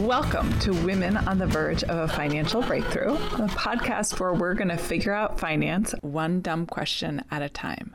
Welcome 0.00 0.58
to 0.60 0.72
Women 0.72 1.18
on 1.18 1.36
the 1.36 1.46
Verge 1.46 1.84
of 1.84 1.98
a 1.98 2.08
Financial 2.08 2.62
Breakthrough, 2.62 3.12
a 3.12 3.48
podcast 3.48 4.18
where 4.18 4.32
we're 4.32 4.54
going 4.54 4.70
to 4.70 4.78
figure 4.78 5.12
out 5.12 5.38
finance 5.38 5.94
one 6.00 6.40
dumb 6.40 6.64
question 6.64 7.22
at 7.30 7.42
a 7.42 7.50
time. 7.50 7.94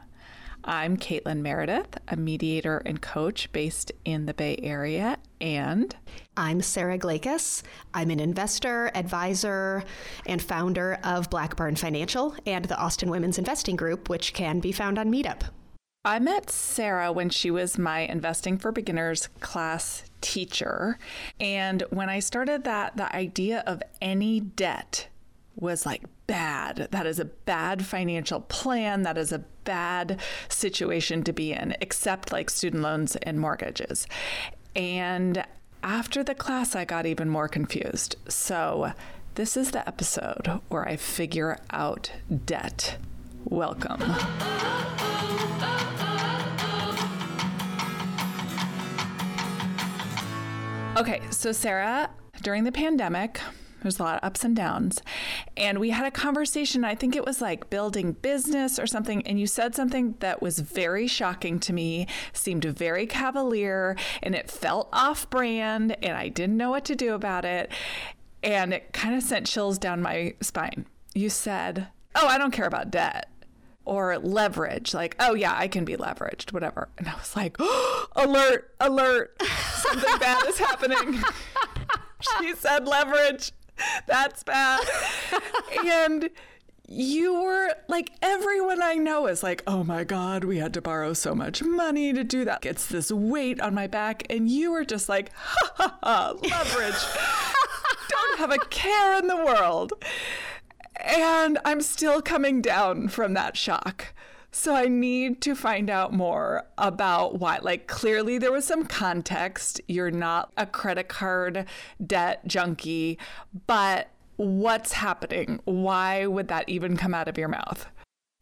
I'm 0.64 0.98
Caitlin 0.98 1.42
Meredith, 1.42 1.98
a 2.08 2.16
mediator 2.16 2.78
and 2.86 3.02
coach 3.02 3.52
based 3.52 3.92
in 4.06 4.28
the 4.28 4.36
Bay 4.36 4.56
Area, 4.62 5.18
and 5.42 5.96
I'm 6.38 6.62
Sara 6.62 7.00
Glakas. 7.00 7.64
I'm 7.96 8.12
an 8.12 8.20
investor, 8.20 8.92
advisor, 8.94 9.84
and 10.28 10.40
founder 10.44 11.00
of 11.04 11.32
Blackburn 11.32 11.76
Financial 11.76 12.36
and 12.46 12.66
the 12.66 12.78
Austin 12.78 13.10
Women's 13.10 13.40
Investing 13.40 13.76
Group, 13.76 14.10
which 14.10 14.36
can 14.36 14.60
be 14.60 14.72
found 14.72 15.00
on 15.00 15.12
Meetup. 15.12 15.42
I 16.08 16.20
met 16.20 16.52
Sara 16.52 17.12
when 17.12 17.32
she 17.32 17.50
was 17.50 17.80
my 17.80 18.02
Investing 18.02 18.60
for 18.60 18.72
Beginners 18.72 19.28
class 19.40 20.04
teacher. 20.26 20.98
And 21.40 21.84
when 21.92 22.10
I 22.10 22.20
started 22.20 22.64
that, 22.64 22.98
the 22.98 23.16
idea 23.16 23.64
of 23.68 23.84
any 24.02 24.40
debt 24.40 25.08
was 25.56 25.86
like 25.86 26.04
bad. 26.26 26.88
That 26.90 27.06
is 27.06 27.20
a 27.20 27.26
bad 27.26 27.86
financial 27.86 28.42
plan. 28.42 29.04
That 29.04 29.20
is 29.20 29.32
a 29.32 29.46
bad 29.66 30.20
situation 30.50 31.24
to 31.24 31.32
be 31.32 31.54
in, 31.54 31.76
except 31.80 32.32
like 32.32 32.50
student 32.50 32.82
loans 32.82 33.16
and 33.18 33.40
mortgages. 33.40 34.08
And 34.76 35.46
after 35.84 36.24
the 36.24 36.34
class, 36.34 36.76
I 36.76 36.86
got 36.86 37.06
even 37.06 37.30
more 37.30 37.48
confused. 37.48 38.16
So, 38.28 38.94
this 39.36 39.56
is 39.56 39.72
the 39.72 39.88
episode 39.88 40.60
where 40.70 40.88
I 40.88 40.96
figure 40.96 41.60
out 41.70 42.12
debt. 42.46 42.98
Welcome. 43.44 44.02
Okay, 50.98 51.22
so 51.30 51.52
Sara, 51.52 52.10
during 52.42 52.64
the 52.64 52.72
pandemic, 52.72 53.42
there's 53.82 54.00
a 54.00 54.04
lot 54.04 54.16
of 54.16 54.26
ups 54.26 54.46
and 54.46 54.56
downs. 54.56 55.02
And 55.58 55.78
we 55.78 55.90
had 55.90 56.06
a 56.06 56.12
conversation, 56.12 56.86
I 56.86 56.96
think 56.96 57.18
it 57.18 57.26
was 57.26 57.42
like 57.42 57.70
building 57.70 58.14
business 58.14 58.80
or 58.80 58.88
something. 58.88 59.22
And 59.28 59.38
you 59.38 59.46
said 59.46 59.76
something 59.76 60.16
that 60.20 60.42
was 60.42 60.60
very 60.60 61.06
shocking 61.06 61.60
to 61.60 61.74
me, 61.74 62.08
seemed 62.32 62.64
very 62.64 63.06
cavalier, 63.08 63.98
and 64.24 64.36
it 64.36 64.50
felt 64.50 64.88
off 64.94 65.30
brand. 65.30 65.98
And 66.02 66.18
I 66.18 66.30
didn't 66.30 66.56
know 66.56 66.70
what 66.70 66.86
to 66.86 66.96
do 66.96 67.14
about 67.14 67.44
it. 67.44 67.70
And 68.42 68.74
it 68.74 68.94
kind 68.94 69.16
of 69.16 69.22
sent 69.22 69.48
chills 69.48 69.78
down 69.78 70.02
my 70.02 70.34
spine. 70.40 70.86
You 71.14 71.30
said, 71.30 71.90
Oh, 72.16 72.28
I 72.28 72.38
don't 72.38 72.52
care 72.52 72.68
about 72.68 72.90
debt 72.90 73.28
or 73.86 74.18
leverage, 74.18 74.94
like, 74.94 75.16
oh 75.20 75.34
yeah, 75.34 75.54
I 75.56 75.68
can 75.68 75.86
be 75.86 75.96
leveraged, 75.96 76.52
whatever. 76.52 76.90
And 76.98 77.08
I 77.08 77.16
was 77.16 77.36
like, 77.36 77.56
oh, 77.60 78.08
alert, 78.16 78.74
alert, 78.80 79.42
something 79.74 80.20
bad 80.20 80.46
is 80.48 80.58
happening. 80.60 81.24
she 82.40 82.54
said 82.56 82.88
leverage. 82.88 83.52
That's 84.08 84.44
bad. 84.44 84.82
and 85.86 86.30
you 86.88 87.42
were 87.42 87.74
like 87.88 88.12
everyone 88.22 88.82
I 88.82 88.96
know 88.96 89.28
is 89.28 89.44
like, 89.44 89.64
oh 89.66 89.84
my 89.84 90.04
God, 90.04 90.44
we 90.44 90.58
had 90.58 90.74
to 90.76 90.82
borrow 90.82 91.14
so 91.14 91.34
much 91.34 91.64
money 91.64 92.14
to 92.14 92.24
do 92.24 92.46
that. 92.46 92.66
It's 92.66 92.88
this 92.88 93.12
weight 93.12 93.60
on 93.60 93.74
my 93.74 93.88
back. 93.88 94.24
And 94.30 94.50
you 94.50 94.72
were 94.72 94.86
just 94.86 95.10
like, 95.10 95.32
ha 95.34 95.72
ha 95.76 95.98
ha, 96.04 96.34
leverage. 96.42 96.96
Don't 98.10 98.40
have 98.40 98.52
a 98.52 98.60
care 98.70 99.18
in 99.18 99.28
the 99.28 99.36
world. 99.36 99.94
And 101.02 101.60
I'm 101.66 101.82
still 101.82 102.22
coming 102.22 102.62
down 102.62 103.08
from 103.10 103.34
that 103.34 103.58
shock. 103.58 104.14
So 104.52 104.74
I 104.74 104.88
need 104.88 105.42
to 105.42 105.54
find 105.54 105.90
out 105.90 106.14
more 106.14 106.66
about 106.78 107.40
why. 107.40 107.60
Like, 107.62 107.88
clearly, 107.88 108.38
there 108.38 108.54
was 108.54 108.66
some 108.66 108.86
context. 108.86 109.82
You're 109.88 110.12
not 110.12 110.52
a 110.56 110.66
credit 110.66 111.10
card 111.10 111.66
debt 112.06 112.48
junkie, 112.48 113.20
but 113.68 114.10
what's 114.38 114.94
happening? 114.94 115.60
Why 115.66 116.26
would 116.26 116.48
that 116.48 116.70
even 116.70 116.96
come 116.96 117.14
out 117.14 117.28
of 117.28 117.38
your 117.38 117.50
mouth? 117.50 117.86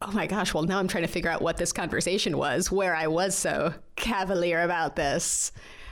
Oh 0.02 0.12
my 0.12 0.26
gosh. 0.26 0.54
Well, 0.54 0.62
now 0.62 0.78
I'm 0.78 0.88
trying 0.88 1.04
to 1.04 1.12
figure 1.12 1.30
out 1.30 1.42
what 1.42 1.56
this 1.56 1.72
conversation 1.72 2.38
was, 2.38 2.70
where 2.70 2.94
I 2.94 3.06
was 3.06 3.34
so 3.34 3.74
cavalier 3.96 4.62
about 4.62 4.96
this. 4.96 5.50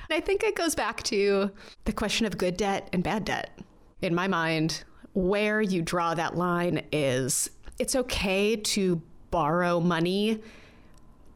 And 0.08 0.16
I 0.16 0.20
think 0.20 0.42
it 0.42 0.54
goes 0.54 0.74
back 0.74 1.02
to 1.04 1.50
the 1.84 1.92
question 1.92 2.26
of 2.26 2.38
good 2.38 2.56
debt 2.56 2.88
and 2.92 3.02
bad 3.02 3.24
debt. 3.24 3.58
In 4.00 4.14
my 4.14 4.28
mind, 4.28 4.84
where 5.14 5.60
you 5.60 5.82
draw 5.82 6.14
that 6.14 6.36
line 6.36 6.82
is 6.92 7.50
it's 7.78 7.94
okay 7.94 8.56
to 8.56 9.02
borrow 9.30 9.80
money 9.80 10.40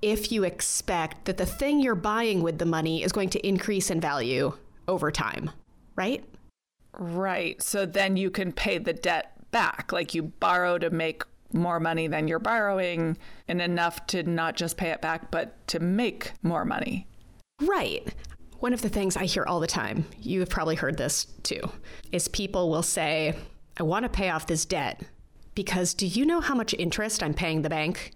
if 0.02 0.30
you 0.30 0.44
expect 0.44 1.24
that 1.24 1.36
the 1.36 1.46
thing 1.46 1.80
you're 1.80 1.94
buying 1.94 2.42
with 2.42 2.58
the 2.58 2.66
money 2.66 3.02
is 3.02 3.12
going 3.12 3.30
to 3.30 3.46
increase 3.46 3.90
in 3.90 4.00
value 4.00 4.52
over 4.86 5.10
time, 5.10 5.50
right? 5.96 6.24
Right. 6.92 7.60
So 7.62 7.86
then 7.86 8.16
you 8.16 8.30
can 8.30 8.52
pay 8.52 8.78
the 8.78 8.92
debt 8.92 9.32
back. 9.50 9.92
Like 9.92 10.14
you 10.14 10.24
borrow 10.24 10.78
to 10.78 10.90
make 10.90 11.22
more 11.52 11.80
money 11.80 12.06
than 12.06 12.28
you're 12.28 12.38
borrowing 12.38 13.16
and 13.48 13.60
enough 13.60 14.06
to 14.08 14.22
not 14.22 14.56
just 14.56 14.76
pay 14.76 14.90
it 14.90 15.00
back, 15.00 15.30
but 15.30 15.66
to 15.68 15.80
make 15.80 16.32
more 16.42 16.64
money. 16.64 17.06
Right. 17.60 18.06
One 18.60 18.72
of 18.72 18.82
the 18.82 18.88
things 18.88 19.16
I 19.16 19.24
hear 19.24 19.44
all 19.46 19.60
the 19.60 19.66
time, 19.66 20.06
you 20.20 20.40
have 20.40 20.48
probably 20.48 20.76
heard 20.76 20.96
this 20.96 21.26
too, 21.42 21.60
is 22.12 22.28
people 22.28 22.70
will 22.70 22.82
say, 22.82 23.34
I 23.76 23.82
want 23.82 24.04
to 24.04 24.08
pay 24.08 24.30
off 24.30 24.46
this 24.46 24.64
debt 24.64 25.02
because 25.54 25.94
do 25.94 26.06
you 26.06 26.24
know 26.24 26.40
how 26.40 26.54
much 26.54 26.74
interest 26.78 27.22
I'm 27.22 27.34
paying 27.34 27.62
the 27.62 27.70
bank? 27.70 28.12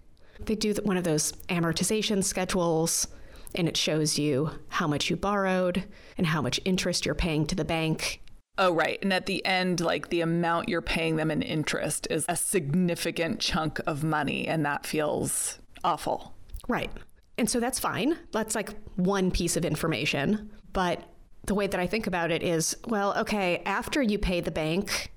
They 0.47 0.55
do 0.55 0.75
one 0.85 0.97
of 0.97 1.05
those 1.05 1.33
amortization 1.49 2.25
schedules 2.25 3.07
and 3.55 3.69
it 3.69 3.77
shows 3.77 4.19
you 4.19 4.51
how 4.69 4.87
much 4.87 5.11
you 5.11 5.17
borrowed 5.17 5.85
and 6.17 6.27
how 6.27 6.41
much 6.41 6.61
interest 6.65 7.05
you're 7.05 7.15
paying 7.15 7.47
to 7.47 7.55
the 7.55 7.65
bank. 7.65 8.23
Oh, 8.59 8.73
right. 8.73 8.99
And 9.03 9.13
at 9.13 9.27
the 9.27 9.45
end, 9.45 9.81
like 9.81 10.11
the 10.11 10.21
amount 10.21 10.69
you're 10.69 10.83
paying 10.83 11.17
them 11.17 11.31
in 11.31 11.43
interest 11.43 12.07
is 12.11 12.25
a 12.29 12.37
significant 12.37 13.41
chunk 13.41 13.81
of 13.87 14.05
money, 14.05 14.47
and 14.47 14.67
that 14.67 14.85
feels 14.85 15.59
awful. 15.83 16.35
Right. 16.69 16.91
And 17.39 17.49
so 17.49 17.59
that's 17.59 17.79
fine. 17.79 18.19
That's 18.33 18.55
like 18.55 18.75
one 18.97 19.31
piece 19.31 19.57
of 19.57 19.65
information. 19.65 20.51
But 20.73 21.03
the 21.47 21.55
way 21.55 21.67
that 21.67 21.81
I 21.81 21.87
think 21.87 22.07
about 22.07 22.31
it 22.31 22.43
is 22.43 22.77
well, 22.87 23.17
okay, 23.19 23.63
after 23.65 24.03
you 24.03 24.19
pay 24.19 24.41
the 24.41 24.51
bank 24.51 25.11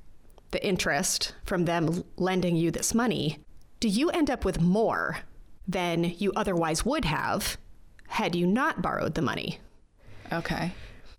the 0.54 0.66
interest 0.66 1.34
from 1.44 1.66
them 1.66 2.04
lending 2.16 2.56
you 2.56 2.72
this 2.72 2.94
money, 2.94 3.40
do 3.82 3.90
you 3.90 4.10
end 4.12 4.30
up 4.30 4.46
with 4.46 4.62
more 4.62 5.18
than 5.68 6.06
you 6.18 6.32
otherwise 6.36 6.86
would 6.86 7.04
have 7.06 7.58
had 8.08 8.36
you 8.36 8.48
not 8.48 8.82
borrowed 8.82 9.16
the 9.16 9.22
money? 9.22 9.60
Okay. 10.32 10.72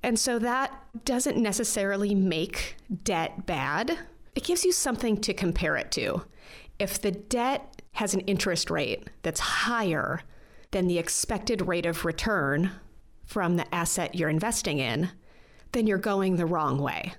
And 0.02 0.18
so 0.18 0.38
that 0.38 0.72
doesn't 1.04 1.36
necessarily 1.36 2.14
make 2.14 2.76
debt 3.02 3.46
bad. 3.46 3.98
It 4.34 4.44
gives 4.44 4.64
you 4.64 4.72
something 4.72 5.20
to 5.22 5.34
compare 5.34 5.76
it 5.76 5.90
to. 5.92 6.22
If 6.78 7.00
the 7.00 7.10
debt 7.10 7.82
has 7.92 8.14
an 8.14 8.20
interest 8.20 8.70
rate 8.70 9.08
that's 9.22 9.40
higher 9.40 10.22
than 10.72 10.88
the 10.88 10.98
expected 10.98 11.68
rate 11.68 11.86
of 11.86 12.04
return 12.04 12.70
from 13.24 13.56
the 13.56 13.74
asset 13.74 14.14
you're 14.14 14.28
investing 14.28 14.78
in, 14.78 15.10
then 15.72 15.86
you're 15.86 15.98
going 15.98 16.36
the 16.36 16.46
wrong 16.46 16.78
way. 16.78 17.14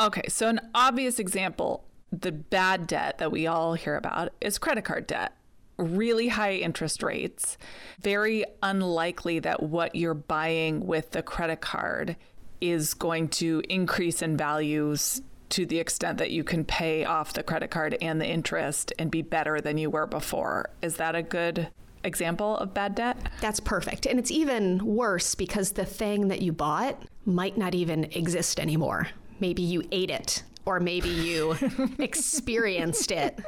Okay, 0.00 0.24
so 0.28 0.48
an 0.48 0.60
obvious 0.74 1.20
example, 1.20 1.84
the 2.10 2.32
bad 2.32 2.88
debt 2.88 3.18
that 3.18 3.30
we 3.30 3.46
all 3.46 3.74
hear 3.74 3.96
about 3.96 4.32
is 4.40 4.58
credit 4.58 4.84
card 4.84 5.06
debt. 5.06 5.36
Really 5.76 6.28
high 6.28 6.54
interest 6.54 7.02
rates, 7.02 7.56
very 8.00 8.44
unlikely 8.62 9.38
that 9.40 9.62
what 9.62 9.94
you're 9.94 10.14
buying 10.14 10.86
with 10.86 11.12
the 11.12 11.22
credit 11.22 11.60
card 11.60 12.16
is 12.60 12.94
going 12.94 13.28
to 13.28 13.62
increase 13.68 14.20
in 14.20 14.36
values 14.36 15.22
to 15.50 15.66
the 15.66 15.78
extent 15.78 16.18
that 16.18 16.30
you 16.32 16.42
can 16.42 16.64
pay 16.64 17.04
off 17.04 17.32
the 17.32 17.42
credit 17.42 17.70
card 17.70 17.96
and 18.00 18.20
the 18.20 18.26
interest 18.26 18.92
and 18.98 19.10
be 19.10 19.22
better 19.22 19.60
than 19.60 19.78
you 19.78 19.90
were 19.90 20.06
before. 20.06 20.70
Is 20.82 20.96
that 20.96 21.14
a 21.14 21.22
good 21.22 21.68
example 22.02 22.56
of 22.56 22.74
bad 22.74 22.96
debt? 22.96 23.16
That's 23.40 23.60
perfect. 23.60 24.06
And 24.06 24.18
it's 24.18 24.30
even 24.30 24.84
worse 24.84 25.36
because 25.36 25.72
the 25.72 25.84
thing 25.84 26.28
that 26.28 26.42
you 26.42 26.52
bought 26.52 27.00
might 27.24 27.56
not 27.56 27.74
even 27.74 28.04
exist 28.12 28.58
anymore 28.58 29.08
maybe 29.40 29.62
you 29.62 29.82
ate 29.92 30.10
it 30.10 30.42
or 30.66 30.80
maybe 30.80 31.08
you 31.08 31.56
experienced 31.98 33.10
it, 33.10 33.38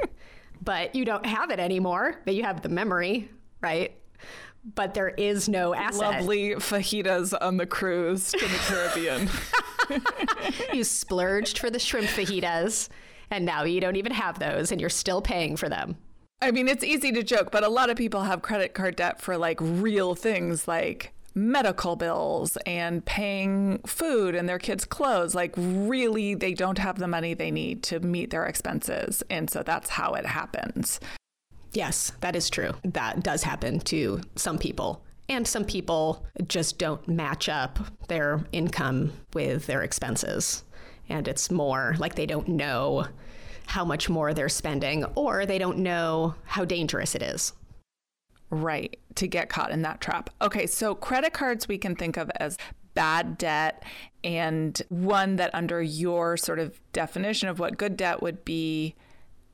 but 0.63 0.95
you 0.95 1.05
don't 1.05 1.27
have 1.27 1.51
it 1.51 1.59
anymore, 1.59 2.21
but 2.25 2.35
you 2.35 2.43
have 2.43 2.63
the 2.63 2.69
memory, 2.69 3.31
right? 3.61 3.97
But 4.75 4.95
there 4.95 5.11
is 5.11 5.49
no 5.49 5.75
asset. 5.75 6.21
Lovely 6.21 6.51
fajitas 6.57 7.37
on 7.41 7.57
the 7.57 7.67
cruise 7.67 8.33
to 8.33 8.39
the 8.39 8.59
Caribbean. 8.67 9.29
you 10.73 10.83
splurged 10.83 11.59
for 11.59 11.71
the 11.71 11.79
shrimp 11.79 12.09
fajitas, 12.09 12.89
and 13.31 13.45
now 13.45 13.63
you 13.63 13.81
don't 13.81 13.97
even 13.97 14.13
have 14.13 14.39
those, 14.39 14.73
and 14.73 14.81
you're 14.81 14.91
still 14.91 15.23
paying 15.23 15.57
for 15.57 15.69
them. 15.69 15.97
I 16.43 16.51
mean, 16.51 16.69
it's 16.69 16.85
easy 16.85 17.13
to 17.13 17.23
joke, 17.23 17.51
but 17.51 17.65
a 17.65 17.69
lot 17.69 17.89
of 17.89 17.97
people 17.97 18.23
have 18.23 18.43
credit 18.43 18.75
card 18.75 18.97
debt 18.97 19.23
for 19.23 19.39
like 19.39 19.59
real 19.61 20.15
things 20.15 20.69
like 20.69 21.15
medical 21.37 21.97
bills 21.97 22.57
and 22.65 23.05
paying 23.05 23.79
food 23.87 24.35
and 24.35 24.49
their 24.49 24.59
kids' 24.59 24.87
clothes. 24.87 25.35
Like, 25.35 25.53
really, 25.57 26.35
they 26.35 26.55
don't 26.55 26.79
have 26.79 26.99
the 26.99 27.07
money 27.07 27.35
they 27.35 27.51
need 27.51 27.83
to 27.85 28.01
meet 28.01 28.31
their 28.31 28.47
expenses. 28.47 29.23
And 29.29 29.49
so 29.51 29.63
that's 29.63 29.91
how 29.91 30.15
it 30.15 30.25
happens. 30.25 30.99
Yes, 31.73 32.11
that 32.23 32.35
is 32.35 32.49
true. 32.49 32.73
That 32.85 33.23
does 33.23 33.43
happen 33.43 33.81
to 33.81 34.23
some 34.35 34.59
people. 34.59 35.05
And 35.29 35.47
some 35.47 35.65
people 35.65 36.25
just 36.49 36.79
don't 36.79 37.07
match 37.07 37.49
up 37.49 37.81
their 38.09 38.45
income 38.53 39.13
with 39.35 39.67
their 39.67 39.83
expenses. 39.83 40.65
And 41.09 41.29
it's 41.29 41.51
more 41.51 41.97
like 41.99 42.15
they 42.15 42.27
don't 42.27 42.49
know 42.49 43.07
how 43.67 43.85
much 43.85 44.09
more 44.09 44.33
they're 44.33 44.49
spending 44.49 45.05
or 45.17 45.45
they 45.45 45.59
don't 45.59 45.79
know 45.79 46.35
how 46.45 46.65
dangerous 46.65 47.15
it 47.15 47.23
is. 47.23 47.53
Right, 48.51 48.99
to 49.17 49.27
get 49.27 49.49
caught 49.49 49.71
in 49.73 49.83
that 49.83 50.01
trap. 50.01 50.31
Okay, 50.41 50.67
so 50.67 50.95
credit 50.95 51.33
cards 51.33 51.67
we 51.67 51.79
can 51.79 51.97
think 51.97 52.17
of 52.17 52.31
as 52.37 52.57
bad 52.95 53.37
debt 53.37 53.85
and 54.25 54.81
one 54.89 55.37
that 55.37 55.55
under 55.55 55.83
your 55.83 56.37
sort 56.37 56.59
of 56.59 56.81
definition 56.93 57.49
of 57.49 57.59
what 57.59 57.77
good 57.77 57.97
debt 57.97 58.23
would 58.23 58.45
be 58.45 58.95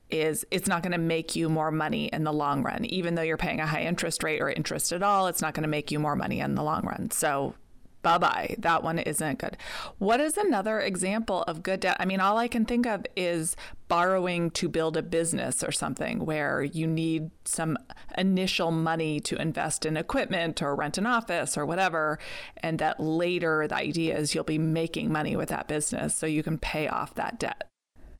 is 0.09 0.45
it's 0.49 0.67
not 0.67 0.81
going 0.81 0.93
to 0.93 0.97
make 0.97 1.35
you 1.35 1.49
more 1.49 1.69
money 1.69 2.05
in 2.13 2.23
the 2.23 2.31
long 2.31 2.63
run 2.63 2.85
even 2.85 3.15
though 3.15 3.21
you're 3.21 3.35
paying 3.35 3.59
a 3.59 3.67
high 3.67 3.83
interest 3.83 4.23
rate 4.23 4.41
or 4.41 4.49
interest 4.49 4.93
at 4.93 5.03
all 5.03 5.27
it's 5.27 5.41
not 5.41 5.53
going 5.53 5.63
to 5.63 5.69
make 5.69 5.91
you 5.91 5.99
more 5.99 6.15
money 6.15 6.39
in 6.39 6.55
the 6.55 6.63
long 6.63 6.85
run 6.85 7.11
so 7.11 7.53
bye 8.03 8.19
bye. 8.19 8.55
That 8.59 8.83
one 8.83 8.99
isn't 8.99 9.39
good. 9.39 9.57
What 9.97 10.19
is 10.19 10.37
another 10.37 10.79
example 10.79 11.41
of 11.43 11.63
good 11.63 11.79
debt? 11.79 11.97
I 11.99 12.05
mean, 12.05 12.19
all 12.19 12.37
I 12.37 12.47
can 12.47 12.65
think 12.65 12.85
of 12.85 13.05
is 13.15 13.55
borrowing 13.87 14.51
to 14.51 14.69
build 14.69 14.97
a 14.97 15.01
business 15.01 15.63
or 15.63 15.71
something 15.71 16.25
where 16.25 16.61
you 16.61 16.85
need 16.85 17.31
some 17.45 17.77
initial 18.17 18.71
money 18.71 19.19
to 19.21 19.35
invest 19.41 19.85
in 19.85 19.97
equipment 19.97 20.61
or 20.61 20.75
rent 20.75 20.97
an 20.97 21.05
office 21.05 21.57
or 21.57 21.65
whatever. 21.65 22.19
And 22.57 22.77
that 22.79 22.99
later 22.99 23.67
the 23.67 23.75
idea 23.75 24.17
is 24.17 24.35
you'll 24.35 24.43
be 24.43 24.57
making 24.57 25.11
money 25.11 25.35
with 25.35 25.49
that 25.49 25.67
business 25.67 26.15
so 26.15 26.25
you 26.25 26.43
can 26.43 26.57
pay 26.57 26.87
off 26.87 27.15
that 27.15 27.39
debt. 27.39 27.72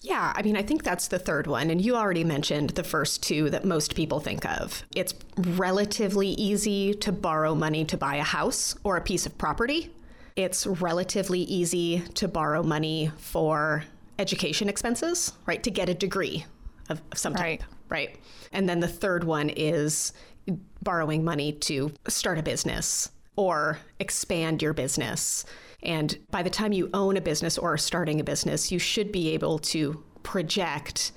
Yeah, 0.03 0.33
I 0.35 0.41
mean, 0.41 0.57
I 0.57 0.61
think 0.61 0.83
that's 0.83 1.07
the 1.07 1.17
third 1.17 1.47
one. 1.47 1.69
And 1.69 1.79
you 1.79 1.95
already 1.95 2.25
mentioned 2.25 2.71
the 2.71 2.83
first 2.83 3.23
two 3.23 3.49
that 3.51 3.63
most 3.63 3.95
people 3.95 4.19
think 4.19 4.45
of. 4.45 4.83
It's 4.93 5.13
relatively 5.37 6.27
easy 6.27 6.93
to 6.95 7.13
borrow 7.13 7.55
money 7.55 7.85
to 7.85 7.97
buy 7.97 8.17
a 8.17 8.23
house 8.23 8.75
or 8.83 8.97
a 8.97 9.01
piece 9.01 9.25
of 9.25 9.37
property. 9.37 9.91
It's 10.35 10.67
relatively 10.67 11.39
easy 11.39 12.01
to 12.15 12.27
borrow 12.27 12.63
money 12.63 13.11
for 13.17 13.85
education 14.19 14.67
expenses, 14.67 15.31
right? 15.45 15.63
To 15.63 15.71
get 15.71 15.87
a 15.87 15.93
degree 15.93 16.45
of, 16.89 17.01
of 17.13 17.17
some 17.17 17.33
type, 17.33 17.63
right. 17.87 18.09
right? 18.09 18.19
And 18.51 18.67
then 18.67 18.81
the 18.81 18.89
third 18.89 19.23
one 19.23 19.49
is 19.49 20.11
borrowing 20.81 21.23
money 21.23 21.53
to 21.53 21.93
start 22.09 22.37
a 22.37 22.43
business 22.43 23.09
or 23.37 23.79
expand 23.99 24.61
your 24.61 24.73
business 24.73 25.45
and 25.83 26.17
by 26.31 26.43
the 26.43 26.49
time 26.49 26.73
you 26.73 26.89
own 26.93 27.17
a 27.17 27.21
business 27.21 27.57
or 27.57 27.73
are 27.73 27.77
starting 27.77 28.19
a 28.19 28.23
business, 28.23 28.71
you 28.71 28.79
should 28.79 29.11
be 29.11 29.33
able 29.33 29.59
to 29.59 30.03
project 30.23 31.11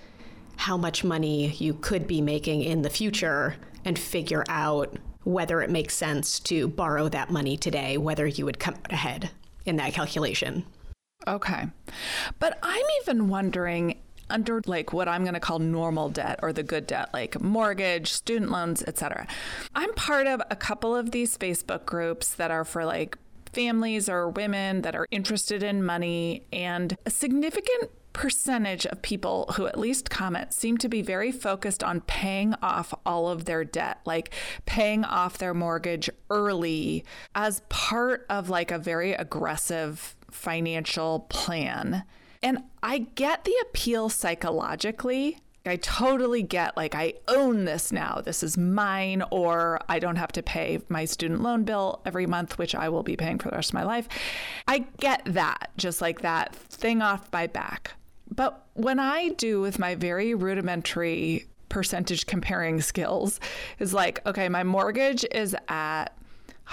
how 0.57 0.77
much 0.77 1.05
money 1.05 1.49
you 1.53 1.75
could 1.75 2.07
be 2.07 2.21
making 2.21 2.63
in 2.63 2.83
the 2.83 2.91
future 2.91 3.57
and 3.85 3.99
figure 3.99 4.45
out 4.49 4.97
whether 5.23 5.61
it 5.63 5.71
makes 5.71 5.95
sense 5.95 6.41
to 6.41 6.69
borrow 6.69 7.09
that 7.09 7.31
money 7.31 7.57
today, 7.57 7.97
whether 7.97 8.27
you 8.27 8.45
would 8.45 8.59
come 8.59 8.75
out 8.75 8.93
ahead 8.93 9.31
in 9.65 9.77
that 9.77 9.93
calculation. 9.93 10.65
Okay. 11.27 11.67
But 12.39 12.59
I'm 12.63 12.85
even 13.03 13.29
wondering 13.29 13.99
under 14.29 14.61
like 14.67 14.93
what 14.93 15.09
I'm 15.09 15.23
going 15.23 15.35
to 15.35 15.41
call 15.41 15.59
normal 15.59 16.09
debt 16.09 16.41
or 16.43 16.53
the 16.53 16.63
good 16.63 16.87
debt 16.87 17.11
like 17.13 17.41
mortgage, 17.41 18.13
student 18.13 18.51
loans, 18.51 18.83
etc. 18.83 19.27
I'm 19.75 19.93
part 19.95 20.27
of 20.27 20.43
a 20.51 20.57
couple 20.57 20.97
of 20.97 21.13
these 21.13 21.37
Facebook 21.39 21.87
groups 21.87 22.35
that 22.35 22.51
are 22.51 22.65
for 22.65 22.85
like 22.85 23.19
families 23.57 24.09
or 24.09 24.29
women 24.29 24.83
that 24.83 24.95
are 24.95 25.09
interested 25.11 25.63
in 25.63 25.83
money, 25.83 26.47
and 26.53 26.97
a 27.07 27.11
significant 27.11 27.91
percentage 28.13 28.87
of 28.87 29.03
people 29.03 29.53
who 29.57 29.67
at 29.67 29.79
least 29.79 30.09
comment 30.09 30.53
seem 30.53 30.79
to 30.79 30.89
be 30.89 31.03
very 31.03 31.33
focused 31.33 31.83
on 31.83 32.01
paying 32.03 32.55
off 32.63 32.95
all 33.05 33.29
of 33.29 33.47
their 33.47 33.65
debt, 33.65 33.99
like 34.05 34.33
paying 34.67 35.05
off 35.05 35.39
their 35.39 35.53
mortgage 35.53 36.09
early 36.31 37.05
as 37.35 37.63
part 37.69 38.25
of 38.31 38.49
like 38.49 38.71
a 38.71 38.79
very 38.79 39.13
aggressive 39.13 40.17
financial 40.31 41.21
plan. 41.29 42.05
And 42.43 42.59
I 42.83 42.99
get 42.99 43.45
the 43.45 43.55
appeal 43.63 44.09
psychologically 44.09 45.39
I 45.67 45.77
totally 45.77 46.43
get 46.43 46.77
like 46.77 46.95
I 46.95 47.15
own 47.29 47.65
this 47.65 47.93
now. 47.93 48.21
This 48.25 48.43
is 48.43 48.57
mine, 48.57 49.23
or 49.31 49.81
I 49.89 49.99
don't 49.99 50.17
have 50.17 50.33
to 50.33 50.43
pay 50.43 50.81
my 50.89 51.05
student 51.05 51.43
loan 51.43 51.65
bill 51.65 52.01
every 52.05 52.27
month, 52.27 52.59
which 52.59 52.75
I 52.75 52.89
will 52.89 53.03
be 53.03 53.17
paying 53.17 53.39
for 53.39 53.51
the 53.51 53.57
rest 53.57 53.71
of 53.71 53.75
my 53.75 53.85
life. 53.85 54.09
I 54.69 54.87
get 54.99 55.23
that, 55.27 55.71
just 55.77 56.01
like 56.01 56.23
that 56.23 56.55
thing 56.55 57.03
off 57.03 57.29
my 57.33 57.47
back. 57.47 57.93
But 58.35 58.67
when 58.75 58.99
I 58.99 59.31
do 59.31 59.61
with 59.61 59.79
my 59.79 59.95
very 59.95 60.35
rudimentary 60.35 61.47
percentage 61.69 62.27
comparing 62.27 62.81
skills, 62.93 63.41
is 63.79 63.95
like, 63.95 64.25
okay, 64.27 64.49
my 64.49 64.65
mortgage 64.65 65.25
is 65.31 65.57
at 65.69 66.16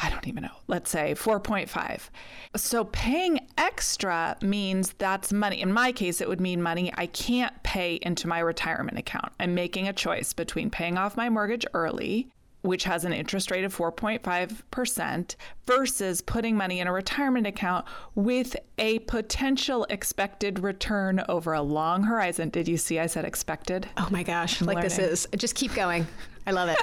I 0.01 0.09
don't 0.09 0.27
even 0.27 0.43
know, 0.43 0.55
let's 0.67 0.89
say 0.89 1.13
4.5. 1.13 2.09
So 2.55 2.85
paying 2.85 3.39
extra 3.57 4.35
means 4.41 4.93
that's 4.97 5.31
money. 5.31 5.61
In 5.61 5.71
my 5.71 5.91
case, 5.91 6.19
it 6.19 6.27
would 6.27 6.41
mean 6.41 6.61
money 6.61 6.91
I 6.95 7.07
can't 7.07 7.61
pay 7.63 7.99
into 8.01 8.27
my 8.27 8.39
retirement 8.39 8.97
account. 8.97 9.31
I'm 9.39 9.53
making 9.53 9.87
a 9.87 9.93
choice 9.93 10.33
between 10.33 10.69
paying 10.69 10.97
off 10.97 11.15
my 11.15 11.29
mortgage 11.29 11.65
early, 11.75 12.27
which 12.61 12.85
has 12.85 13.05
an 13.05 13.13
interest 13.13 13.51
rate 13.51 13.65
of 13.65 13.75
4.5%, 13.75 15.35
versus 15.67 16.21
putting 16.21 16.57
money 16.57 16.79
in 16.79 16.87
a 16.87 16.93
retirement 16.93 17.45
account 17.45 17.85
with 18.15 18.55
a 18.79 18.99
potential 18.99 19.85
expected 19.89 20.59
return 20.59 21.23
over 21.29 21.53
a 21.53 21.61
long 21.61 22.03
horizon. 22.03 22.49
Did 22.49 22.67
you 22.67 22.77
see 22.77 22.99
I 22.99 23.05
said 23.05 23.25
expected? 23.25 23.87
Oh 23.97 24.07
my 24.09 24.23
gosh, 24.23 24.61
like 24.61 24.75
learning. 24.77 24.83
this 24.83 24.99
is. 24.99 25.27
Just 25.35 25.55
keep 25.55 25.73
going. 25.75 26.07
I 26.47 26.51
love 26.51 26.69
it. 26.69 26.79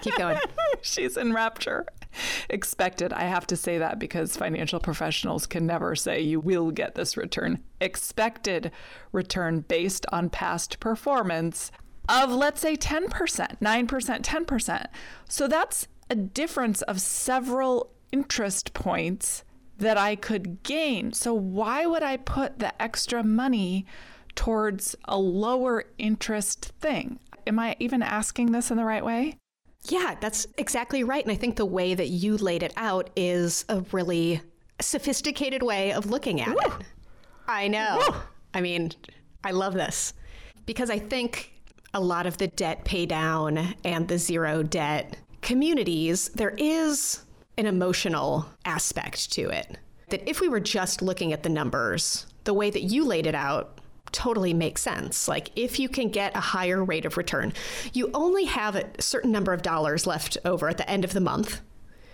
keep 0.00 0.16
going. 0.16 0.38
She's 0.82 1.16
in 1.16 1.32
rapture 1.32 1.86
expected. 2.50 3.12
I 3.12 3.24
have 3.24 3.46
to 3.48 3.56
say 3.56 3.78
that 3.78 3.98
because 3.98 4.36
financial 4.36 4.80
professionals 4.80 5.46
can 5.46 5.66
never 5.66 5.94
say 5.94 6.20
you 6.20 6.40
will 6.40 6.70
get 6.70 6.94
this 6.94 7.16
return. 7.16 7.62
Expected 7.80 8.70
return 9.12 9.60
based 9.60 10.06
on 10.12 10.30
past 10.30 10.80
performance 10.80 11.70
of, 12.08 12.30
let's 12.30 12.60
say, 12.60 12.76
10%, 12.76 13.08
9%, 13.08 14.22
10%. 14.22 14.86
So 15.28 15.48
that's 15.48 15.88
a 16.10 16.14
difference 16.14 16.82
of 16.82 17.00
several 17.00 17.90
interest 18.12 18.74
points 18.74 19.42
that 19.78 19.96
I 19.96 20.14
could 20.14 20.62
gain. 20.62 21.12
So 21.12 21.34
why 21.34 21.86
would 21.86 22.02
I 22.02 22.16
put 22.16 22.58
the 22.58 22.80
extra 22.80 23.24
money 23.24 23.86
towards 24.34 24.94
a 25.06 25.18
lower 25.18 25.84
interest 25.98 26.72
thing? 26.80 27.18
Am 27.46 27.58
I 27.58 27.76
even 27.78 28.02
asking 28.02 28.52
this 28.52 28.70
in 28.70 28.76
the 28.76 28.84
right 28.84 29.04
way? 29.04 29.36
Yeah, 29.84 30.16
that's 30.20 30.46
exactly 30.56 31.04
right. 31.04 31.22
And 31.22 31.32
I 31.32 31.36
think 31.36 31.56
the 31.56 31.66
way 31.66 31.94
that 31.94 32.08
you 32.08 32.36
laid 32.36 32.62
it 32.62 32.72
out 32.76 33.10
is 33.16 33.64
a 33.68 33.80
really 33.92 34.40
sophisticated 34.80 35.62
way 35.62 35.92
of 35.92 36.06
looking 36.06 36.40
at 36.40 36.48
Woo! 36.48 36.56
it. 36.58 36.72
I 37.46 37.68
know. 37.68 37.98
Woo! 38.08 38.14
I 38.54 38.60
mean, 38.60 38.92
I 39.42 39.50
love 39.50 39.74
this 39.74 40.14
because 40.66 40.90
I 40.90 40.98
think 40.98 41.52
a 41.92 42.00
lot 42.00 42.26
of 42.26 42.38
the 42.38 42.48
debt 42.48 42.84
pay 42.84 43.06
down 43.06 43.74
and 43.84 44.08
the 44.08 44.18
zero 44.18 44.62
debt 44.62 45.16
communities, 45.42 46.30
there 46.30 46.54
is 46.56 47.22
an 47.58 47.66
emotional 47.66 48.46
aspect 48.64 49.32
to 49.32 49.50
it. 49.50 49.78
That 50.08 50.28
if 50.28 50.40
we 50.40 50.48
were 50.48 50.60
just 50.60 51.02
looking 51.02 51.32
at 51.32 51.42
the 51.42 51.48
numbers, 51.48 52.26
the 52.44 52.54
way 52.54 52.70
that 52.70 52.82
you 52.82 53.04
laid 53.04 53.26
it 53.26 53.34
out 53.34 53.73
totally 54.14 54.54
makes 54.54 54.80
sense. 54.80 55.28
Like 55.28 55.50
if 55.56 55.78
you 55.78 55.90
can 55.90 56.08
get 56.08 56.34
a 56.34 56.40
higher 56.40 56.82
rate 56.82 57.04
of 57.04 57.18
return, 57.18 57.52
you 57.92 58.10
only 58.14 58.44
have 58.44 58.76
a 58.76 58.88
certain 59.02 59.32
number 59.32 59.52
of 59.52 59.60
dollars 59.60 60.06
left 60.06 60.38
over 60.44 60.68
at 60.68 60.78
the 60.78 60.88
end 60.88 61.04
of 61.04 61.12
the 61.12 61.20
month. 61.20 61.60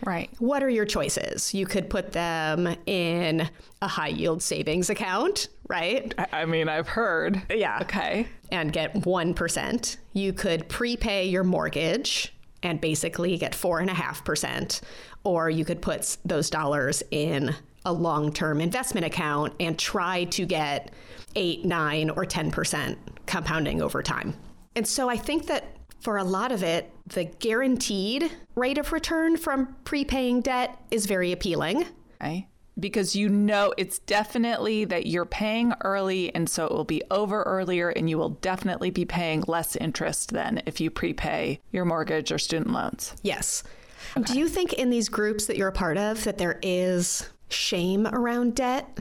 Right. 0.02 0.30
What 0.38 0.62
are 0.62 0.71
your 0.71 0.87
choices? 0.87 1.52
You 1.52 1.66
could 1.66 1.90
put 1.90 2.12
them 2.12 2.75
in 2.87 3.49
a 3.83 3.87
high 3.87 4.09
yield 4.09 4.42
savings 4.42 4.88
account, 4.88 5.49
right? 5.69 6.14
I 6.33 6.47
mean, 6.47 6.71
I've 6.71 6.88
heard. 6.88 7.42
Yeah. 7.50 7.80
Okay. 7.83 8.26
And 8.50 8.73
get 8.73 8.95
1%. 8.95 9.97
You 10.14 10.33
could 10.33 10.69
prepay 10.71 11.26
your 11.26 11.45
mortgage 11.45 12.35
and 12.62 12.80
basically 12.80 13.37
get 13.37 13.52
4.5%. 13.52 14.80
Or 15.23 15.50
you 15.50 15.66
could 15.66 15.83
put 15.83 16.16
those 16.25 16.49
dollars 16.49 17.02
in 17.11 17.54
a 17.85 17.93
long 17.93 18.33
term 18.33 18.61
investment 18.61 19.07
account 19.07 19.55
and 19.61 19.79
try 19.79 20.25
to 20.25 20.47
get 20.47 20.93
8, 21.35 21.65
9, 21.65 22.11
or 22.11 22.25
10% 22.25 22.97
compounding 23.27 23.81
over 23.83 24.03
time. 24.03 24.35
And 24.77 24.87
so 24.87 25.09
I 25.09 25.17
think 25.17 25.47
that 25.47 25.77
for 26.01 26.17
a 26.17 26.25
lot 26.25 26.53
of 26.53 26.63
it, 26.63 26.91
the 27.07 27.25
guaranteed 27.25 28.31
rate 28.55 28.79
of 28.79 28.93
return 28.93 29.37
from 29.37 29.77
prepaying 29.85 30.41
debt 30.41 30.77
is 30.91 31.07
very 31.07 31.33
appealing. 31.33 31.87
Okay. 32.21 32.47
Because 32.79 33.15
you 33.15 33.29
know 33.29 33.75
it's 33.77 33.99
definitely 33.99 34.87
that 34.87 35.07
you're 35.07 35.27
paying 35.27 35.75
early, 35.83 36.35
and 36.35 36.49
so 36.49 36.65
it 36.65 36.73
will 36.73 36.85
be 36.85 37.03
over 37.11 37.43
earlier, 37.43 37.91
and 37.91 38.09
you 38.09 38.17
will 38.17 38.31
definitely 38.31 38.91
be 38.91 39.05
paying 39.05 39.45
less 39.47 39.77
interest 39.77 40.33
than 40.33 40.63
if 40.65 40.81
you 40.81 40.91
prepay 40.91 41.61
your 41.73 41.85
mortgage 41.85 42.33
or 42.33 42.39
student 42.39 42.73
loans. 42.73 43.15
Yes. 43.23 43.65
Okay. 44.17 44.33
Do 44.33 44.39
you 44.39 44.49
think 44.49 44.73
in 44.75 44.89
these 44.89 45.09
groups 45.09 45.47
that 45.47 45.57
you're 45.57 45.69
a 45.69 45.73
part 45.73 45.99
of 45.99 46.25
that 46.25 46.39
there 46.39 46.59
is 46.63 47.29
shame 47.50 48.07
around 48.07 48.54
debt? 48.54 49.00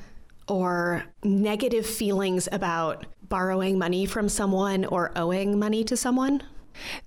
or 0.50 1.04
negative 1.24 1.86
feelings 1.86 2.50
about 2.52 3.06
borrowing 3.30 3.78
money 3.78 4.06
from 4.06 4.28
someone 4.28 4.84
or 4.86 5.12
owing 5.16 5.58
money 5.58 5.84
to 5.84 5.96
someone? 5.96 6.42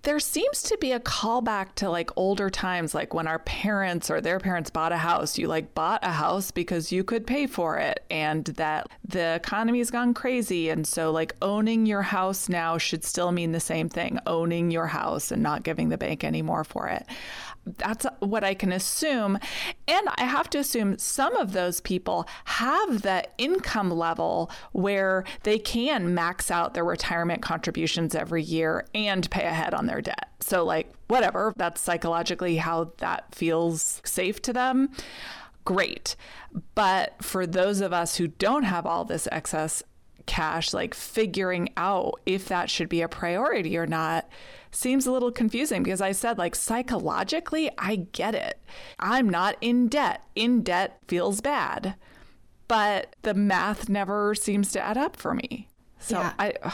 There 0.03 0.21
seems 0.21 0.63
to 0.65 0.77
be 0.83 0.93
a 0.93 1.01
callback 1.01 1.77
to 1.77 1.89
like 1.89 2.11
older 2.15 2.51
times, 2.51 2.95
like 2.95 3.15
when 3.15 3.27
our 3.27 3.39
parents 3.39 4.11
or 4.11 4.21
their 4.21 4.39
parents 4.39 4.69
bought 4.69 4.93
a 4.93 4.99
house. 4.99 5.39
You 5.39 5.49
like 5.49 5.75
bought 5.75 6.05
a 6.05 6.11
house 6.11 6.51
because 6.51 6.93
you 6.93 7.03
could 7.03 7.27
pay 7.27 7.47
for 7.47 7.79
it, 7.79 8.05
and 8.11 8.45
that 8.45 8.89
the 9.03 9.35
economy's 9.37 9.91
gone 9.91 10.13
crazy. 10.13 10.69
And 10.69 10.87
so, 10.87 11.11
like, 11.11 11.35
owning 11.41 11.87
your 11.87 12.03
house 12.03 12.51
now 12.51 12.77
should 12.77 13.03
still 13.03 13.33
mean 13.33 13.53
the 13.53 13.61
same 13.61 13.89
thing 13.89 14.19
owning 14.27 14.71
your 14.71 14.89
house 14.89 15.33
and 15.33 15.43
not 15.43 15.63
giving 15.63 15.89
the 15.89 15.97
bank 15.97 16.23
any 16.23 16.43
more 16.43 16.65
for 16.65 16.89
it 16.89 17.07
that's 17.65 18.07
what 18.19 18.43
I 18.45 18.55
can 18.55 18.73
assume. 18.73 19.39
And 19.87 20.09
I 20.17 20.25
have 20.25 20.51
to 20.51 20.59
assume 20.59 20.99
some 20.99 21.37
of 21.37 21.53
those 21.53 21.81
people 21.81 22.27
have 22.45 23.03
the 23.03 23.25
income 23.39 23.91
level 23.91 24.51
where 24.73 25.25
they 25.45 25.59
can 25.59 26.15
max 26.15 26.51
out 26.51 26.75
their 26.75 26.85
retirement 26.85 27.43
contributions 27.43 28.15
every 28.15 28.43
year 28.43 28.87
and 28.95 29.31
pay 29.31 29.45
ahead 29.45 29.75
on 29.75 29.87
their 29.87 30.01
debt. 30.01 30.31
So, 30.41 30.65
like, 30.65 30.93
whatever, 31.09 31.53
that's 31.57 31.81
psychologically 31.81 32.57
how 32.57 32.93
that 32.99 33.35
feels 33.35 34.01
safe 34.05 34.43
to 34.43 34.53
them. 34.53 34.91
Great. 35.65 36.17
But 36.75 37.23
for 37.23 37.47
those 37.47 37.81
of 37.81 37.93
us 37.93 38.17
who 38.17 38.27
don't 38.27 38.65
have 38.65 38.87
all 38.87 39.05
this 39.05 39.29
excess 39.31 39.83
cash, 40.27 40.73
like 40.73 40.95
figuring 40.95 41.71
out 41.77 42.21
if 42.27 42.49
that 42.49 42.71
should 42.71 42.89
be 42.89 43.03
a 43.03 43.09
priority 43.09 43.77
or 43.77 43.87
not 43.87 44.29
seems 44.73 45.07
a 45.07 45.13
little 45.13 45.31
confusing 45.31 45.83
because 45.83 46.01
I 46.01 46.13
said, 46.13 46.39
like, 46.39 46.55
psychologically, 46.55 47.71
I 47.79 47.97
get 48.13 48.35
it. 48.35 48.61
I'm 48.99 49.29
not 49.29 49.57
in 49.61 49.89
debt. 49.89 50.23
In 50.35 50.63
debt 50.63 50.99
feels 51.07 51.41
bad, 51.41 51.95
but 52.69 53.15
the 53.23 53.35
math 53.35 53.89
never 53.89 54.35
seems 54.35 54.73
to 54.73 54.81
add 54.81 54.97
up 54.97 55.17
for 55.17 55.35
me. 55.35 55.69
So 55.99 56.19
yeah. 56.19 56.33
I. 56.39 56.55
Ugh. 56.63 56.73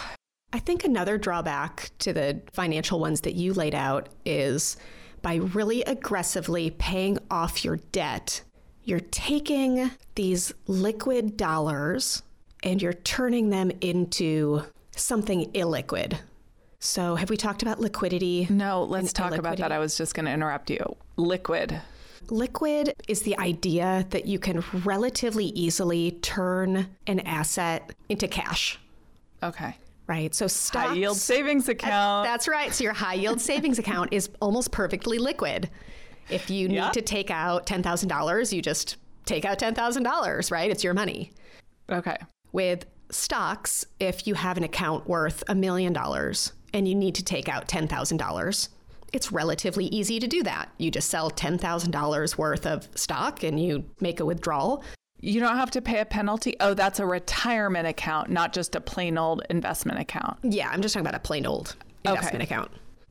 I 0.50 0.59
think 0.59 0.83
another 0.83 1.19
drawback 1.19 1.90
to 1.99 2.14
the 2.14 2.40
financial 2.55 2.99
ones 3.00 3.21
that 3.21 3.35
you 3.35 3.52
laid 3.52 3.75
out 3.75 4.09
is 4.25 4.78
by 5.21 5.35
really 5.37 5.83
aggressively 5.83 6.71
paying 6.71 7.19
off 7.31 7.64
your 7.64 7.76
debt, 7.93 8.43
you're 8.85 9.00
taking 9.00 9.90
these 10.14 10.55
liquid 10.67 11.37
dollars 11.37 12.23
and 12.62 12.81
you're 12.81 12.95
turning 12.95 13.50
them 13.50 13.71
into 13.83 14.62
something 14.97 15.52
illiquid. 15.52 16.19
So, 16.80 17.16
have 17.16 17.28
we 17.28 17.37
talked 17.37 17.62
about 17.62 17.80
liquidity? 17.80 18.47
No, 18.49 18.85
let's 18.85 19.12
talk 19.12 19.35
about 19.35 19.58
that. 19.58 19.73
I 19.73 19.78
was 19.78 19.97
just 19.97 20.14
going 20.14 20.26
to 20.26 20.32
interrupt 20.32 20.70
you. 20.70 20.97
Liquid. 21.16 21.80
Liquid 22.30 22.94
is 23.08 23.23
the 23.23 23.37
idea 23.38 24.06
that 24.11 24.26
you 24.26 24.38
can 24.38 24.62
relatively 24.85 25.47
easily 25.47 26.12
turn 26.23 26.88
an 27.06 27.20
asset 27.20 27.92
into 28.08 28.28
cash. 28.28 28.78
Okay. 29.42 29.76
Right. 30.06 30.35
So 30.35 30.47
stocks, 30.47 30.88
high 30.88 30.94
yield 30.94 31.16
savings 31.16 31.68
account. 31.68 32.25
That's 32.25 32.49
right. 32.49 32.73
So 32.73 32.85
your 32.85 32.92
high 32.92 33.14
yield 33.14 33.40
savings 33.40 33.78
account 33.78 34.12
is 34.12 34.30
almost 34.40 34.70
perfectly 34.70 35.18
liquid. 35.18 35.68
If 36.30 36.49
you 36.50 36.68
need 36.68 36.92
to 36.92 37.02
take 37.02 37.30
out 37.30 37.66
$10,000, 37.66 38.52
you 38.52 38.62
just 38.62 38.97
take 39.25 39.44
out 39.44 39.58
$10,000, 39.58 40.50
right? 40.50 40.70
It's 40.70 40.85
your 40.85 40.94
money. 40.94 41.32
Okay. 41.90 42.16
With 42.52 42.87
stocks, 43.11 43.85
if 43.99 44.26
you 44.26 44.35
have 44.35 44.56
an 44.56 44.64
account 44.64 45.08
worth 45.08 45.42
a 45.49 45.54
million 45.54 45.92
dollars, 45.92 46.52
and 46.72 46.88
you 46.88 46.94
need 46.94 47.14
to 47.16 47.25
take 47.25 47.48
out 47.48 47.68
$10,000, 47.68 48.68
it's 49.12 49.32
relatively 49.32 49.87
easy 49.87 50.20
to 50.20 50.26
do 50.26 50.42
that. 50.42 50.68
You 50.78 50.90
just 50.90 51.08
sell 51.08 51.30
$10,000 51.30 52.38
worth 52.38 52.66
of 52.66 52.88
stock 52.94 53.42
and 53.42 53.62
you 53.62 53.84
make 54.00 54.20
a 54.20 54.25
withdrawal. 54.25 54.84
You 55.20 55.40
don't 55.40 55.56
have 55.56 55.70
to 55.72 55.82
pay 55.82 56.00
a 56.00 56.04
penalty. 56.04 56.56
Oh, 56.60 56.75
that's 56.75 57.00
a 57.00 57.06
retirement 57.06 57.88
account, 57.88 58.30
not 58.30 58.52
just 58.52 58.76
a 58.76 58.80
plain 58.80 59.18
old 59.18 59.42
investment 59.50 59.98
account. 59.98 60.38
Yeah, 60.42 60.68
I'm 60.70 60.82
just 60.82 60.94
talking 60.94 61.06
about 61.06 61.18
a 61.18 61.22
plain 61.22 61.46
old 61.46 61.75
investment 62.04 62.42
okay. 62.42 62.54
account. 62.54 62.70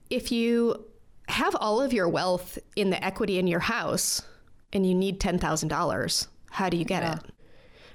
If 0.09 0.31
you 0.31 0.85
have 1.27 1.55
all 1.55 1.81
of 1.81 1.91
your 1.91 2.07
wealth 2.07 2.57
in 2.75 2.89
the 2.89 3.03
equity 3.03 3.39
in 3.39 3.47
your 3.47 3.59
house 3.59 4.21
and 4.71 4.87
you 4.87 4.95
need 4.95 5.19
$10,000, 5.19 6.27
how 6.51 6.69
do 6.69 6.77
you 6.77 6.85
get 6.85 7.03
yeah. 7.03 7.15
it? 7.15 7.21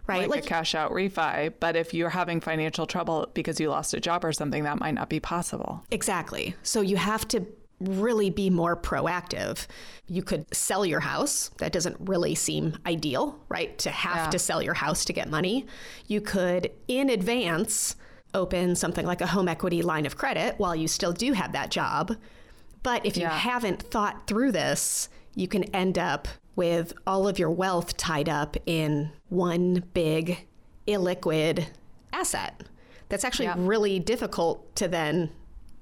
Right? 0.06 0.22
Like, 0.22 0.30
like 0.30 0.44
a 0.44 0.48
cash 0.48 0.74
out 0.74 0.90
refi. 0.92 1.52
But 1.60 1.76
if 1.76 1.94
you're 1.94 2.10
having 2.10 2.40
financial 2.40 2.86
trouble 2.86 3.30
because 3.34 3.60
you 3.60 3.68
lost 3.68 3.94
a 3.94 4.00
job 4.00 4.24
or 4.24 4.32
something, 4.32 4.64
that 4.64 4.80
might 4.80 4.94
not 4.94 5.08
be 5.08 5.20
possible. 5.20 5.84
Exactly. 5.90 6.54
So 6.62 6.80
you 6.80 6.96
have 6.96 7.26
to 7.28 7.46
really 7.80 8.30
be 8.30 8.50
more 8.50 8.76
proactive. 8.76 9.66
You 10.06 10.22
could 10.22 10.52
sell 10.54 10.86
your 10.86 11.00
house. 11.00 11.50
That 11.58 11.72
doesn't 11.72 11.96
really 12.00 12.34
seem 12.34 12.78
ideal, 12.86 13.40
right? 13.48 13.76
To 13.78 13.90
have 13.90 14.26
yeah. 14.26 14.30
to 14.30 14.38
sell 14.38 14.62
your 14.62 14.74
house 14.74 15.04
to 15.06 15.12
get 15.12 15.28
money. 15.28 15.66
You 16.06 16.20
could, 16.20 16.70
in 16.88 17.10
advance, 17.10 17.96
open 18.34 18.76
something 18.76 19.04
like 19.04 19.20
a 19.20 19.26
home 19.26 19.48
equity 19.48 19.82
line 19.82 20.06
of 20.06 20.16
credit 20.16 20.54
while 20.58 20.76
you 20.76 20.88
still 20.88 21.12
do 21.12 21.32
have 21.32 21.52
that 21.52 21.70
job. 21.70 22.16
But 22.82 23.04
if 23.06 23.16
you 23.16 23.26
haven't 23.26 23.82
thought 23.82 24.26
through 24.26 24.52
this, 24.52 25.08
you 25.34 25.48
can 25.48 25.64
end 25.64 25.98
up 25.98 26.28
with 26.56 26.92
all 27.06 27.26
of 27.28 27.38
your 27.38 27.50
wealth 27.50 27.96
tied 27.96 28.28
up 28.28 28.56
in 28.66 29.10
one 29.28 29.84
big 29.94 30.46
illiquid 30.86 31.66
asset. 32.12 32.62
That's 33.08 33.24
actually 33.24 33.46
yeah. 33.46 33.54
really 33.58 33.98
difficult 33.98 34.74
to 34.76 34.88
then 34.88 35.30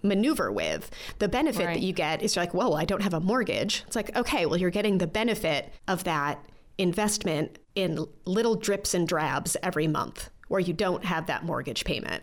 maneuver 0.02 0.50
with. 0.50 0.90
The 1.18 1.28
benefit 1.28 1.66
right. 1.66 1.74
that 1.74 1.82
you 1.82 1.92
get 1.92 2.22
is 2.22 2.34
you're 2.34 2.44
like, 2.44 2.54
whoa, 2.54 2.72
I 2.72 2.84
don't 2.84 3.02
have 3.02 3.14
a 3.14 3.20
mortgage. 3.20 3.84
It's 3.86 3.96
like, 3.96 4.16
okay, 4.16 4.46
well, 4.46 4.56
you're 4.56 4.70
getting 4.70 4.98
the 4.98 5.06
benefit 5.06 5.72
of 5.88 6.04
that 6.04 6.44
investment 6.78 7.58
in 7.74 8.06
little 8.24 8.54
drips 8.54 8.94
and 8.94 9.06
drabs 9.06 9.56
every 9.62 9.86
month 9.86 10.30
where 10.48 10.60
you 10.60 10.72
don't 10.72 11.04
have 11.04 11.26
that 11.26 11.44
mortgage 11.44 11.84
payment. 11.84 12.22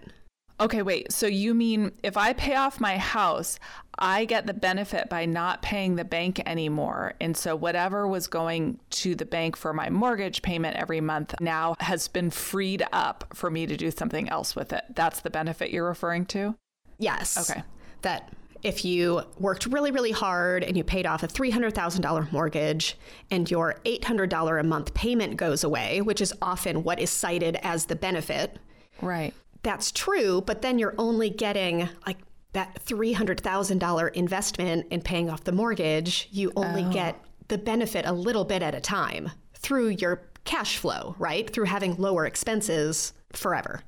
Okay, 0.59 0.81
wait. 0.81 1.11
So 1.11 1.27
you 1.27 1.53
mean 1.53 1.91
if 2.01 2.17
I 2.17 2.33
pay 2.33 2.55
off 2.55 2.79
my 2.79 2.97
house, 2.97 3.59
I 3.99 4.25
get 4.25 4.47
the 4.47 4.53
benefit 4.53 5.09
by 5.09 5.25
not 5.25 5.61
paying 5.61 5.95
the 5.95 6.05
bank 6.05 6.41
anymore. 6.47 7.13
And 7.21 7.37
so 7.37 7.55
whatever 7.55 8.07
was 8.07 8.27
going 8.27 8.79
to 8.91 9.15
the 9.15 9.25
bank 9.25 9.55
for 9.55 9.71
my 9.71 9.89
mortgage 9.89 10.41
payment 10.41 10.75
every 10.75 11.01
month 11.01 11.35
now 11.39 11.75
has 11.79 12.07
been 12.07 12.31
freed 12.31 12.83
up 12.91 13.25
for 13.33 13.51
me 13.51 13.67
to 13.67 13.77
do 13.77 13.91
something 13.91 14.29
else 14.29 14.55
with 14.55 14.73
it. 14.73 14.83
That's 14.95 15.21
the 15.21 15.29
benefit 15.29 15.71
you're 15.71 15.87
referring 15.87 16.25
to? 16.27 16.55
Yes. 16.97 17.49
Okay. 17.49 17.61
That 18.01 18.31
if 18.63 18.83
you 18.83 19.21
worked 19.39 19.67
really, 19.67 19.91
really 19.91 20.11
hard 20.11 20.63
and 20.63 20.75
you 20.75 20.83
paid 20.83 21.05
off 21.05 21.21
a 21.21 21.27
$300,000 21.27 22.31
mortgage 22.31 22.97
and 23.29 23.49
your 23.49 23.75
$800 23.85 24.59
a 24.59 24.63
month 24.63 24.95
payment 24.95 25.37
goes 25.37 25.63
away, 25.63 26.01
which 26.01 26.19
is 26.19 26.33
often 26.41 26.83
what 26.83 26.99
is 26.99 27.11
cited 27.11 27.57
as 27.61 27.85
the 27.85 27.95
benefit. 27.95 28.57
Right 28.99 29.35
that's 29.67 29.91
true, 29.91 30.41
but 30.41 30.61
then 30.61 30.79
you're 30.79 30.95
only 30.97 31.29
getting 31.29 31.89
like 32.05 32.17
that 32.53 32.79
$300,000 32.85 34.13
investment 34.13 34.87
in 34.89 35.01
paying 35.01 35.29
off 35.29 35.43
the 35.43 35.51
mortgage. 35.51 36.29
You 36.31 36.53
only 36.55 36.85
oh. 36.85 36.89
get 36.89 37.21
the 37.49 37.57
benefit 37.57 38.05
a 38.05 38.13
little 38.13 38.45
bit 38.45 38.63
at 38.63 38.73
a 38.73 38.79
time 38.79 39.29
through 39.55 39.89
your 39.89 40.21
cash 40.45 40.77
flow, 40.77 41.15
right? 41.19 41.49
Through 41.49 41.65
having 41.65 41.97
lower 41.97 42.25
expenses 42.25 43.11
forever. 43.33 43.81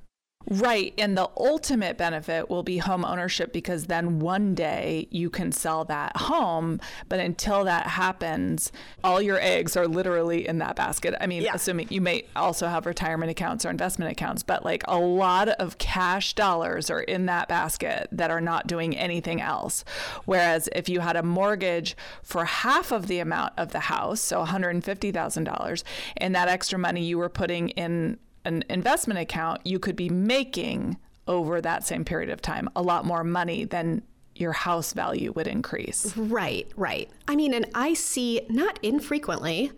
Right. 0.49 0.95
And 0.97 1.15
the 1.15 1.29
ultimate 1.37 1.97
benefit 1.97 2.49
will 2.49 2.63
be 2.63 2.79
home 2.79 3.05
ownership 3.05 3.53
because 3.53 3.85
then 3.85 4.19
one 4.19 4.55
day 4.55 5.07
you 5.11 5.29
can 5.29 5.51
sell 5.51 5.85
that 5.85 6.17
home. 6.17 6.79
But 7.07 7.19
until 7.19 7.63
that 7.65 7.85
happens, 7.87 8.71
all 9.03 9.21
your 9.21 9.39
eggs 9.39 9.77
are 9.77 9.87
literally 9.87 10.47
in 10.47 10.57
that 10.57 10.75
basket. 10.75 11.13
I 11.21 11.27
mean, 11.27 11.43
yeah. 11.43 11.53
assuming 11.53 11.87
you 11.91 12.01
may 12.01 12.25
also 12.35 12.67
have 12.67 12.87
retirement 12.87 13.29
accounts 13.29 13.63
or 13.63 13.69
investment 13.69 14.11
accounts, 14.11 14.41
but 14.41 14.65
like 14.65 14.83
a 14.87 14.97
lot 14.97 15.49
of 15.49 15.77
cash 15.77 16.33
dollars 16.33 16.89
are 16.89 17.01
in 17.01 17.27
that 17.27 17.47
basket 17.47 18.07
that 18.11 18.31
are 18.31 18.41
not 18.41 18.65
doing 18.65 18.97
anything 18.97 19.41
else. 19.41 19.85
Whereas 20.25 20.67
if 20.73 20.89
you 20.89 21.01
had 21.01 21.15
a 21.15 21.23
mortgage 21.23 21.95
for 22.23 22.45
half 22.45 22.91
of 22.91 23.05
the 23.07 23.19
amount 23.19 23.53
of 23.55 23.71
the 23.71 23.81
house, 23.81 24.19
so 24.19 24.43
$150,000, 24.43 25.83
and 26.17 26.35
that 26.35 26.47
extra 26.47 26.79
money 26.79 27.03
you 27.03 27.19
were 27.19 27.29
putting 27.29 27.69
in 27.69 28.17
an 28.49 28.63
investment 28.69 29.19
account, 29.19 29.61
you 29.65 29.79
could 29.79 29.95
be 29.95 30.09
making 30.09 30.97
over 31.27 31.61
that 31.61 31.85
same 31.85 32.03
period 32.03 32.29
of 32.29 32.41
time 32.41 32.67
a 32.75 32.81
lot 32.81 33.05
more 33.05 33.23
money 33.23 33.63
than 33.63 34.01
your 34.35 34.51
house 34.51 34.93
value 34.93 35.31
would 35.33 35.47
increase. 35.47 36.15
Right, 36.17 36.67
right. 36.75 37.09
I 37.27 37.35
mean, 37.35 37.53
and 37.53 37.65
I 37.75 37.93
see 37.93 38.41
not 38.49 38.79
infrequently, 38.81 39.71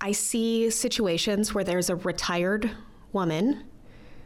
I 0.00 0.12
see 0.12 0.70
situations 0.70 1.52
where 1.52 1.64
there's 1.64 1.90
a 1.90 1.96
retired 1.96 2.70
woman 3.12 3.64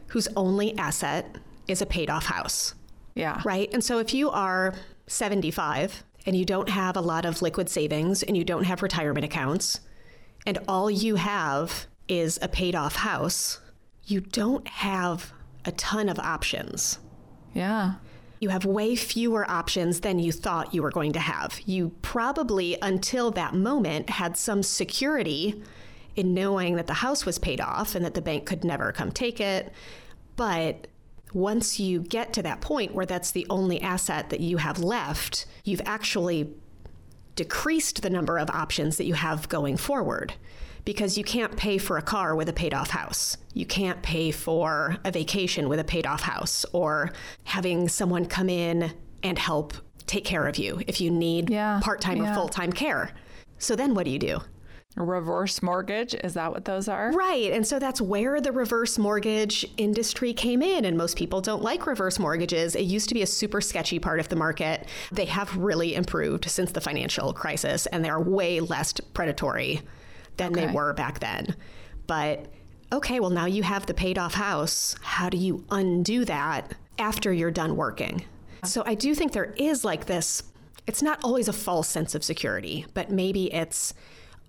whose 0.07 0.27
only 0.35 0.77
asset 0.77 1.37
is 1.67 1.81
a 1.81 1.85
paid 1.85 2.09
off 2.09 2.25
house. 2.25 2.75
Yeah. 3.15 3.41
Right. 3.43 3.69
And 3.73 3.83
so 3.83 3.99
if 3.99 4.13
you 4.13 4.29
are 4.29 4.73
75 5.07 6.03
and 6.25 6.35
you 6.35 6.45
don't 6.45 6.69
have 6.69 6.95
a 6.95 7.01
lot 7.01 7.25
of 7.25 7.41
liquid 7.41 7.69
savings 7.69 8.23
and 8.23 8.37
you 8.37 8.43
don't 8.43 8.63
have 8.63 8.81
retirement 8.81 9.25
accounts, 9.25 9.81
and 10.45 10.59
all 10.67 10.89
you 10.89 11.15
have 11.15 11.87
is 12.07 12.37
a 12.41 12.47
paid 12.47 12.75
off 12.75 12.95
house, 12.97 13.59
you 14.05 14.19
don't 14.21 14.67
have 14.67 15.33
a 15.65 15.71
ton 15.71 16.09
of 16.09 16.19
options. 16.19 16.99
Yeah. 17.53 17.95
You 18.39 18.49
have 18.49 18.65
way 18.65 18.95
fewer 18.95 19.49
options 19.49 20.01
than 20.01 20.19
you 20.19 20.31
thought 20.31 20.73
you 20.73 20.81
were 20.81 20.91
going 20.91 21.13
to 21.13 21.19
have. 21.19 21.61
You 21.65 21.93
probably, 22.01 22.77
until 22.81 23.31
that 23.31 23.53
moment, 23.53 24.09
had 24.09 24.35
some 24.35 24.63
security 24.63 25.63
in 26.15 26.33
knowing 26.33 26.75
that 26.75 26.87
the 26.87 26.93
house 26.93 27.25
was 27.25 27.39
paid 27.39 27.61
off 27.61 27.95
and 27.95 28.03
that 28.03 28.13
the 28.13 28.21
bank 28.21 28.45
could 28.45 28.63
never 28.63 28.91
come 28.91 29.11
take 29.11 29.39
it. 29.39 29.71
But 30.35 30.87
once 31.33 31.79
you 31.79 32.01
get 32.01 32.33
to 32.33 32.41
that 32.43 32.61
point 32.61 32.93
where 32.93 33.05
that's 33.05 33.31
the 33.31 33.47
only 33.49 33.81
asset 33.81 34.29
that 34.29 34.39
you 34.39 34.57
have 34.57 34.79
left, 34.79 35.45
you've 35.63 35.81
actually 35.85 36.53
decreased 37.35 38.01
the 38.01 38.09
number 38.09 38.37
of 38.37 38.49
options 38.49 38.97
that 38.97 39.05
you 39.05 39.15
have 39.15 39.49
going 39.49 39.77
forward 39.77 40.33
because 40.85 41.17
you 41.17 41.23
can't 41.23 41.55
pay 41.55 41.77
for 41.77 41.97
a 41.97 42.01
car 42.01 42.35
with 42.35 42.49
a 42.49 42.53
paid 42.53 42.73
off 42.73 42.89
house. 42.89 43.37
You 43.53 43.65
can't 43.65 44.01
pay 44.01 44.31
for 44.31 44.97
a 45.03 45.11
vacation 45.11 45.69
with 45.69 45.79
a 45.79 45.83
paid 45.83 46.05
off 46.05 46.21
house 46.21 46.65
or 46.73 47.11
having 47.43 47.87
someone 47.87 48.25
come 48.25 48.49
in 48.49 48.93
and 49.21 49.39
help 49.39 49.73
take 50.05 50.25
care 50.25 50.47
of 50.47 50.57
you 50.57 50.81
if 50.87 50.99
you 50.99 51.09
need 51.09 51.49
Yeah, 51.49 51.79
part 51.81 52.01
time 52.01 52.21
or 52.21 52.33
full 52.33 52.49
time 52.49 52.73
care. 52.73 53.11
So 53.57 53.75
then 53.75 53.93
what 53.93 54.05
do 54.05 54.11
you 54.11 54.19
do? 54.19 54.41
Reverse 54.95 55.63
mortgage, 55.63 56.13
is 56.13 56.35
that 56.35 56.51
what 56.51 56.65
those 56.65 56.87
are? 56.87 57.11
Right. 57.13 57.51
And 57.51 57.65
so 57.65 57.79
that's 57.79 57.99
where 57.99 58.39
the 58.39 58.51
reverse 58.51 58.99
mortgage 58.99 59.65
industry 59.77 60.33
came 60.33 60.61
in. 60.61 60.85
And 60.85 60.97
most 60.97 61.17
people 61.17 61.41
don't 61.41 61.63
like 61.63 61.87
reverse 61.87 62.19
mortgages. 62.19 62.75
It 62.75 62.83
used 62.83 63.09
to 63.09 63.15
be 63.15 63.23
a 63.23 63.27
super 63.27 63.59
sketchy 63.59 63.97
part 63.97 64.19
of 64.19 64.29
the 64.29 64.35
market. 64.35 64.87
They 65.11 65.25
have 65.25 65.55
really 65.57 65.95
improved 65.95 66.47
since 66.47 66.73
the 66.73 66.81
financial 66.81 67.33
crisis, 67.33 67.87
and 67.87 68.05
they're 68.05 68.19
way 68.19 68.59
less 68.59 68.93
predatory 69.15 69.81
than 70.37 70.53
they 70.53 70.67
were 70.67 70.93
back 70.93 71.19
then. 71.19 71.55
But 72.07 72.47
okay, 72.91 73.19
well, 73.19 73.29
now 73.29 73.45
you 73.45 73.63
have 73.63 73.85
the 73.85 73.93
paid 73.93 74.17
off 74.17 74.33
house. 74.33 74.95
How 75.01 75.29
do 75.29 75.37
you 75.37 75.65
undo 75.69 76.25
that 76.25 76.73
after 76.99 77.33
you're 77.33 77.51
done 77.51 77.75
working? 77.75 78.25
So 78.63 78.83
I 78.85 78.95
do 78.95 79.13
think 79.15 79.31
there 79.31 79.53
is 79.57 79.83
like 79.83 80.05
this, 80.05 80.43
it's 80.87 81.01
not 81.01 81.23
always 81.23 81.47
a 81.47 81.53
false 81.53 81.89
sense 81.89 82.15
of 82.15 82.23
security, 82.23 82.85
but 82.93 83.09
maybe 83.09 83.53
it's 83.53 83.93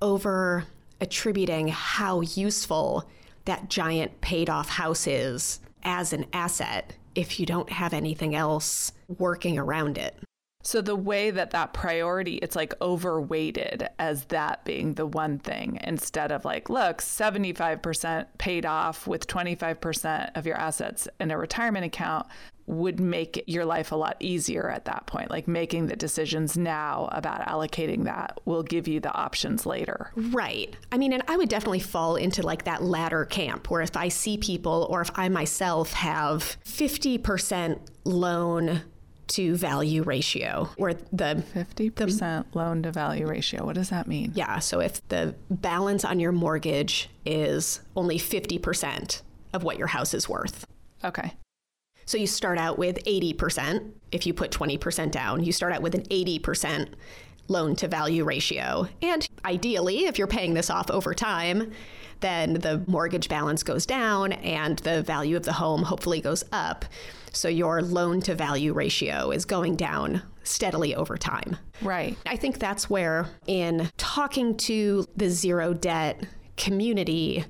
over 0.03 0.65
attributing 1.01 1.69
how 1.69 2.21
useful 2.21 3.09
that 3.45 3.69
giant 3.69 4.21
paid 4.21 4.49
off 4.49 4.69
house 4.69 5.07
is 5.07 5.61
as 5.83 6.13
an 6.13 6.27
asset 6.33 6.95
if 7.15 7.39
you 7.39 7.47
don't 7.47 7.71
have 7.71 7.93
anything 7.93 8.35
else 8.35 8.93
working 9.19 9.59
around 9.59 9.99
it. 9.99 10.17
So 10.65 10.81
the 10.81 10.97
way 10.97 11.31
that 11.31 11.51
that 11.51 11.75
priority, 11.75 12.37
it's 12.37 12.57
like 12.57 12.73
overweighted 12.81 13.87
as 13.99 14.25
that 14.27 14.65
being 14.65 14.95
the 14.95 15.07
one 15.07 15.39
thing 15.39 15.79
instead 15.85 16.33
of 16.33 16.45
like, 16.45 16.71
look, 16.71 16.99
75% 16.99 18.27
paid 18.39 18.65
off 18.65 19.07
with 19.07 19.27
25% 19.27 20.31
of 20.35 20.47
your 20.47 20.57
assets 20.57 21.07
in 21.21 21.31
a 21.31 21.39
retirement 21.39 21.85
account 21.85 22.27
would 22.67 22.99
make 22.99 23.45
your 23.47 23.67
life 23.67 23.93
a 23.93 23.97
lot 23.97 24.17
easier 24.21 24.71
at 24.71 24.87
that 24.87 25.07
point. 25.07 25.31
Like 25.31 25.47
making 25.47 25.87
the 25.87 25.97
decisions 25.97 26.57
now 26.57 27.11
about 27.13 27.47
allocating 27.47 28.05
that 28.05 28.41
will 28.47 28.63
give 28.63 28.89
you 28.89 29.01
the 29.01 29.13
options 29.13 29.67
later. 29.67 30.11
Right. 30.17 30.75
I 30.91 30.97
mean, 30.97 31.13
and 31.13 31.23
I 31.29 31.37
would 31.37 31.51
definitely 31.51 31.81
fall 31.81 32.17
into 32.17 32.43
like 32.43 32.65
that 32.65 32.83
latter 32.83 33.27
camp 33.27 33.71
where 33.71 33.83
if 33.83 33.97
I 33.99 34.09
see 34.09 34.39
people 34.39 34.87
or 34.89 35.03
if 35.03 35.11
I 35.15 35.29
myself 35.29 35.93
have 35.93 36.57
50% 36.65 37.81
loan 38.05 38.83
to 39.29 39.57
value 39.57 40.03
ratio, 40.03 40.71
where 40.77 40.95
the 40.95 41.43
50% 41.55 42.45
loan 42.55 42.83
to 42.83 42.93
value 42.93 43.27
ratio. 43.27 43.65
What 43.65 43.75
does 43.75 43.91
that 43.91 44.07
mean? 44.07 44.33
Yeah. 44.35 44.59
So 44.59 44.81
if 44.81 45.07
the 45.09 45.35
balance 45.51 46.05
on 46.05 46.21
your 46.21 46.33
mortgage 46.33 47.09
is 47.25 47.81
only 47.97 48.19
50% 48.19 49.23
of 49.53 49.63
what 49.63 49.79
your 49.79 49.87
house 49.89 50.15
is 50.15 50.29
worth. 50.29 50.67
Okay. 51.03 51.33
So 52.07 52.19
you 52.19 52.27
start 52.27 52.59
out 52.59 52.79
with 52.79 53.03
80%. 53.05 53.93
If 54.13 54.27
you 54.27 54.35
put 54.35 54.51
20% 54.51 55.11
down, 55.11 55.43
you 55.43 55.53
start 55.53 55.73
out 55.73 55.83
with 55.83 55.95
an 55.95 56.03
80% 56.03 56.89
loan 57.49 57.77
to 57.77 57.89
value 57.89 58.25
ratio. 58.25 58.89
And 59.03 59.27
ideally, 59.45 60.07
if 60.07 60.19
you're 60.19 60.27
paying 60.27 60.55
this 60.55 60.71
off 60.71 60.91
over 60.91 61.15
time, 61.15 61.73
then 62.21 62.55
the 62.55 62.83
mortgage 62.87 63.29
balance 63.29 63.63
goes 63.63 63.87
down 63.87 64.33
and 64.33 64.79
the 64.81 65.03
value 65.03 65.37
of 65.37 65.45
the 65.45 65.53
home 65.53 65.83
hopefully 65.83 66.21
goes 66.21 66.45
up. 66.53 66.85
So 67.35 67.49
your 67.49 67.83
loan 67.83 68.21
to 68.23 68.35
value 68.35 68.73
ratio 68.73 69.31
is 69.31 69.45
going 69.45 69.77
down 69.77 70.23
steadily 70.43 70.95
over 70.95 71.17
time. 71.17 71.57
Right. 71.83 72.17
I 72.27 72.37
think 72.37 72.59
that's 72.59 72.89
where, 72.89 73.27
in 73.47 73.91
talking 73.97 74.57
to 74.59 75.07
the 75.17 75.29
zero 75.29 75.75
debt 75.75 76.27
community, 76.57 77.45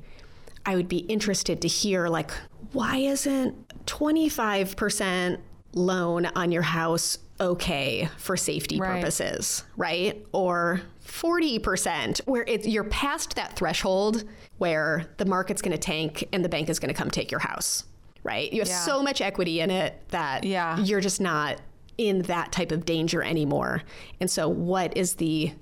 I 0.67 0.77
would 0.77 0.89
be 0.89 0.99
interested 0.99 1.61
to 1.63 1.69
hear 1.69 2.09
like, 2.09 2.31
why 2.73 2.97
isn't 2.99 3.69
25% 3.87 5.39
loan 5.75 6.27
on 6.27 6.53
your 6.53 6.63
house 6.63 7.19
okay 7.41 8.09
for 8.17 8.37
safety 8.37 8.79
Right. 8.81 9.01
purposes, 9.01 9.65
right? 9.77 10.25
Or 10.33 10.81
40%, 11.05 12.21
where 12.27 12.45
it, 12.45 12.67
you're 12.67 12.85
past 12.85 13.35
that 13.37 13.57
threshold 13.57 14.25
where 14.59 15.07
the 15.19 15.25
market's 15.25 15.61
going 15.61 15.73
to 15.73 15.79
tank 15.79 16.27
and 16.33 16.45
the 16.45 16.49
bank 16.49 16.69
is 16.69 16.79
going 16.79 16.95
to 16.95 16.99
come 16.99 17.11
take 17.11 17.31
your 17.31 17.41
house, 17.41 17.85
right? 18.25 18.53
You 18.53 18.61
have 18.63 18.69
Yeah. 18.69 18.81
so 18.81 19.03
much 19.03 19.21
equity 19.21 19.61
in 19.61 19.71
it 19.71 20.01
that 20.09 20.43
Yeah. 20.45 20.79
you're 20.81 21.01
just 21.01 21.21
not 21.21 21.59
in 21.97 22.23
that 22.23 22.51
type 22.51 22.73
of 22.73 22.85
danger 22.85 23.23
anymore. 23.23 23.83
And 24.21 24.29
so, 24.29 24.49
what 24.49 24.97
is 24.97 25.15
the 25.15 25.53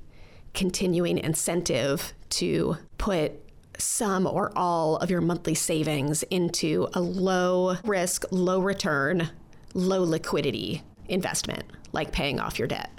continuing 0.55 1.19
incentive 1.19 2.15
to 2.31 2.77
put 2.99 3.33
some 3.79 4.27
or 4.27 4.53
all 4.57 4.97
of 4.97 5.11
your 5.11 5.21
monthly 5.21 5.55
savings 5.55 6.23
into 6.25 6.89
a 6.95 7.01
low 7.01 7.77
risk, 7.85 8.25
low 8.31 8.61
return, 8.61 9.29
low 9.75 10.03
liquidity 10.03 10.83
investment 11.09 11.65
like 11.93 12.13
paying 12.13 12.39
off 12.41 12.59
your 12.59 12.69
debt? 12.69 12.91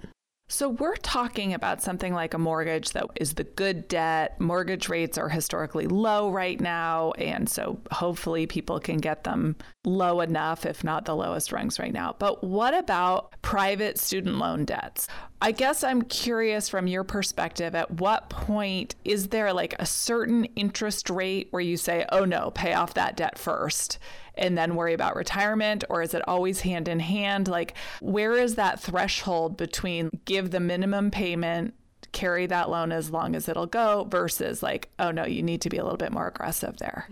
So 0.53 0.69
we're 0.69 0.97
talking 0.97 1.55
about 1.55 1.81
something 1.81 2.13
like 2.13 2.35
a 2.35 2.37
mortgage 2.37 2.91
that 2.91 3.05
is 3.15 3.33
the 3.33 3.43
good 3.43 3.87
debt. 3.87 4.39
Mortgage 4.39 4.87
rates 4.87 5.17
are 5.17 5.27
historically 5.27 5.87
low 5.87 6.29
right 6.29 6.61
now. 6.61 7.13
And 7.13 7.49
so 7.49 7.79
hopefully 7.91 8.45
people 8.45 8.79
can 8.79 8.99
get 8.99 9.23
them 9.23 9.55
low 9.85 10.21
enough, 10.21 10.65
if 10.65 10.83
not 10.83 11.05
the 11.05 11.15
lowest 11.15 11.51
rungs 11.51 11.79
right 11.79 11.93
now. 11.93 12.15
But 12.17 12.43
what 12.43 12.73
about 12.73 13.33
private 13.41 13.99
student 13.99 14.37
loan 14.37 14.65
debts? 14.65 15.07
I 15.41 15.51
guess 15.51 15.83
I'm 15.83 16.03
curious 16.03 16.69
from 16.69 16.87
your 16.87 17.03
perspective, 17.03 17.75
at 17.75 17.91
what 17.91 18.29
point 18.29 18.95
is 19.03 19.27
there 19.27 19.51
like 19.51 19.75
a 19.79 19.85
certain 19.85 20.45
interest 20.55 21.09
rate 21.09 21.47
where 21.51 21.61
you 21.61 21.75
say, 21.75 22.05
oh 22.11 22.23
no, 22.23 22.51
pay 22.51 22.73
off 22.73 22.93
that 22.93 23.17
debt 23.17 23.37
first? 23.37 23.99
and 24.35 24.57
then 24.57 24.75
worry 24.75 24.93
about 24.93 25.15
retirement? 25.15 25.83
Or 25.89 26.01
is 26.01 26.13
it 26.13 26.27
always 26.27 26.61
hand 26.61 26.87
in 26.87 26.99
hand? 26.99 27.47
Like, 27.47 27.75
where 28.01 28.33
is 28.33 28.55
that 28.55 28.79
threshold 28.79 29.57
between 29.57 30.09
give 30.25 30.51
the 30.51 30.59
minimum 30.59 31.11
payment, 31.11 31.73
carry 32.13 32.47
that 32.47 32.69
loan 32.69 32.91
as 32.91 33.11
long 33.11 33.35
as 33.35 33.47
it'll 33.47 33.67
go, 33.67 34.05
versus 34.09 34.63
like, 34.63 34.89
oh 34.97 35.11
no, 35.11 35.25
you 35.25 35.43
need 35.43 35.61
to 35.61 35.69
be 35.69 35.77
a 35.77 35.83
little 35.83 35.97
bit 35.97 36.11
more 36.11 36.27
aggressive 36.27 36.77
there? 36.77 37.07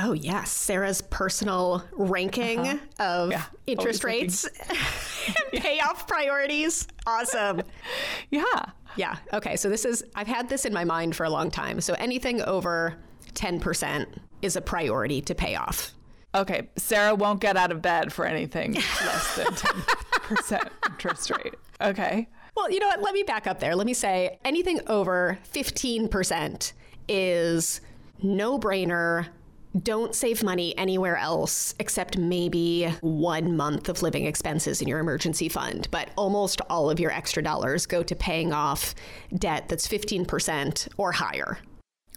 Oh, 0.00 0.12
yes. 0.12 0.50
Sara's 0.50 1.02
personal 1.02 1.84
ranking 1.92 2.60
uh-huh. 2.60 2.78
of 3.02 3.30
Yeah, 3.32 3.44
interest 3.66 4.04
always 4.04 4.20
rates 4.20 4.44
and 5.26 5.62
payoff 5.62 6.06
priorities. 6.06 6.86
Awesome. 7.06 7.62
Yeah. 8.30 8.44
Yeah. 8.96 9.16
Okay. 9.32 9.56
So 9.56 9.68
this 9.68 9.84
is, 9.84 10.04
I've 10.14 10.26
had 10.26 10.48
this 10.48 10.64
in 10.64 10.72
my 10.72 10.84
mind 10.84 11.16
for 11.16 11.24
a 11.24 11.30
long 11.30 11.50
time. 11.50 11.80
So 11.80 11.94
anything 11.94 12.40
over 12.42 12.96
10% 13.34 14.06
is 14.42 14.56
a 14.56 14.60
priority 14.60 15.20
to 15.22 15.34
pay 15.34 15.56
off. 15.56 15.92
Okay. 16.34 16.68
Sara 16.76 17.14
won't 17.14 17.40
get 17.40 17.56
out 17.56 17.72
of 17.72 17.82
bed 17.82 18.12
for 18.12 18.24
anything 18.24 18.74
less 18.74 19.36
than 19.36 19.46
10% 19.46 20.70
interest 20.86 21.30
rate. 21.30 21.54
Okay. 21.80 22.28
Well, 22.56 22.70
you 22.70 22.80
know 22.80 22.88
what? 22.88 23.02
Let 23.02 23.14
me 23.14 23.22
back 23.22 23.46
up 23.46 23.60
there. 23.60 23.74
Let 23.74 23.86
me 23.86 23.94
say 23.94 24.38
anything 24.44 24.80
over 24.86 25.38
15% 25.52 26.72
is 27.08 27.80
no 28.22 28.58
brainer. 28.58 29.26
Don't 29.82 30.14
save 30.14 30.42
money 30.42 30.76
anywhere 30.78 31.16
else 31.16 31.74
except 31.78 32.16
maybe 32.16 32.86
one 33.00 33.56
month 33.56 33.88
of 33.88 34.02
living 34.02 34.24
expenses 34.26 34.80
in 34.80 34.88
your 34.88 34.98
emergency 34.98 35.48
fund. 35.48 35.88
But 35.90 36.10
almost 36.16 36.60
all 36.70 36.90
of 36.90 36.98
your 36.98 37.10
extra 37.10 37.42
dollars 37.42 37.86
go 37.86 38.02
to 38.02 38.14
paying 38.14 38.52
off 38.52 38.94
debt 39.34 39.68
that's 39.68 39.86
15% 39.86 40.88
or 40.96 41.12
higher. 41.12 41.58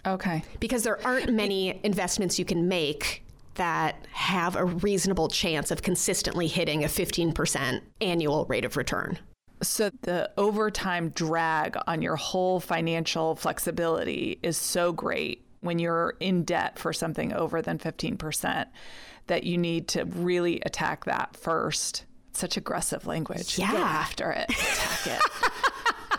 Okay. 0.05 0.43
Because 0.59 0.83
there 0.83 1.05
aren't 1.05 1.31
many 1.33 1.79
investments 1.83 2.39
you 2.39 2.45
can 2.45 2.67
make 2.67 3.23
that 3.55 4.07
have 4.13 4.55
a 4.55 4.65
reasonable 4.65 5.27
chance 5.27 5.71
of 5.71 5.81
consistently 5.81 6.47
hitting 6.47 6.83
a 6.83 6.87
15% 6.87 7.81
annual 7.99 8.45
rate 8.45 8.65
of 8.65 8.77
return. 8.77 9.19
So 9.61 9.91
the 10.01 10.31
overtime 10.37 11.09
drag 11.09 11.77
on 11.85 12.01
your 12.01 12.15
whole 12.15 12.59
financial 12.59 13.35
flexibility 13.35 14.39
is 14.41 14.57
so 14.57 14.91
great 14.91 15.45
when 15.62 15.80
you're 15.80 16.15
in 16.19 16.43
debt 16.43 16.78
for 16.78 16.91
something 16.91 17.32
over 17.34 17.62
than 17.62 17.78
15% 17.78 18.65
that 19.28 19.43
you 19.43 19.58
need 19.58 19.88
to 19.89 20.04
really 20.06 20.60
attack 20.65 21.06
that 21.06 21.36
first. 21.36 22.06
Such 22.34 22.58
aggressive 22.58 23.06
language. 23.08 23.56
Get 23.58 23.71
Yeah. 23.74 23.80
after 23.80 24.32
it. 24.32 24.50
Attack 24.50 25.08
it. 25.08 25.21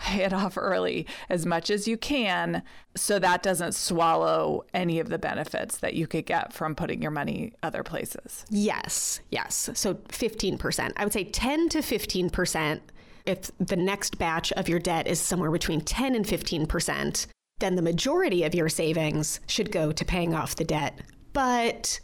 Pay 0.01 0.23
it 0.25 0.33
off 0.33 0.57
early 0.57 1.07
as 1.29 1.45
much 1.45 1.69
as 1.69 1.87
you 1.87 1.97
can 1.97 2.61
so 2.95 3.19
that 3.19 3.41
doesn't 3.41 3.73
swallow 3.73 4.63
any 4.73 4.99
of 4.99 5.09
the 5.09 5.17
benefits 5.17 5.77
that 5.77 5.93
you 5.95 6.07
could 6.07 6.25
get 6.25 6.53
from 6.53 6.75
putting 6.75 7.01
your 7.01 7.09
money 7.11 7.53
other 7.63 7.83
places. 7.83 8.45
Yes, 8.49 9.21
yes. 9.31 9.69
So 9.73 9.95
15%. 9.95 10.91
I 10.97 11.03
would 11.03 11.13
say 11.13 11.23
10 11.23 11.69
to 11.69 11.79
15%. 11.79 12.79
If 13.25 13.49
the 13.57 13.77
next 13.77 14.17
batch 14.17 14.51
of 14.53 14.67
your 14.67 14.79
debt 14.79 15.07
is 15.07 15.19
somewhere 15.19 15.51
between 15.51 15.79
10 15.81 16.13
and 16.15 16.25
15%, 16.25 17.27
then 17.59 17.75
the 17.75 17.81
majority 17.81 18.43
of 18.43 18.55
your 18.55 18.69
savings 18.69 19.39
should 19.47 19.71
go 19.71 19.91
to 19.91 20.05
paying 20.05 20.33
off 20.33 20.55
the 20.55 20.63
debt. 20.63 20.99
But 21.33 21.99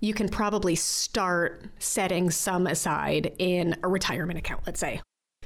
you 0.00 0.14
can 0.14 0.28
probably 0.28 0.74
start 0.74 1.64
setting 1.78 2.30
some 2.30 2.66
aside 2.66 3.34
in 3.38 3.76
a 3.82 3.88
retirement 3.88 4.38
account, 4.38 4.62
let's 4.66 4.80
say. 4.80 5.00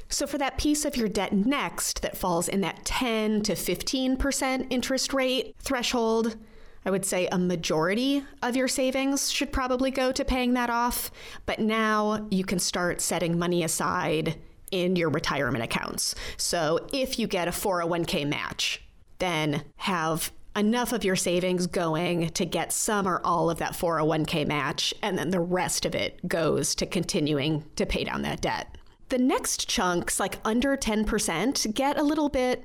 So, 0.08 0.26
for 0.26 0.36
that 0.36 0.58
piece 0.58 0.84
of 0.84 0.96
your 0.96 1.08
debt 1.08 1.32
next 1.32 2.02
that 2.02 2.18
falls 2.18 2.46
in 2.46 2.60
that 2.60 2.84
10 2.84 3.42
to 3.44 3.52
15% 3.54 4.66
interest 4.68 5.14
rate 5.14 5.54
threshold, 5.58 6.36
I 6.84 6.90
would 6.90 7.06
say 7.06 7.28
a 7.28 7.38
majority 7.38 8.22
of 8.42 8.54
your 8.54 8.68
savings 8.68 9.30
should 9.30 9.52
probably 9.52 9.90
go 9.90 10.12
to 10.12 10.24
paying 10.24 10.52
that 10.52 10.68
off. 10.68 11.10
But 11.46 11.60
now 11.60 12.26
you 12.30 12.44
can 12.44 12.58
start 12.58 13.00
setting 13.00 13.38
money 13.38 13.62
aside 13.62 14.36
in 14.70 14.96
your 14.96 15.08
retirement 15.08 15.64
accounts. 15.64 16.14
So, 16.36 16.86
if 16.92 17.18
you 17.18 17.26
get 17.26 17.48
a 17.48 17.52
401k 17.52 18.26
match, 18.26 18.81
then 19.22 19.62
have 19.76 20.32
enough 20.54 20.92
of 20.92 21.04
your 21.04 21.16
savings 21.16 21.66
going 21.66 22.28
to 22.30 22.44
get 22.44 22.72
some 22.72 23.08
or 23.08 23.20
all 23.24 23.48
of 23.48 23.58
that 23.58 23.72
401k 23.72 24.46
match, 24.46 24.92
and 25.00 25.16
then 25.16 25.30
the 25.30 25.40
rest 25.40 25.86
of 25.86 25.94
it 25.94 26.26
goes 26.28 26.74
to 26.74 26.84
continuing 26.84 27.64
to 27.76 27.86
pay 27.86 28.04
down 28.04 28.22
that 28.22 28.42
debt. 28.42 28.76
The 29.08 29.18
next 29.18 29.68
chunks, 29.68 30.20
like 30.20 30.38
under 30.44 30.76
10%, 30.76 31.74
get 31.74 31.98
a 31.98 32.02
little 32.02 32.28
bit, 32.28 32.64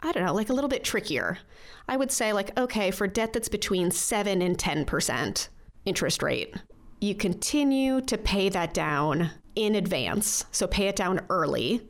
I 0.00 0.12
don't 0.12 0.24
know, 0.24 0.34
like 0.34 0.48
a 0.48 0.52
little 0.52 0.68
bit 0.68 0.84
trickier. 0.84 1.38
I 1.88 1.96
would 1.96 2.12
say, 2.12 2.32
like, 2.32 2.56
okay, 2.58 2.90
for 2.90 3.06
debt 3.06 3.32
that's 3.32 3.48
between 3.48 3.90
7 3.90 4.42
and 4.42 4.58
10% 4.58 5.48
interest 5.86 6.22
rate, 6.22 6.54
you 7.00 7.14
continue 7.14 8.00
to 8.02 8.18
pay 8.18 8.48
that 8.48 8.74
down 8.74 9.30
in 9.54 9.74
advance. 9.74 10.44
So 10.52 10.66
pay 10.66 10.88
it 10.88 10.96
down 10.96 11.20
early, 11.30 11.88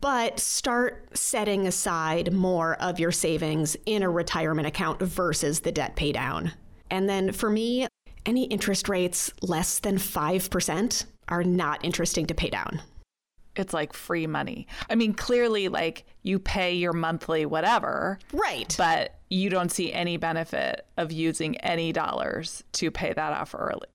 but 0.00 0.40
start 0.40 1.08
setting 1.16 1.66
aside 1.66 2.32
more 2.32 2.74
of 2.80 2.98
your 2.98 3.12
savings 3.12 3.76
in 3.86 4.02
a 4.02 4.10
retirement 4.10 4.66
account 4.66 5.00
versus 5.00 5.60
the 5.60 5.72
debt 5.72 5.96
pay 5.96 6.12
down. 6.12 6.52
And 6.90 7.08
then 7.08 7.32
for 7.32 7.50
me, 7.50 7.86
any 8.26 8.44
interest 8.44 8.88
rates 8.88 9.32
less 9.42 9.78
than 9.78 9.96
5% 9.96 11.04
are 11.28 11.44
not 11.44 11.84
interesting 11.84 12.26
to 12.26 12.34
pay 12.34 12.50
down 12.50 12.80
it's 13.56 13.72
like 13.72 13.92
free 13.92 14.26
money. 14.26 14.66
I 14.90 14.94
mean, 14.94 15.14
clearly, 15.14 15.68
like 15.68 16.04
you 16.22 16.38
pay 16.38 16.74
your 16.74 16.92
monthly 16.92 17.46
whatever. 17.46 18.18
Right. 18.32 18.74
But 18.76 19.18
you 19.30 19.50
don't 19.50 19.70
see 19.70 19.92
any 19.92 20.16
benefit 20.16 20.86
of 20.96 21.12
using 21.12 21.56
any 21.58 21.92
dollars 21.92 22.64
to 22.72 22.90
pay 22.90 23.12
that 23.12 23.32
off 23.32 23.54
early. 23.56 23.86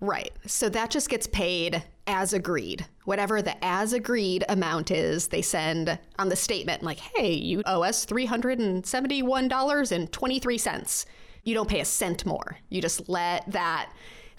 Right. 0.00 0.32
So 0.46 0.68
that 0.68 0.90
just 0.90 1.08
gets 1.08 1.26
paid 1.26 1.82
as 2.06 2.32
agreed. 2.32 2.86
Whatever 3.04 3.42
the 3.42 3.62
as 3.64 3.92
agreed 3.92 4.44
amount 4.48 4.90
is, 4.90 5.28
they 5.28 5.42
send 5.42 5.98
on 6.18 6.28
the 6.28 6.36
statement, 6.36 6.82
like, 6.82 6.98
hey, 6.98 7.32
you 7.32 7.62
owe 7.66 7.82
us 7.82 8.06
$371.23. 8.06 11.06
You 11.44 11.54
don't 11.54 11.68
pay 11.68 11.80
a 11.80 11.84
cent 11.84 12.26
more. 12.26 12.58
You 12.68 12.80
just 12.80 13.08
let 13.08 13.50
that 13.52 13.92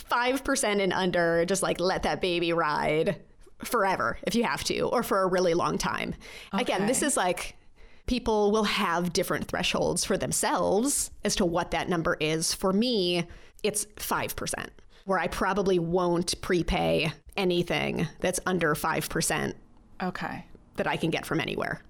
5% 0.10 0.82
and 0.82 0.94
under, 0.94 1.46
just 1.46 1.64
like 1.64 1.80
let 1.80 2.04
that 2.04 2.22
baby 2.22 2.54
ride 2.54 3.22
forever 3.64 4.18
if 4.24 4.36
you 4.36 4.44
have 4.44 4.64
to, 4.66 4.82
or 4.82 5.04
for 5.04 5.22
a 5.22 5.28
really 5.28 5.54
long 5.54 5.78
time. 5.78 6.16
Okay. 6.54 6.62
Again, 6.62 6.86
this 6.86 7.02
is 7.02 7.18
like 7.18 7.56
people 8.06 8.52
will 8.52 8.64
have 8.64 9.14
different 9.14 9.48
thresholds 9.48 10.06
for 10.06 10.18
themselves 10.18 11.12
as 11.26 11.36
to 11.36 11.46
what 11.46 11.72
that 11.72 11.90
number 11.90 12.16
is. 12.20 12.54
For 12.54 12.72
me, 12.72 13.26
it's 13.64 13.86
5%, 13.98 14.68
where 15.06 15.20
I 15.20 15.28
probably 15.28 15.80
won't 15.80 16.40
prepay 16.42 17.12
anything 17.38 18.08
that's 18.20 18.40
under 18.46 18.76
5%. 18.76 19.54
Okay. 20.02 20.46
That 20.76 20.88
I 20.88 20.98
can 20.98 21.10
get 21.10 21.26
from 21.26 21.40
anywhere. 21.40 21.82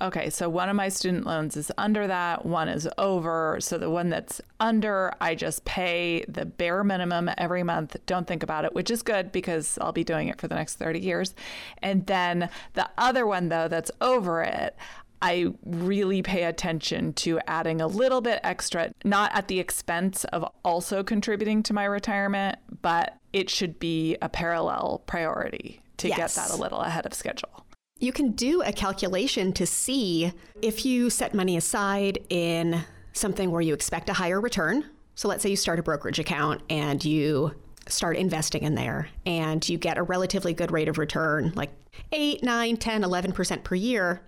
Okay, 0.00 0.30
so 0.30 0.48
one 0.48 0.68
of 0.68 0.76
my 0.76 0.88
student 0.88 1.26
loans 1.26 1.56
is 1.56 1.72
under 1.76 2.06
that, 2.06 2.46
one 2.46 2.68
is 2.68 2.88
over. 2.98 3.56
So 3.60 3.78
the 3.78 3.90
one 3.90 4.10
that's 4.10 4.40
under, 4.60 5.12
I 5.20 5.34
just 5.34 5.64
pay 5.64 6.24
the 6.28 6.44
bare 6.44 6.84
minimum 6.84 7.28
every 7.36 7.64
month. 7.64 7.96
Don't 8.06 8.24
think 8.24 8.44
about 8.44 8.64
it, 8.64 8.74
which 8.74 8.92
is 8.92 9.02
good 9.02 9.32
because 9.32 9.76
I'll 9.80 9.90
be 9.90 10.04
doing 10.04 10.28
it 10.28 10.40
for 10.40 10.46
the 10.46 10.54
next 10.54 10.76
30 10.76 11.00
years. 11.00 11.34
And 11.82 12.06
then 12.06 12.48
the 12.74 12.88
other 12.96 13.26
one, 13.26 13.48
though, 13.48 13.66
that's 13.66 13.90
over 14.00 14.42
it, 14.42 14.76
I 15.20 15.52
really 15.64 16.22
pay 16.22 16.44
attention 16.44 17.12
to 17.14 17.40
adding 17.48 17.80
a 17.80 17.88
little 17.88 18.20
bit 18.20 18.38
extra, 18.44 18.92
not 19.02 19.34
at 19.34 19.48
the 19.48 19.58
expense 19.58 20.22
of 20.26 20.44
also 20.64 21.02
contributing 21.02 21.64
to 21.64 21.72
my 21.72 21.84
retirement, 21.84 22.58
but 22.82 23.17
it 23.32 23.50
should 23.50 23.78
be 23.78 24.16
a 24.22 24.28
parallel 24.28 25.02
priority 25.06 25.80
to 25.98 26.08
yes. 26.08 26.16
get 26.16 26.48
that 26.48 26.56
a 26.56 26.60
little 26.60 26.80
ahead 26.80 27.06
of 27.06 27.14
schedule. 27.14 27.66
You 27.98 28.12
can 28.12 28.32
do 28.32 28.62
a 28.62 28.72
calculation 28.72 29.52
to 29.54 29.66
see 29.66 30.32
if 30.62 30.84
you 30.86 31.10
set 31.10 31.34
money 31.34 31.56
aside 31.56 32.18
in 32.30 32.84
something 33.12 33.50
where 33.50 33.60
you 33.60 33.74
expect 33.74 34.08
a 34.08 34.12
higher 34.12 34.40
return. 34.40 34.84
So 35.16 35.26
let's 35.26 35.42
say 35.42 35.50
you 35.50 35.56
start 35.56 35.80
a 35.80 35.82
brokerage 35.82 36.20
account 36.20 36.62
and 36.70 37.04
you 37.04 37.54
start 37.88 38.16
investing 38.16 38.62
in 38.62 38.76
there 38.76 39.08
and 39.26 39.66
you 39.68 39.78
get 39.78 39.98
a 39.98 40.02
relatively 40.02 40.54
good 40.54 40.70
rate 40.70 40.88
of 40.88 40.98
return, 40.98 41.52
like 41.56 41.70
8, 42.12 42.42
9, 42.44 42.76
10, 42.76 43.02
11% 43.02 43.64
per 43.64 43.74
year. 43.74 44.22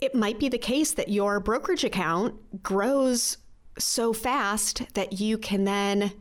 It 0.00 0.14
might 0.14 0.38
be 0.38 0.50
the 0.50 0.58
case 0.58 0.92
that 0.92 1.08
your 1.08 1.40
brokerage 1.40 1.84
account 1.84 2.62
grows 2.62 3.38
so 3.78 4.12
fast 4.12 4.82
that 4.94 5.20
you 5.20 5.38
can 5.38 5.64
then 5.64 6.12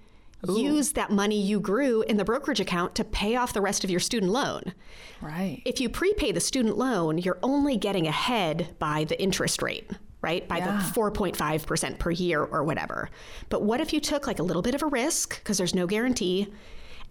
Ooh. 0.53 0.59
use 0.59 0.93
that 0.93 1.11
money 1.11 1.39
you 1.39 1.59
grew 1.59 2.01
in 2.03 2.17
the 2.17 2.25
brokerage 2.25 2.59
account 2.59 2.95
to 2.95 3.03
pay 3.03 3.35
off 3.35 3.53
the 3.53 3.61
rest 3.61 3.83
of 3.83 3.89
your 3.89 3.99
student 3.99 4.31
loan. 4.31 4.73
Right. 5.21 5.61
If 5.65 5.79
you 5.79 5.89
prepay 5.89 6.31
the 6.31 6.39
student 6.39 6.77
loan, 6.77 7.17
you're 7.17 7.39
only 7.43 7.77
getting 7.77 8.07
ahead 8.07 8.75
by 8.79 9.03
the 9.05 9.21
interest 9.21 9.61
rate 9.61 9.89
right? 10.21 10.47
By 10.47 10.57
yeah. 10.57 10.77
the 10.77 10.99
4.5% 10.99 11.99
per 11.99 12.09
year 12.09 12.41
or 12.43 12.63
whatever. 12.63 13.11
But 13.49 13.61
what 13.61 13.79
if 13.79 13.93
you 13.93 13.99
took 13.99 14.25
like 14.25 14.39
a 14.39 14.43
little 14.43 14.63
bit 14.63 14.73
of 14.73 14.81
a 14.81 14.87
risk 14.87 15.37
because 15.37 15.59
there's 15.59 15.75
no 15.75 15.85
guarantee? 15.85 16.51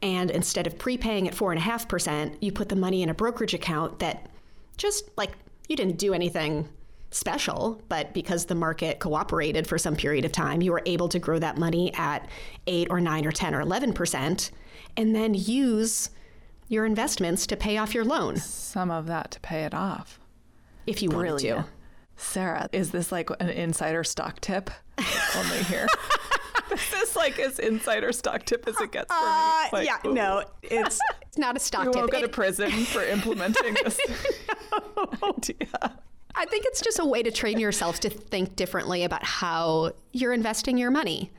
And 0.02 0.32
instead 0.32 0.66
of 0.66 0.78
prepaying 0.78 1.28
at 1.28 1.34
4.5%, 1.34 2.38
you 2.40 2.50
put 2.50 2.68
the 2.68 2.74
money 2.74 3.04
in 3.04 3.08
a 3.08 3.14
brokerage 3.14 3.54
account 3.54 4.00
that 4.00 4.28
just 4.76 5.08
like 5.16 5.30
you 5.68 5.76
didn't 5.76 5.96
do 5.96 6.12
anything 6.12 6.68
special, 7.14 7.80
but 7.88 8.12
because 8.12 8.46
the 8.46 8.54
market 8.54 8.98
cooperated 8.98 9.66
for 9.66 9.78
some 9.78 9.94
period 9.94 10.24
of 10.24 10.32
time, 10.32 10.62
you 10.62 10.72
were 10.72 10.82
able 10.84 11.08
to 11.08 11.18
grow 11.18 11.38
that 11.38 11.56
money 11.56 11.94
at 11.94 12.28
8 12.66 12.88
or 12.90 13.00
9 13.00 13.26
or 13.26 13.32
10 13.32 13.54
or 13.54 13.62
11% 13.62 14.50
and 14.96 15.14
then 15.14 15.34
use 15.34 16.10
your 16.68 16.86
investments 16.86 17.46
to 17.46 17.56
pay 17.56 17.76
off 17.76 17.94
your 17.94 18.04
loan. 18.04 18.36
Some 18.36 18.90
of 18.90 19.06
that 19.06 19.30
to 19.32 19.40
pay 19.40 19.64
it 19.64 19.74
off. 19.74 20.18
If 20.86 21.02
you 21.02 21.08
Brilliant. 21.08 21.56
wanted 21.56 21.66
to. 21.66 21.72
Sara, 22.16 22.68
is 22.72 22.90
this 22.90 23.10
like 23.10 23.30
an 23.40 23.50
insider 23.50 24.04
stock 24.04 24.40
tip? 24.40 24.70
Only 25.36 25.62
here. 25.64 25.86
this 26.68 26.92
is 26.92 27.16
like 27.16 27.38
as 27.38 27.58
insider 27.58 28.12
stock 28.12 28.44
tip 28.44 28.66
as 28.68 28.80
it 28.80 28.92
gets 28.92 29.12
for 29.12 29.20
me. 29.20 29.26
Uh, 29.26 29.68
like, 29.72 29.86
yeah, 29.86 29.98
ooh. 30.06 30.14
no, 30.14 30.44
it's 30.62 30.98
it's 31.22 31.38
not 31.38 31.56
a 31.56 31.60
stock 31.60 31.86
you 31.86 31.92
tip. 31.92 31.96
You 31.96 32.00
won't 32.02 32.12
go 32.12 32.20
to 32.20 32.28
prison 32.28 32.70
for 32.70 33.02
implementing 33.02 33.74
this 33.84 33.98
idea. 35.22 35.98
I 36.44 36.46
think 36.46 36.66
it's 36.66 36.82
just 36.82 36.98
a 36.98 37.06
way 37.06 37.22
to 37.22 37.30
train 37.30 37.58
yourself 37.58 38.00
to 38.00 38.10
think 38.10 38.54
differently 38.54 39.02
about 39.02 39.24
how 39.24 39.92
you're 40.12 40.34
investing 40.34 40.76
your 40.76 40.90
money. 40.90 41.30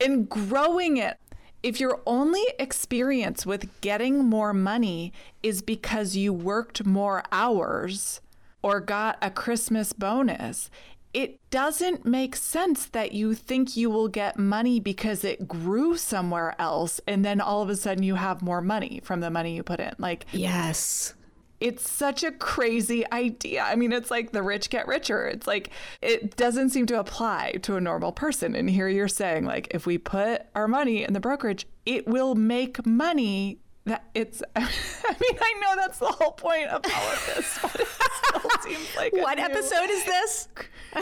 In 0.00 0.24
growing 0.24 0.96
it, 0.96 1.16
if 1.62 1.78
your 1.78 2.00
only 2.06 2.42
experience 2.58 3.46
with 3.46 3.70
getting 3.82 4.24
more 4.24 4.52
money 4.52 5.12
is 5.44 5.62
because 5.62 6.16
you 6.16 6.32
worked 6.32 6.84
more 6.84 7.22
hours 7.30 8.20
or 8.60 8.80
got 8.80 9.16
a 9.22 9.30
Christmas 9.30 9.92
bonus, 9.92 10.72
it 11.14 11.38
doesn't 11.50 12.04
make 12.04 12.34
sense 12.34 12.86
that 12.86 13.12
you 13.12 13.34
think 13.34 13.76
you 13.76 13.88
will 13.88 14.08
get 14.08 14.40
money 14.40 14.80
because 14.80 15.22
it 15.22 15.46
grew 15.46 15.96
somewhere 15.96 16.56
else 16.58 17.00
and 17.06 17.24
then 17.24 17.40
all 17.40 17.62
of 17.62 17.70
a 17.70 17.76
sudden 17.76 18.02
you 18.02 18.16
have 18.16 18.42
more 18.42 18.60
money 18.60 19.00
from 19.04 19.20
the 19.20 19.30
money 19.30 19.54
you 19.54 19.62
put 19.62 19.78
in. 19.78 19.94
Like, 19.98 20.26
yes 20.32 21.14
it's 21.60 21.90
such 21.90 22.22
a 22.22 22.30
crazy 22.30 23.04
idea. 23.10 23.62
I 23.62 23.74
mean, 23.74 23.92
it's 23.92 24.10
like 24.10 24.32
the 24.32 24.42
rich 24.42 24.70
get 24.70 24.86
richer. 24.86 25.26
It's 25.26 25.46
like 25.46 25.70
it 26.00 26.36
doesn't 26.36 26.70
seem 26.70 26.86
to 26.86 26.98
apply 27.00 27.52
to 27.62 27.76
a 27.76 27.80
normal 27.80 28.12
person. 28.12 28.54
And 28.54 28.70
here 28.70 28.88
you're 28.88 29.08
saying, 29.08 29.44
like, 29.44 29.68
if 29.72 29.86
we 29.86 29.98
put 29.98 30.42
our 30.54 30.68
money 30.68 31.02
in 31.04 31.12
the 31.14 31.20
brokerage, 31.20 31.66
it 31.84 32.06
will 32.06 32.34
make 32.34 32.86
money. 32.86 33.58
That 33.86 34.04
it's, 34.14 34.42
I 34.56 34.60
mean, 34.60 35.38
I 35.40 35.54
know 35.62 35.74
that's 35.76 35.98
the 35.98 36.06
whole 36.06 36.32
point 36.32 36.68
of 36.68 36.84
all 36.84 37.08
of 37.12 37.32
this, 37.34 37.58
but 37.62 37.74
it 37.80 37.88
still 37.88 38.50
seems 38.62 38.96
like 38.96 39.12
what 39.14 39.38
new... 39.38 39.44
episode 39.44 39.88
is 39.88 40.04
this? 40.04 40.48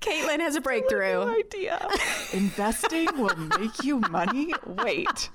Caitlin 0.00 0.40
has 0.40 0.56
a 0.56 0.60
breakthrough. 0.60 1.22
idea. 1.38 1.86
Investing 2.32 3.06
will 3.16 3.36
make 3.58 3.84
you 3.84 4.00
money. 4.10 4.52
Wait, 4.66 5.30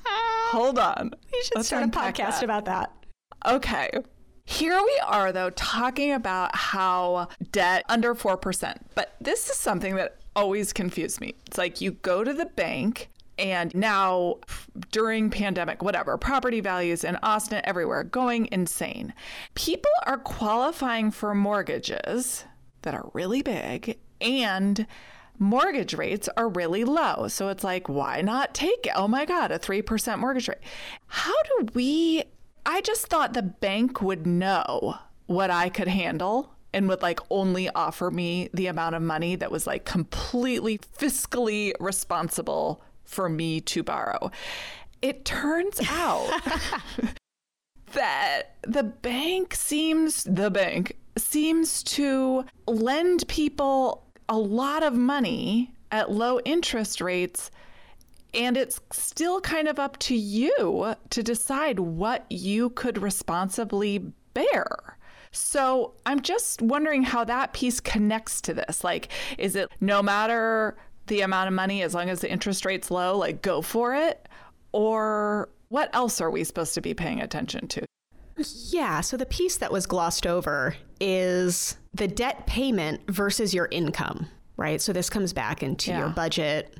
hold 0.49 0.77
on. 0.77 1.11
We 1.31 1.43
should 1.43 1.55
Let's 1.55 1.67
start 1.69 1.85
a 1.85 1.87
podcast 1.87 2.41
that. 2.41 2.43
about 2.43 2.65
that. 2.65 2.91
Okay. 3.45 3.89
Here 4.45 4.79
we 4.81 5.01
are, 5.05 5.31
though, 5.31 5.49
talking 5.51 6.13
about 6.13 6.55
how 6.55 7.27
debt 7.51 7.83
under 7.89 8.15
4%. 8.15 8.77
But 8.95 9.15
this 9.19 9.49
is 9.49 9.57
something 9.57 9.95
that 9.95 10.17
always 10.35 10.71
confused 10.71 11.19
me. 11.19 11.35
It's 11.47 11.57
like 11.57 11.81
you 11.81 11.91
go 11.91 12.23
to 12.23 12.33
the 12.33 12.45
bank 12.45 13.09
and 13.39 13.73
now 13.75 14.35
during 14.91 15.29
pandemic 15.29 15.83
whatever 15.83 16.17
property 16.17 16.59
values 16.59 17.03
in 17.03 17.15
austin 17.21 17.61
everywhere 17.65 18.03
going 18.03 18.49
insane 18.51 19.13
people 19.53 19.91
are 20.07 20.17
qualifying 20.17 21.11
for 21.11 21.35
mortgages 21.35 22.45
that 22.81 22.95
are 22.95 23.11
really 23.13 23.43
big 23.43 23.99
and 24.21 24.87
mortgage 25.39 25.93
rates 25.93 26.27
are 26.35 26.49
really 26.49 26.83
low. 26.83 27.27
So 27.27 27.49
it's 27.49 27.63
like, 27.63 27.87
why 27.87 28.21
not 28.21 28.53
take 28.53 28.87
it? 28.87 28.93
Oh 28.95 29.07
my 29.07 29.25
God, 29.25 29.51
a 29.51 29.59
3% 29.59 30.19
mortgage 30.19 30.47
rate. 30.47 30.57
How 31.07 31.35
do 31.43 31.67
we? 31.73 32.23
I 32.69 32.81
just 32.81 33.07
thought 33.07 33.33
the 33.33 33.41
bank 33.41 34.01
would 34.01 34.27
know 34.27 34.95
what 35.25 35.49
I 35.49 35.69
could 35.69 35.87
handle 35.87 36.53
and 36.73 36.89
would 36.89 37.01
like 37.01 37.21
only 37.29 37.69
offer 37.69 38.11
me 38.11 38.49
the 38.53 38.67
amount 38.67 38.93
of 38.93 39.01
money 39.01 39.37
that 39.37 39.49
was 39.49 39.65
like 39.65 39.85
completely 39.85 40.77
fiscally 40.77 41.71
responsible 41.79 42.83
for 43.05 43.29
me 43.29 43.61
to 43.61 43.83
borrow. 43.83 44.31
It 45.01 45.23
turns 45.23 45.79
out 45.89 46.29
that 47.93 48.57
the 48.63 48.83
bank 48.83 49.55
seems, 49.55 50.25
the 50.25 50.51
bank 50.51 50.97
seems 51.15 51.81
to 51.83 52.43
lend 52.67 53.25
people 53.29 54.03
a 54.27 54.37
lot 54.37 54.83
of 54.83 54.93
money 54.93 55.73
at 55.89 56.11
low 56.11 56.41
interest 56.41 56.99
rates. 56.99 57.49
And 58.37 58.55
it's 58.55 58.79
still 58.91 59.41
kind 59.41 59.67
of 59.67 59.79
up 59.79 59.97
to 59.99 60.15
you 60.15 60.95
to 61.09 61.23
decide 61.23 61.79
what 61.79 62.25
you 62.29 62.69
could 62.69 63.01
responsibly 63.01 63.97
bear. 64.33 64.97
So 65.31 65.93
I'm 66.05 66.21
just 66.21 66.61
wondering 66.61 67.03
how 67.03 67.23
that 67.23 67.53
piece 67.53 67.79
connects 67.79 68.39
to 68.41 68.53
this. 68.53 68.83
Like, 68.83 69.09
is 69.37 69.55
it 69.55 69.69
no 69.81 70.01
matter 70.03 70.77
the 71.07 71.21
amount 71.21 71.47
of 71.47 71.53
money, 71.53 71.81
as 71.81 71.93
long 71.93 72.09
as 72.09 72.21
the 72.21 72.31
interest 72.31 72.63
rate's 72.63 72.91
low, 72.91 73.17
like 73.17 73.41
go 73.41 73.61
for 73.61 73.95
it? 73.95 74.29
Or 74.71 75.49
what 75.69 75.89
else 75.93 76.21
are 76.21 76.29
we 76.29 76.43
supposed 76.43 76.73
to 76.75 76.81
be 76.81 76.93
paying 76.93 77.21
attention 77.21 77.67
to? 77.69 77.85
Yeah, 78.69 79.01
so 79.01 79.17
the 79.17 79.25
piece 79.25 79.57
that 79.57 79.71
was 79.71 79.87
glossed 79.87 80.27
over 80.27 80.75
is 81.01 81.77
the 81.93 82.07
debt 82.07 82.45
payment 82.45 83.01
versus 83.09 83.53
your 83.53 83.67
income, 83.71 84.27
right? 84.57 84.79
So 84.79 84.93
this 84.93 85.09
comes 85.09 85.33
back 85.33 85.63
into 85.63 85.89
yeah. 85.89 85.99
your 85.99 86.09
budget, 86.09 86.77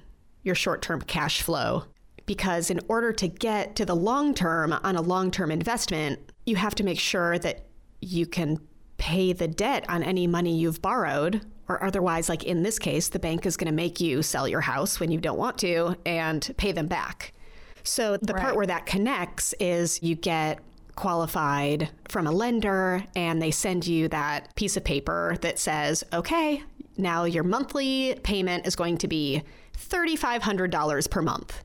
your 0.47 0.55
short 0.55 0.81
term 0.81 1.01
cash 1.01 1.43
flow. 1.43 1.83
Because 2.25 2.71
in 2.71 2.79
order 2.87 3.13
to 3.13 3.27
get 3.27 3.75
to 3.75 3.85
the 3.85 3.95
long 3.95 4.33
term 4.33 4.73
on 4.73 4.95
a 4.95 5.01
long 5.01 5.29
term 5.29 5.51
investment, 5.51 6.19
you 6.45 6.55
have 6.55 6.73
to 6.75 6.83
make 6.83 6.99
sure 6.99 7.37
that 7.39 7.67
you 8.01 8.25
can 8.25 8.59
pay 8.97 9.33
the 9.33 9.47
debt 9.47 9.85
on 9.87 10.01
any 10.01 10.25
money 10.25 10.57
you've 10.57 10.81
borrowed 10.81 11.45
or 11.67 11.83
otherwise 11.83 12.29
like 12.29 12.43
in 12.43 12.63
this 12.63 12.79
case 12.79 13.09
the 13.09 13.19
bank 13.19 13.45
is 13.45 13.57
going 13.57 13.67
to 13.67 13.75
make 13.75 13.99
you 13.99 14.21
sell 14.21 14.47
your 14.47 14.61
house 14.61 14.99
when 14.99 15.11
you 15.11 15.19
don't 15.19 15.37
want 15.37 15.57
to 15.57 15.95
and 16.05 16.51
pay 16.57 16.71
them 16.71 16.87
back 16.87 17.33
so 17.83 18.17
the 18.17 18.33
right. 18.33 18.41
part 18.41 18.55
where 18.55 18.65
that 18.65 18.85
connects 18.85 19.53
is 19.59 20.01
you 20.01 20.15
get 20.15 20.59
qualified 20.95 21.89
from 22.09 22.25
a 22.25 22.31
lender 22.31 23.03
and 23.15 23.39
they 23.39 23.51
send 23.51 23.85
you 23.85 24.07
that 24.07 24.53
piece 24.55 24.75
of 24.75 24.83
paper 24.83 25.37
that 25.41 25.59
says 25.59 26.03
okay 26.11 26.63
now 26.97 27.23
your 27.23 27.43
monthly 27.43 28.19
payment 28.23 28.65
is 28.67 28.75
going 28.75 28.97
to 28.97 29.07
be 29.07 29.43
$3500 29.77 31.09
per 31.09 31.21
month 31.21 31.63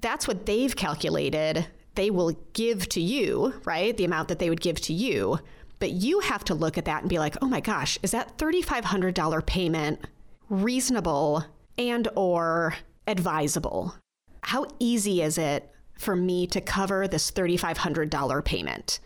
that's 0.00 0.28
what 0.28 0.46
they've 0.46 0.76
calculated 0.76 1.66
they 1.94 2.10
will 2.10 2.32
give 2.52 2.88
to 2.88 3.00
you 3.00 3.54
right 3.64 3.96
the 3.96 4.04
amount 4.04 4.28
that 4.28 4.38
they 4.38 4.50
would 4.50 4.60
give 4.60 4.80
to 4.80 4.92
you 4.92 5.38
but 5.84 5.90
you 5.90 6.20
have 6.20 6.44
to 6.44 6.54
look 6.54 6.78
at 6.78 6.86
that 6.86 7.02
and 7.02 7.10
be 7.10 7.18
like, 7.18 7.36
"Oh 7.42 7.46
my 7.46 7.60
gosh, 7.60 7.98
is 8.02 8.12
that 8.12 8.38
$3500 8.38 9.42
payment 9.42 10.00
reasonable 10.48 11.44
and 11.76 12.08
or 12.16 12.74
advisable? 13.06 13.94
How 14.42 14.66
easy 14.78 15.20
is 15.20 15.36
it 15.36 15.70
for 15.98 16.16
me 16.16 16.46
to 16.46 16.62
cover 16.62 17.06
this 17.06 17.30
$3500 17.30 18.40
payment?" 18.42 19.00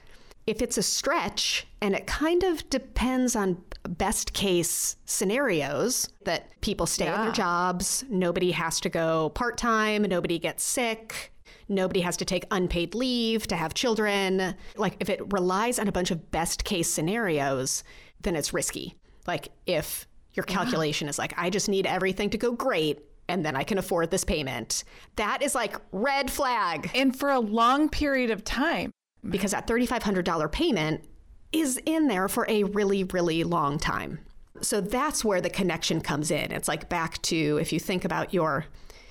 If 0.47 0.63
it's 0.63 0.79
a 0.79 0.83
stretch 0.85 1.67
and 1.81 1.97
it 1.97 2.07
kind 2.07 2.45
of 2.45 2.71
depends 2.71 3.35
on 3.35 3.57
best 3.89 4.33
case 4.33 4.97
scenarios 5.05 6.09
that 6.25 6.61
people 6.61 6.87
stay 6.87 7.05
yeah. 7.05 7.15
at 7.15 7.25
their 7.25 7.33
jobs, 7.33 8.05
nobody 8.09 8.51
has 8.53 8.81
to 8.81 8.89
go 8.89 9.31
part-time, 9.31 10.03
nobody 10.03 10.39
gets 10.39 10.65
sick, 10.65 11.33
nobody 11.69 12.01
has 12.01 12.17
to 12.17 12.25
take 12.25 12.45
unpaid 12.51 12.95
leave 12.95 13.47
to 13.47 13.57
have 13.57 13.75
children. 13.75 14.55
Like 14.77 14.97
if 15.01 15.09
it 15.09 15.33
relies 15.33 15.79
on 15.79 15.89
a 15.89 15.93
bunch 15.93 16.11
of 16.11 16.31
best 16.31 16.65
case 16.65 16.91
scenarios, 16.91 17.85
then 18.23 18.37
it's 18.37 18.53
risky. 18.53 18.97
Like 19.27 19.49
if 19.67 20.07
your 20.35 20.45
calculation 20.45 21.09
is 21.09 21.19
like, 21.19 21.35
I 21.37 21.51
just 21.51 21.69
need 21.69 21.87
everything 21.87 22.31
to 22.31 22.39
go 22.39 22.53
great 22.53 23.01
and 23.29 23.45
then 23.45 23.57
I 23.57 23.65
can 23.65 23.79
afford 23.79 24.11
this 24.11 24.25
payment. 24.25 24.85
That 25.17 25.43
is 25.43 25.55
like 25.55 25.77
red 25.93 26.31
flag. 26.31 26.91
And 26.95 27.17
for 27.17 27.31
a 27.31 27.41
long 27.41 27.89
period 27.89 28.31
of 28.31 28.45
time. 28.45 28.91
Because 29.29 29.51
that 29.51 29.67
$3,500 29.67 30.51
payment 30.53 31.05
is 31.53 31.81
in 31.87 32.09
there 32.09 32.29
for 32.29 32.47
a 32.49 32.65
really, 32.65 33.05
really 33.05 33.45
long 33.45 33.79
time. 33.79 34.19
So 34.61 34.81
that's 34.81 35.25
where 35.25 35.41
the 35.41 35.51
connection 35.51 36.01
comes 36.01 36.31
in. 36.31 36.53
It's 36.53 36.69
like 36.69 36.89
back 36.89 37.21
to 37.23 37.59
if 37.61 37.73
you 37.73 37.79
think 37.79 38.05
about 38.05 38.35
your 38.35 38.67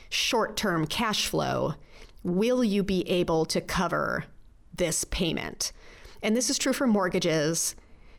short 0.10 0.58
term 0.58 0.86
cash 0.86 1.28
flow, 1.28 1.76
will 2.24 2.64
you 2.64 2.84
be 2.84 3.08
able 3.10 3.46
to 3.46 3.62
cover 3.62 4.26
this 4.76 5.04
payment? 5.06 5.72
And 6.22 6.36
this 6.36 6.50
is 6.50 6.58
true 6.58 6.74
for 6.74 6.88
mortgages. 6.88 7.76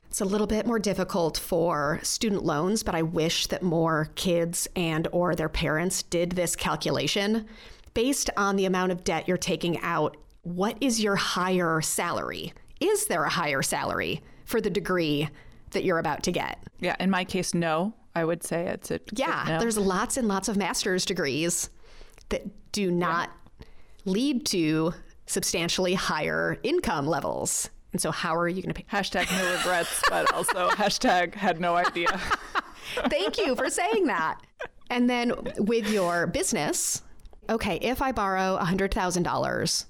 It's 0.08 0.20
a 0.22 0.24
little 0.24 0.46
bit 0.46 0.66
more 0.66 0.78
difficult 0.78 1.36
for 1.36 2.00
student 2.02 2.42
loans, 2.42 2.82
but 2.82 2.94
I 2.94 3.02
wish 3.02 3.46
that 3.48 3.62
more 3.62 4.10
kids 4.14 4.66
and 4.74 5.06
or 5.12 5.34
their 5.34 5.50
parents 5.50 6.02
did 6.02 6.30
this 6.32 6.56
calculation 6.56 7.46
based 7.92 8.30
on 8.36 8.56
the 8.56 8.64
amount 8.64 8.92
of 8.92 9.04
debt 9.04 9.28
you're 9.28 9.36
taking 9.36 9.78
out. 9.80 10.16
What 10.42 10.78
is 10.80 11.02
your 11.02 11.16
higher 11.16 11.82
salary? 11.82 12.54
Is 12.80 13.06
there 13.06 13.24
a 13.24 13.28
higher 13.30 13.62
salary 13.62 14.22
for 14.44 14.60
the 14.60 14.70
degree 14.70 15.28
that 15.70 15.84
you're 15.84 15.98
about 15.98 16.22
to 16.24 16.32
get? 16.32 16.58
Yeah, 16.80 16.96
in 17.00 17.10
my 17.10 17.24
case 17.24 17.54
no. 17.54 17.94
I 18.14 18.24
would 18.24 18.42
say 18.42 18.66
it's 18.66 18.90
a 18.90 19.00
Yeah, 19.12 19.44
no. 19.46 19.58
there's 19.60 19.78
lots 19.78 20.16
and 20.16 20.26
lots 20.26 20.48
of 20.48 20.56
master's 20.56 21.04
degrees 21.04 21.70
that 22.30 22.42
do 22.72 22.90
not 22.90 23.30
lead 24.04 24.44
to 24.46 24.94
substantially 25.26 25.94
higher 25.94 26.58
income 26.62 27.06
levels. 27.06 27.70
And 27.92 28.00
so, 28.00 28.10
how 28.10 28.34
are 28.34 28.48
you 28.48 28.62
going 28.62 28.74
to 28.74 28.82
pay? 28.82 28.86
Hashtag 28.96 29.30
no 29.30 29.56
regrets, 29.56 30.02
but 30.10 30.32
also 30.32 30.68
hashtag 30.70 31.34
had 31.34 31.60
no 31.60 31.76
idea. 31.76 32.20
Thank 33.08 33.38
you 33.38 33.54
for 33.54 33.70
saying 33.70 34.06
that. 34.06 34.40
And 34.90 35.08
then 35.08 35.32
with 35.58 35.90
your 35.90 36.26
business, 36.26 37.02
okay, 37.50 37.76
if 37.76 38.00
I 38.02 38.12
borrow 38.12 38.58
$100,000 38.60 39.84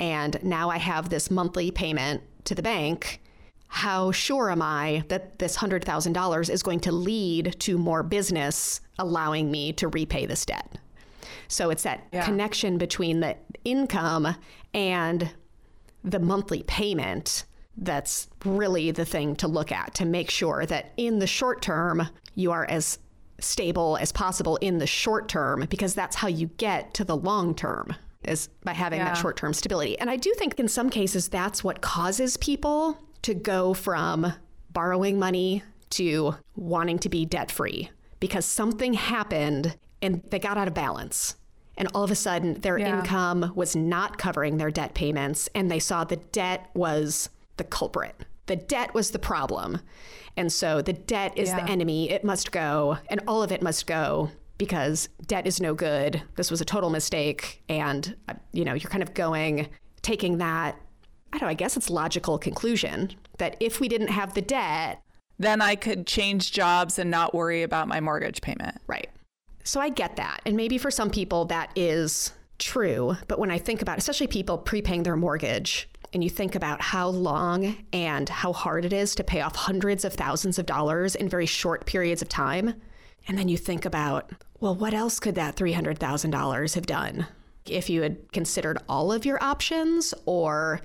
and 0.00 0.42
now 0.42 0.70
I 0.70 0.78
have 0.78 1.08
this 1.08 1.30
monthly 1.30 1.70
payment 1.70 2.22
to 2.44 2.54
the 2.54 2.62
bank, 2.62 3.20
how 3.68 4.10
sure 4.12 4.50
am 4.50 4.62
I 4.62 5.04
that 5.08 5.38
this 5.38 5.56
$100,000 5.56 6.50
is 6.50 6.62
going 6.62 6.80
to 6.80 6.92
lead 6.92 7.56
to 7.60 7.78
more 7.78 8.02
business 8.02 8.80
allowing 8.98 9.50
me 9.50 9.72
to 9.74 9.88
repay 9.88 10.26
this 10.26 10.46
debt? 10.46 10.78
So 11.48 11.70
it's 11.70 11.82
that 11.82 12.06
yeah. 12.12 12.24
connection 12.24 12.78
between 12.78 13.20
the 13.20 13.36
income 13.64 14.34
and 14.72 15.30
the 16.04 16.18
monthly 16.18 16.62
payment 16.62 17.44
that's 17.76 18.28
really 18.44 18.90
the 18.90 19.04
thing 19.04 19.36
to 19.36 19.48
look 19.48 19.70
at 19.70 19.94
to 19.94 20.04
make 20.04 20.30
sure 20.30 20.66
that 20.66 20.92
in 20.96 21.18
the 21.18 21.26
short 21.26 21.62
term, 21.62 22.08
you 22.34 22.50
are 22.50 22.64
as 22.68 22.98
stable 23.40 23.96
as 24.00 24.10
possible 24.10 24.56
in 24.56 24.78
the 24.78 24.86
short 24.86 25.28
term 25.28 25.64
because 25.68 25.94
that's 25.94 26.16
how 26.16 26.28
you 26.28 26.48
get 26.56 26.92
to 26.94 27.04
the 27.04 27.16
long 27.16 27.54
term 27.54 27.94
is 28.24 28.48
by 28.64 28.72
having 28.72 29.00
yeah. 29.00 29.06
that 29.06 29.16
short 29.16 29.36
term 29.36 29.54
stability. 29.54 29.98
And 29.98 30.10
I 30.10 30.16
do 30.16 30.32
think 30.34 30.58
in 30.58 30.68
some 30.68 30.90
cases 30.90 31.28
that's 31.28 31.62
what 31.62 31.80
causes 31.80 32.36
people 32.36 32.98
to 33.22 33.34
go 33.34 33.74
from 33.74 34.32
borrowing 34.70 35.18
money 35.18 35.62
to 35.90 36.34
wanting 36.56 36.98
to 37.00 37.08
be 37.08 37.24
debt 37.24 37.50
free 37.50 37.90
because 38.20 38.44
something 38.44 38.94
happened 38.94 39.76
and 40.02 40.22
they 40.30 40.38
got 40.38 40.56
out 40.56 40.68
of 40.68 40.74
balance. 40.74 41.36
And 41.76 41.88
all 41.94 42.02
of 42.02 42.10
a 42.10 42.16
sudden, 42.16 42.54
their 42.60 42.76
yeah. 42.76 42.98
income 42.98 43.52
was 43.54 43.76
not 43.76 44.18
covering 44.18 44.56
their 44.56 44.70
debt 44.70 44.94
payments, 44.94 45.48
and 45.54 45.70
they 45.70 45.78
saw 45.78 46.02
the 46.02 46.16
debt 46.16 46.68
was 46.74 47.30
the 47.56 47.62
culprit. 47.62 48.16
The 48.46 48.56
debt 48.56 48.94
was 48.94 49.12
the 49.12 49.20
problem. 49.20 49.80
And 50.36 50.52
so 50.52 50.82
the 50.82 50.92
debt 50.92 51.36
is 51.36 51.50
yeah. 51.50 51.64
the 51.64 51.70
enemy. 51.70 52.10
It 52.10 52.24
must 52.24 52.50
go, 52.50 52.98
and 53.08 53.20
all 53.28 53.44
of 53.44 53.52
it 53.52 53.62
must 53.62 53.86
go 53.86 54.30
because 54.58 55.08
debt 55.26 55.46
is 55.46 55.60
no 55.60 55.72
good. 55.72 56.22
This 56.36 56.50
was 56.50 56.60
a 56.60 56.64
total 56.64 56.90
mistake. 56.90 57.62
And, 57.68 58.14
uh, 58.28 58.34
you 58.52 58.64
know, 58.64 58.74
you're 58.74 58.90
kind 58.90 59.02
of 59.02 59.14
going, 59.14 59.68
taking 60.02 60.38
that, 60.38 60.76
I 61.32 61.38
don't 61.38 61.46
know, 61.46 61.50
I 61.50 61.54
guess 61.54 61.76
it's 61.76 61.88
logical 61.88 62.38
conclusion 62.38 63.12
that 63.38 63.56
if 63.60 63.80
we 63.80 63.88
didn't 63.88 64.08
have 64.08 64.34
the 64.34 64.42
debt, 64.42 65.00
then 65.38 65.62
I 65.62 65.76
could 65.76 66.06
change 66.06 66.52
jobs 66.52 66.98
and 66.98 67.10
not 67.10 67.34
worry 67.34 67.62
about 67.62 67.86
my 67.86 68.00
mortgage 68.00 68.40
payment. 68.40 68.78
Right. 68.86 69.08
So 69.62 69.80
I 69.80 69.88
get 69.88 70.16
that. 70.16 70.40
And 70.44 70.56
maybe 70.56 70.78
for 70.78 70.90
some 70.90 71.10
people 71.10 71.44
that 71.46 71.70
is 71.76 72.32
true. 72.58 73.16
But 73.28 73.38
when 73.38 73.50
I 73.50 73.58
think 73.58 73.82
about, 73.82 73.98
especially 73.98 74.26
people 74.26 74.58
prepaying 74.58 75.04
their 75.04 75.14
mortgage, 75.14 75.88
and 76.12 76.24
you 76.24 76.30
think 76.30 76.54
about 76.54 76.80
how 76.80 77.08
long 77.08 77.76
and 77.92 78.28
how 78.30 78.54
hard 78.54 78.86
it 78.86 78.94
is 78.94 79.14
to 79.16 79.22
pay 79.22 79.42
off 79.42 79.54
hundreds 79.54 80.06
of 80.06 80.14
thousands 80.14 80.58
of 80.58 80.64
dollars 80.64 81.14
in 81.14 81.28
very 81.28 81.44
short 81.44 81.84
periods 81.84 82.22
of 82.22 82.30
time. 82.30 82.74
And 83.28 83.36
then 83.36 83.48
you 83.48 83.58
think 83.58 83.84
about, 83.84 84.32
well, 84.60 84.74
what 84.74 84.94
else 84.94 85.20
could 85.20 85.34
that 85.36 85.56
$300,000 85.56 86.74
have 86.74 86.86
done 86.86 87.26
if 87.66 87.88
you 87.88 88.02
had 88.02 88.32
considered 88.32 88.78
all 88.88 89.12
of 89.12 89.24
your 89.24 89.42
options 89.42 90.14
or 90.26 90.80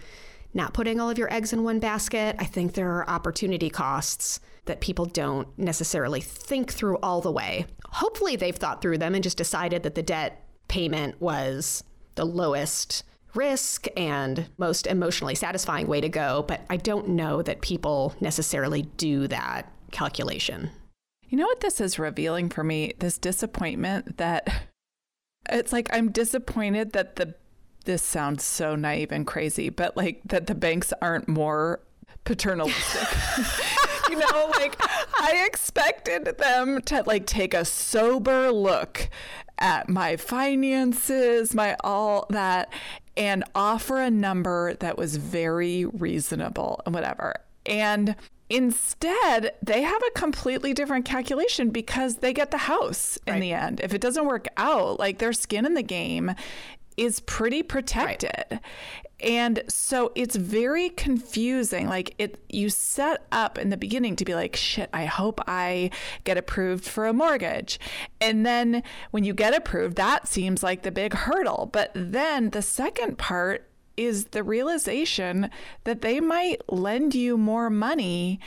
not 0.54 0.74
putting 0.74 1.00
all 1.00 1.10
of 1.10 1.18
your 1.18 1.34
eggs 1.34 1.54
in 1.54 1.64
one 1.64 1.80
basket? 1.80 2.36
I 2.38 2.46
think 2.46 2.74
there 2.74 2.92
are 2.92 3.10
opportunity 3.10 3.70
costs 3.70 4.40
that 4.66 4.82
people 4.82 5.06
don't 5.06 5.48
necessarily 5.58 6.22
think 6.22 6.72
through 6.72 6.98
all 6.98 7.22
the 7.22 7.32
way. 7.32 7.66
Hopefully, 7.86 8.36
they've 8.36 8.56
thought 8.56 8.82
through 8.82 9.00
them 9.00 9.16
and 9.16 9.24
just 9.24 9.38
decided 9.38 9.84
that 9.84 9.96
the 9.96 10.04
debt 10.04 10.46
payment 10.68 11.20
was 11.20 11.84
the 12.16 12.26
lowest 12.26 13.04
risk 13.34 13.88
and 13.98 14.48
most 14.58 14.86
emotionally 14.86 15.36
satisfying 15.36 15.88
way 15.88 16.00
to 16.00 16.10
go. 16.10 16.46
But 16.48 16.62
I 16.70 16.78
don't 16.78 17.10
know 17.10 17.42
that 17.42 17.62
people 17.62 18.14
necessarily 18.20 18.84
do 18.84 19.28
that 19.28 19.72
calculation. 19.92 20.70
You 21.34 21.40
know 21.40 21.48
what 21.48 21.62
this 21.62 21.82
is 21.82 21.98
revealing 21.98 22.50
for 22.50 22.64
me? 22.64 22.94
This 23.00 23.18
disappointment 23.18 24.18
that 24.18 24.48
it's 25.50 25.74
like 25.74 25.90
I'm 25.92 26.12
disappointed 26.12 26.94
that 26.94 27.16
the 27.16 27.34
this 27.86 28.04
sounds 28.04 28.44
so 28.44 28.76
naive 28.76 29.12
and 29.12 29.26
crazy, 29.26 29.70
but 29.70 29.98
like 29.98 30.22
that 30.26 30.46
the 30.46 30.54
banks 30.54 30.94
aren't 31.02 31.28
more 31.28 31.80
paternalistic. 32.24 33.08
you 34.12 34.20
know, 34.20 34.52
like 34.60 34.76
I 35.20 35.44
expected 35.48 36.38
them 36.38 36.82
to 36.84 37.02
like 37.08 37.26
take 37.26 37.56
a 37.56 37.66
sober 37.66 38.52
look 38.52 39.10
at 39.58 39.90
my 39.90 40.18
finances, 40.18 41.56
my 41.56 41.76
all 41.84 42.28
that, 42.30 42.72
and 43.18 43.44
offer 43.56 44.00
a 44.00 44.12
number 44.12 44.76
that 44.76 45.00
was 45.00 45.16
very 45.16 45.86
reasonable 45.86 46.84
and 46.86 46.94
whatever. 46.94 47.34
And 47.66 48.16
Instead, 48.50 49.54
they 49.62 49.82
have 49.82 50.02
a 50.08 50.20
completely 50.20 50.74
different 50.74 51.06
calculation 51.06 51.70
because 51.70 52.18
they 52.18 52.34
get 52.34 52.52
the 52.52 52.58
house 52.58 53.18
in 53.26 53.34
right. 53.34 53.40
the 53.40 53.54
end. 53.54 53.80
If 53.82 53.94
it 53.94 54.02
doesn't 54.02 54.26
work 54.26 54.48
out, 54.58 55.00
like 55.00 55.20
their 55.20 55.34
skin 55.34 55.66
in 55.66 55.74
the 55.74 55.84
game 55.84 56.34
is 56.98 57.20
pretty 57.22 57.64
protected. 57.64 58.46
Right. 58.52 58.60
And 59.24 59.64
so 59.70 60.12
it's 60.16 60.36
very 60.36 60.90
confusing. 60.90 61.88
Like 61.88 62.14
it 62.18 62.44
you 62.50 62.70
set 62.70 63.26
up 63.32 63.58
in 63.58 63.70
the 63.70 63.78
beginning 63.78 64.18
to 64.18 64.26
be 64.26 64.36
like, 64.36 64.56
shit, 64.56 64.90
I 64.94 65.06
hope 65.06 65.40
I 65.48 65.92
get 66.26 66.38
approved 66.38 66.84
for 66.84 67.08
a 67.08 67.14
mortgage. 67.14 67.80
And 68.20 68.46
then 68.46 68.84
when 69.12 69.24
you 69.24 69.34
get 69.34 69.56
approved, 69.56 69.96
that 69.96 70.28
seems 70.28 70.62
like 70.62 70.84
the 70.84 70.92
big 70.92 71.14
hurdle. 71.14 71.70
But 71.72 71.92
then 71.96 72.50
the 72.50 72.62
second 72.62 73.18
part 73.18 73.70
is 73.98 74.26
the 74.26 74.44
realization 74.44 75.50
that 75.84 76.02
they 76.02 76.20
might 76.20 76.62
lend 76.70 77.16
you 77.16 77.38
more 77.38 77.70
money 77.70 78.40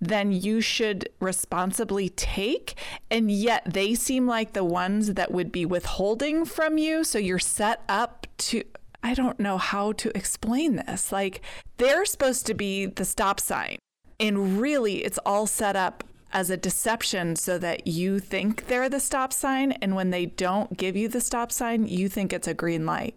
than 0.00 0.32
you 0.32 0.60
should 0.60 1.08
responsibly 1.20 2.08
take. 2.10 2.74
And 3.10 3.30
yet 3.30 3.62
they 3.66 3.94
seem 3.94 4.26
like 4.26 4.52
the 4.52 4.64
ones 4.64 5.14
that 5.14 5.32
would 5.32 5.50
be 5.50 5.66
withholding 5.66 6.44
from 6.44 6.78
you. 6.78 7.04
So 7.04 7.18
you're 7.18 7.38
set 7.38 7.82
up 7.88 8.26
to. 8.38 8.62
I 9.02 9.14
don't 9.14 9.38
know 9.38 9.58
how 9.58 9.92
to 9.92 10.16
explain 10.16 10.76
this. 10.76 11.12
Like, 11.12 11.40
they're 11.76 12.04
supposed 12.04 12.46
to 12.46 12.54
be 12.54 12.86
the 12.86 13.04
stop 13.04 13.38
sign. 13.38 13.78
And 14.18 14.60
really, 14.60 15.04
it's 15.04 15.18
all 15.24 15.46
set 15.46 15.76
up 15.76 16.02
as 16.32 16.50
a 16.50 16.56
deception 16.56 17.36
so 17.36 17.58
that 17.58 17.86
you 17.86 18.18
think 18.18 18.66
they're 18.66 18.88
the 18.88 19.00
stop 19.00 19.32
sign. 19.32 19.72
And 19.72 19.94
when 19.94 20.10
they 20.10 20.26
don't 20.26 20.76
give 20.76 20.96
you 20.96 21.08
the 21.08 21.20
stop 21.20 21.52
sign, 21.52 21.86
you 21.86 22.08
think 22.08 22.32
it's 22.32 22.48
a 22.48 22.54
green 22.54 22.86
light. 22.86 23.14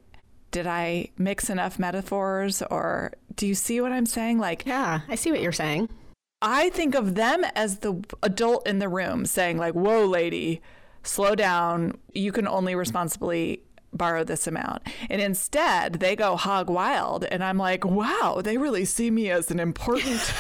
Did 0.52 0.68
I 0.68 1.10
mix 1.18 1.50
enough 1.50 1.80
metaphors 1.80 2.62
or 2.62 3.14
do 3.36 3.48
you 3.48 3.56
see 3.56 3.82
what 3.82 3.92
I'm 3.92 4.06
saying? 4.06 4.38
Like, 4.38 4.66
yeah, 4.66 5.02
I 5.08 5.16
see 5.16 5.32
what 5.32 5.42
you're 5.42 5.52
saying. 5.52 5.90
I 6.42 6.70
think 6.72 6.96
of 6.96 7.16
them 7.16 7.46
as 7.56 7.80
the 7.80 8.04
adult 8.24 8.68
in 8.68 8.80
the 8.80 8.90
room 8.90 9.26
saying, 9.26 9.58
like, 9.58 9.74
whoa, 9.74 10.06
lady, 10.06 10.62
slow 11.04 11.36
down. 11.36 11.98
You 12.14 12.32
can 12.32 12.48
only 12.48 12.76
responsibly 12.76 13.62
borrow 13.94 14.24
this 14.24 14.48
amount. 14.48 14.84
And 15.10 15.22
instead, 15.22 15.96
they 15.96 16.16
go 16.16 16.36
hog 16.36 16.70
wild. 16.70 17.26
And 17.26 17.44
I'm 17.44 17.58
like, 17.58 17.86
wow, 17.86 18.42
they 18.44 18.58
really 18.58 18.86
see 18.86 19.12
me 19.12 19.30
as 19.30 19.52
an 19.52 19.60
important. 19.60 20.34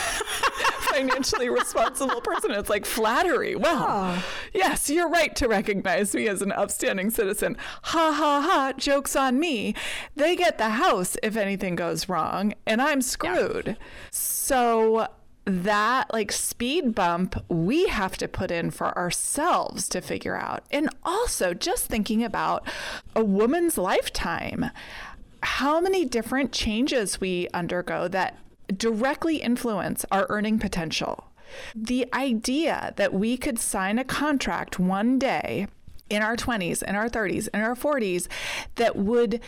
Financially 1.07 1.49
responsible 1.49 2.21
person. 2.21 2.51
It's 2.51 2.69
like 2.69 2.85
flattery. 2.85 3.55
Well, 3.55 3.85
oh. 3.87 4.25
yes, 4.53 4.89
you're 4.89 5.09
right 5.09 5.35
to 5.35 5.47
recognize 5.47 6.13
me 6.13 6.27
as 6.27 6.41
an 6.41 6.51
upstanding 6.51 7.09
citizen. 7.09 7.57
Ha 7.83 8.11
ha 8.11 8.41
ha, 8.41 8.73
joke's 8.77 9.15
on 9.15 9.39
me. 9.39 9.75
They 10.15 10.35
get 10.35 10.57
the 10.57 10.69
house 10.69 11.17
if 11.23 11.35
anything 11.35 11.75
goes 11.75 12.09
wrong, 12.09 12.53
and 12.65 12.81
I'm 12.81 13.01
screwed. 13.01 13.67
Yeah. 13.67 13.75
So 14.11 15.07
that 15.45 16.11
like 16.13 16.31
speed 16.31 16.93
bump 16.93 17.35
we 17.49 17.87
have 17.87 18.15
to 18.15 18.27
put 18.27 18.51
in 18.51 18.69
for 18.69 18.95
ourselves 18.97 19.89
to 19.89 20.01
figure 20.01 20.37
out. 20.37 20.63
And 20.71 20.89
also 21.03 21.53
just 21.53 21.85
thinking 21.85 22.23
about 22.23 22.63
a 23.15 23.23
woman's 23.23 23.77
lifetime, 23.77 24.69
how 25.43 25.79
many 25.81 26.05
different 26.05 26.51
changes 26.51 27.19
we 27.19 27.47
undergo 27.53 28.07
that 28.09 28.37
directly 28.71 29.37
influence 29.37 30.05
our 30.11 30.25
earning 30.29 30.59
potential. 30.59 31.31
The 31.75 32.07
idea 32.13 32.93
that 32.95 33.13
we 33.13 33.37
could 33.37 33.59
sign 33.59 33.99
a 33.99 34.03
contract 34.03 34.79
one 34.79 35.19
day 35.19 35.67
in 36.09 36.21
our 36.21 36.35
20s, 36.35 36.83
in 36.83 36.95
our 36.95 37.09
30s, 37.09 37.47
in 37.53 37.61
our 37.61 37.75
40s 37.75 38.27
that 38.75 38.95
would 38.95 39.41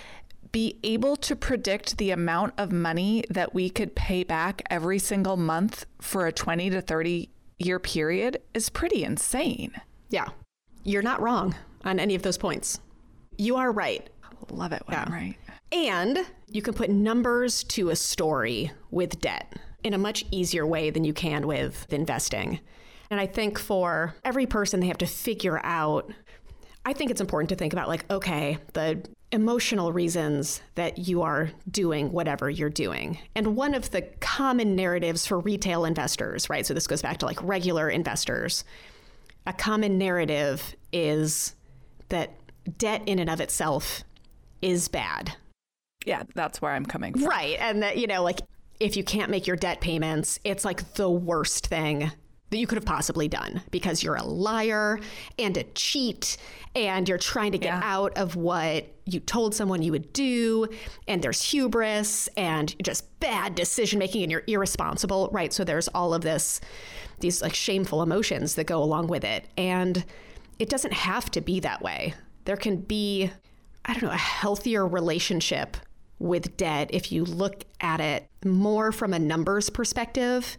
be 0.51 0.77
able 0.83 1.15
to 1.17 1.36
predict 1.36 1.97
the 1.97 2.12
amount 2.12 2.53
of 2.57 2.71
money 2.71 3.23
that 3.29 3.53
we 3.53 3.69
could 3.69 3.95
pay 3.95 4.23
back 4.23 4.62
every 4.69 4.99
single 4.99 5.36
month 5.36 5.86
for 5.99 6.27
a 6.27 6.31
20 6.31 6.69
to 6.69 6.81
30 6.81 7.29
year 7.59 7.79
period 7.79 8.41
is 8.53 8.69
pretty 8.69 9.03
insane. 9.03 9.73
Yeah. 10.09 10.27
You're 10.83 11.01
not 11.01 11.21
wrong 11.21 11.55
on 11.83 11.99
any 11.99 12.13
of 12.15 12.21
those 12.21 12.38
points. 12.38 12.79
You 13.38 13.55
are 13.55 13.71
right. 13.71 14.07
I 14.23 14.53
love 14.53 14.73
it 14.73 14.83
when 14.86 14.95
yeah. 14.95 15.05
I'm 15.07 15.13
right. 15.13 15.36
And 15.73 16.19
you 16.47 16.62
can 16.62 16.75
put 16.75 16.91
numbers 16.91 17.63
to 17.65 17.89
a 17.89 17.95
story 17.95 18.71
with 18.91 19.19
debt 19.19 19.53
in 19.83 19.93
a 19.93 19.97
much 19.97 20.23
easier 20.29 20.67
way 20.67 20.91
than 20.91 21.03
you 21.03 21.13
can 21.13 21.47
with 21.47 21.91
investing. 21.91 22.59
And 23.09 23.19
I 23.19 23.25
think 23.25 23.59
for 23.59 24.15
every 24.23 24.45
person, 24.45 24.79
they 24.79 24.88
have 24.88 24.99
to 24.99 25.07
figure 25.07 25.59
out. 25.63 26.12
I 26.86 26.93
think 26.93 27.09
it's 27.09 27.21
important 27.21 27.49
to 27.49 27.55
think 27.55 27.73
about, 27.73 27.88
like, 27.88 28.09
okay, 28.12 28.59
the 28.73 29.03
emotional 29.31 29.91
reasons 29.91 30.62
that 30.75 30.99
you 30.99 31.23
are 31.23 31.49
doing 31.71 32.12
whatever 32.12 32.51
you're 32.51 32.69
doing. 32.69 33.17
And 33.33 33.55
one 33.55 33.73
of 33.73 33.89
the 33.89 34.03
common 34.19 34.75
narratives 34.75 35.25
for 35.25 35.39
retail 35.39 35.86
investors, 35.86 36.51
right? 36.51 36.65
So 36.65 36.75
this 36.75 36.86
goes 36.86 37.01
back 37.01 37.17
to 37.17 37.25
like 37.25 37.41
regular 37.41 37.89
investors. 37.89 38.63
A 39.47 39.53
common 39.53 39.97
narrative 39.97 40.75
is 40.91 41.55
that 42.09 42.36
debt 42.77 43.01
in 43.07 43.17
and 43.17 43.29
of 43.29 43.41
itself 43.41 44.03
is 44.62 44.88
bad. 44.88 45.36
Yeah, 46.05 46.23
that's 46.35 46.61
where 46.61 46.71
I'm 46.71 46.85
coming 46.85 47.13
from. 47.13 47.25
Right. 47.25 47.57
And 47.59 47.83
that, 47.83 47.97
you 47.97 48.07
know, 48.07 48.23
like 48.23 48.39
if 48.79 48.97
you 48.97 49.03
can't 49.03 49.31
make 49.31 49.47
your 49.47 49.55
debt 49.55 49.81
payments, 49.81 50.39
it's 50.43 50.65
like 50.65 50.95
the 50.95 51.09
worst 51.09 51.67
thing 51.67 52.11
that 52.53 52.59
you 52.59 52.67
could 52.67 52.75
have 52.75 52.85
possibly 52.85 53.27
done 53.27 53.63
because 53.71 54.03
you're 54.03 54.15
a 54.15 54.23
liar 54.23 54.99
and 55.39 55.57
a 55.57 55.63
cheat 55.73 56.37
and 56.75 57.09
you're 57.09 57.17
trying 57.17 57.51
to 57.51 57.57
get 57.57 57.73
yeah. 57.73 57.81
out 57.83 58.15
of 58.15 58.35
what 58.35 58.85
you 59.05 59.19
told 59.19 59.55
someone 59.55 59.81
you 59.81 59.91
would 59.91 60.13
do 60.13 60.67
and 61.07 61.23
there's 61.23 61.41
hubris 61.41 62.29
and 62.37 62.75
just 62.83 63.19
bad 63.19 63.55
decision 63.55 63.97
making 63.97 64.21
and 64.21 64.31
you're 64.31 64.43
irresponsible 64.45 65.29
right 65.31 65.51
so 65.51 65.63
there's 65.63 65.87
all 65.89 66.13
of 66.13 66.21
this 66.21 66.61
these 67.21 67.41
like 67.41 67.55
shameful 67.55 68.03
emotions 68.03 68.53
that 68.53 68.65
go 68.65 68.83
along 68.83 69.07
with 69.07 69.23
it 69.23 69.45
and 69.57 70.05
it 70.59 70.69
doesn't 70.69 70.93
have 70.93 71.31
to 71.31 71.41
be 71.41 71.59
that 71.59 71.81
way 71.81 72.13
there 72.45 72.57
can 72.57 72.77
be 72.77 73.31
i 73.85 73.93
don't 73.93 74.03
know 74.03 74.11
a 74.11 74.15
healthier 74.15 74.87
relationship 74.87 75.75
with 76.19 76.56
debt 76.58 76.89
if 76.91 77.12
you 77.12 77.26
look 77.26 77.63
at 77.82 77.99
it 77.99 78.28
more 78.45 78.91
from 78.91 79.13
a 79.13 79.19
numbers 79.19 79.69
perspective 79.69 80.58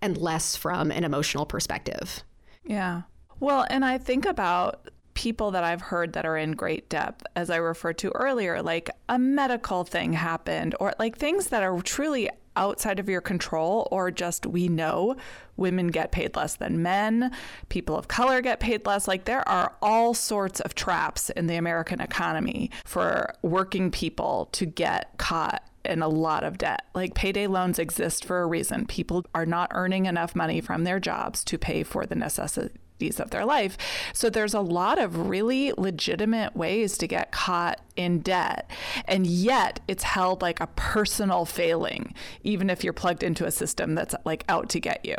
and 0.00 0.16
less 0.16 0.56
from 0.56 0.90
an 0.90 1.04
emotional 1.04 1.46
perspective. 1.46 2.22
Yeah. 2.64 3.02
Well, 3.40 3.66
and 3.70 3.84
I 3.84 3.98
think 3.98 4.24
about 4.24 4.88
people 5.14 5.50
that 5.50 5.64
I've 5.64 5.82
heard 5.82 6.14
that 6.14 6.24
are 6.24 6.36
in 6.36 6.52
great 6.52 6.88
depth, 6.88 7.24
as 7.36 7.50
I 7.50 7.56
referred 7.56 7.98
to 7.98 8.10
earlier, 8.12 8.62
like 8.62 8.88
a 9.08 9.18
medical 9.18 9.84
thing 9.84 10.14
happened, 10.14 10.74
or 10.80 10.94
like 10.98 11.18
things 11.18 11.48
that 11.48 11.62
are 11.62 11.80
truly 11.82 12.30
outside 12.56 12.98
of 12.98 13.08
your 13.08 13.20
control, 13.20 13.88
or 13.90 14.10
just 14.10 14.46
we 14.46 14.68
know 14.68 15.16
women 15.56 15.88
get 15.88 16.12
paid 16.12 16.34
less 16.36 16.56
than 16.56 16.82
men, 16.82 17.30
people 17.68 17.96
of 17.96 18.08
color 18.08 18.40
get 18.40 18.60
paid 18.60 18.84
less. 18.86 19.06
Like 19.08 19.24
there 19.24 19.46
are 19.48 19.74
all 19.82 20.14
sorts 20.14 20.60
of 20.60 20.74
traps 20.74 21.30
in 21.30 21.46
the 21.46 21.56
American 21.56 22.00
economy 22.00 22.70
for 22.84 23.34
working 23.42 23.90
people 23.90 24.48
to 24.52 24.66
get 24.66 25.16
caught 25.18 25.62
in 25.84 26.02
a 26.02 26.08
lot 26.08 26.44
of 26.44 26.58
debt. 26.58 26.86
Like 26.94 27.14
payday 27.14 27.46
loans 27.46 27.78
exist 27.78 28.24
for 28.24 28.42
a 28.42 28.46
reason. 28.46 28.86
People 28.86 29.24
are 29.34 29.46
not 29.46 29.70
earning 29.74 30.06
enough 30.06 30.36
money 30.36 30.60
from 30.60 30.84
their 30.84 31.00
jobs 31.00 31.42
to 31.44 31.58
pay 31.58 31.82
for 31.82 32.06
the 32.06 32.14
necessities 32.14 32.78
of 33.10 33.30
their 33.30 33.44
life. 33.44 33.76
So 34.12 34.30
there's 34.30 34.54
a 34.54 34.60
lot 34.60 34.98
of 34.98 35.28
really 35.28 35.72
legitimate 35.76 36.56
ways 36.56 36.96
to 36.98 37.06
get 37.06 37.32
caught 37.32 37.80
in 37.96 38.20
debt. 38.20 38.70
And 39.06 39.26
yet 39.26 39.80
it's 39.88 40.02
held 40.02 40.42
like 40.42 40.60
a 40.60 40.68
personal 40.68 41.44
failing, 41.44 42.14
even 42.42 42.70
if 42.70 42.84
you're 42.84 42.92
plugged 42.92 43.22
into 43.22 43.46
a 43.46 43.50
system 43.50 43.94
that's 43.94 44.14
like 44.24 44.44
out 44.48 44.68
to 44.70 44.80
get 44.80 45.04
you. 45.04 45.16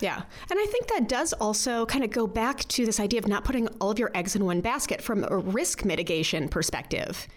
Yeah. 0.00 0.22
And 0.50 0.58
I 0.58 0.66
think 0.66 0.86
that 0.88 1.08
does 1.08 1.34
also 1.34 1.84
kind 1.84 2.04
of 2.04 2.10
go 2.10 2.26
back 2.26 2.60
to 2.68 2.86
this 2.86 2.98
idea 2.98 3.18
of 3.18 3.28
not 3.28 3.44
putting 3.44 3.68
all 3.80 3.90
of 3.90 3.98
your 3.98 4.10
eggs 4.14 4.34
in 4.34 4.46
one 4.46 4.62
basket 4.62 5.02
from 5.02 5.26
a 5.28 5.36
risk 5.36 5.84
mitigation 5.84 6.48
perspective 6.48 7.28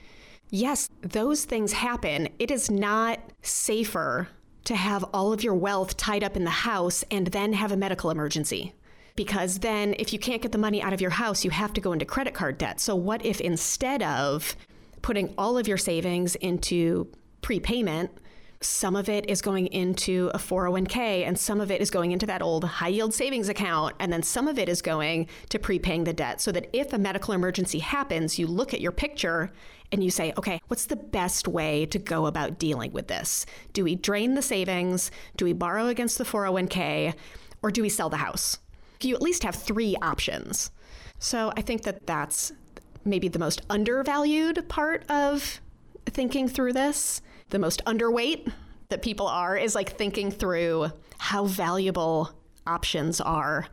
yes, 0.53 0.87
those 1.01 1.45
things 1.45 1.73
happen. 1.73 2.29
It 2.37 2.51
is 2.51 2.69
not 2.69 3.19
safer 3.41 4.29
to 4.65 4.75
have 4.75 5.03
all 5.13 5.33
of 5.33 5.43
your 5.43 5.55
wealth 5.55 5.97
tied 5.97 6.23
up 6.23 6.37
in 6.37 6.43
the 6.43 6.49
house 6.49 7.03
and 7.09 7.27
then 7.27 7.53
have 7.53 7.71
a 7.71 7.77
medical 7.77 8.11
emergency. 8.11 8.73
Because 9.15 9.59
then, 9.59 9.95
if 9.99 10.11
you 10.11 10.17
can't 10.17 10.41
get 10.41 10.51
the 10.51 10.57
money 10.57 10.81
out 10.81 10.93
of 10.93 10.99
your 10.99 11.11
house, 11.11 11.45
you 11.45 11.51
have 11.51 11.73
to 11.73 11.81
go 11.81 11.93
into 11.93 12.05
credit 12.05 12.33
card 12.33 12.57
debt. 12.57 12.79
So, 12.79 12.95
what 12.95 13.23
if 13.23 13.39
instead 13.41 14.01
of 14.01 14.55
putting 15.03 15.33
all 15.37 15.57
of 15.57 15.67
your 15.67 15.77
savings 15.77 16.35
into 16.35 17.07
prepayment, 17.41 18.09
some 18.65 18.95
of 18.95 19.09
it 19.09 19.29
is 19.29 19.41
going 19.41 19.67
into 19.67 20.31
a 20.33 20.37
401k 20.37 21.27
and 21.27 21.37
some 21.37 21.59
of 21.59 21.69
it 21.69 21.81
is 21.81 21.91
going 21.91 22.11
into 22.11 22.25
that 22.25 22.41
old 22.41 22.63
high 22.63 22.87
yield 22.87 23.13
savings 23.13 23.49
account 23.49 23.95
and 23.99 24.11
then 24.11 24.23
some 24.23 24.47
of 24.47 24.57
it 24.57 24.69
is 24.69 24.81
going 24.81 25.27
to 25.49 25.59
prepaying 25.59 26.05
the 26.05 26.13
debt? 26.13 26.41
So 26.41 26.51
that 26.53 26.69
if 26.73 26.93
a 26.93 26.97
medical 26.97 27.33
emergency 27.33 27.79
happens 27.79 28.39
you 28.39 28.47
look 28.47 28.73
at 28.73 28.81
your 28.81 28.91
picture 28.91 29.51
and 29.91 30.03
you 30.03 30.09
say 30.09 30.33
okay 30.37 30.61
what's 30.67 30.85
the 30.85 30.95
best 30.95 31.47
way 31.47 31.85
to 31.87 31.99
go 31.99 32.25
about 32.25 32.57
dealing 32.57 32.93
with 32.93 33.07
this? 33.07 33.45
Do 33.73 33.83
we 33.83 33.95
drain 33.95 34.35
the 34.35 34.41
savings? 34.41 35.11
Do 35.35 35.45
we 35.45 35.53
borrow 35.53 35.87
against 35.87 36.17
the 36.17 36.23
401k 36.23 37.13
or 37.61 37.71
do 37.71 37.81
we 37.81 37.89
sell 37.89 38.09
the 38.09 38.17
house 38.17 38.57
you 39.09 39.15
at 39.15 39.21
least 39.21 39.43
have 39.43 39.55
three 39.55 39.95
options 40.01 40.71
so 41.19 41.51
i 41.57 41.61
think 41.61 41.83
that 41.83 42.05
that's 42.05 42.51
maybe 43.05 43.27
the 43.27 43.39
most 43.39 43.61
undervalued 43.69 44.67
part 44.69 45.09
of 45.09 45.59
thinking 46.05 46.47
through 46.47 46.73
this 46.73 47.21
the 47.49 47.59
most 47.59 47.83
underweight 47.85 48.51
that 48.89 49.01
people 49.01 49.27
are 49.27 49.57
is 49.57 49.75
like 49.75 49.97
thinking 49.97 50.29
through 50.29 50.91
how 51.17 51.45
valuable 51.45 52.31
options 52.67 53.19
are 53.19 53.67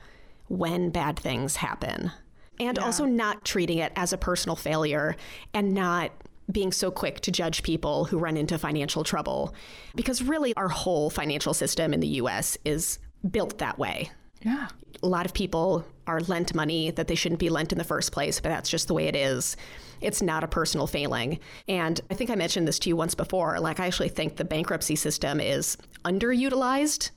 when 0.48 0.90
bad 0.90 1.18
things 1.18 1.56
happen. 1.56 2.10
And 2.58 2.76
yeah. 2.78 2.84
also 2.84 3.04
not 3.04 3.44
treating 3.44 3.78
it 3.78 3.92
as 3.96 4.12
a 4.12 4.18
personal 4.18 4.56
failure 4.56 5.16
and 5.54 5.72
not 5.72 6.10
being 6.50 6.72
so 6.72 6.90
quick 6.90 7.20
to 7.20 7.30
judge 7.30 7.62
people 7.62 8.06
who 8.06 8.18
run 8.18 8.36
into 8.36 8.58
financial 8.58 9.04
trouble. 9.04 9.54
Because 9.94 10.22
really, 10.22 10.54
our 10.56 10.68
whole 10.68 11.10
financial 11.10 11.54
system 11.54 11.94
in 11.94 12.00
the 12.00 12.08
US 12.08 12.58
is 12.64 12.98
built 13.30 13.58
that 13.58 13.78
way. 13.78 14.10
Yeah. 14.42 14.68
A 15.02 15.06
lot 15.06 15.26
of 15.26 15.32
people 15.32 15.84
are 16.06 16.20
lent 16.20 16.54
money 16.54 16.90
that 16.90 17.08
they 17.08 17.14
shouldn't 17.14 17.38
be 17.40 17.48
lent 17.48 17.72
in 17.72 17.78
the 17.78 17.84
first 17.84 18.12
place, 18.12 18.40
but 18.40 18.48
that's 18.48 18.68
just 18.68 18.88
the 18.88 18.94
way 18.94 19.06
it 19.06 19.16
is. 19.16 19.56
It's 20.00 20.22
not 20.22 20.44
a 20.44 20.48
personal 20.48 20.86
failing. 20.86 21.38
And 21.68 22.00
I 22.10 22.14
think 22.14 22.30
I 22.30 22.34
mentioned 22.34 22.66
this 22.68 22.78
to 22.80 22.88
you 22.88 22.96
once 22.96 23.14
before. 23.14 23.58
Like, 23.60 23.80
I 23.80 23.86
actually 23.86 24.08
think 24.08 24.36
the 24.36 24.44
bankruptcy 24.44 24.96
system 24.96 25.40
is 25.40 25.76
underutilized 26.04 27.10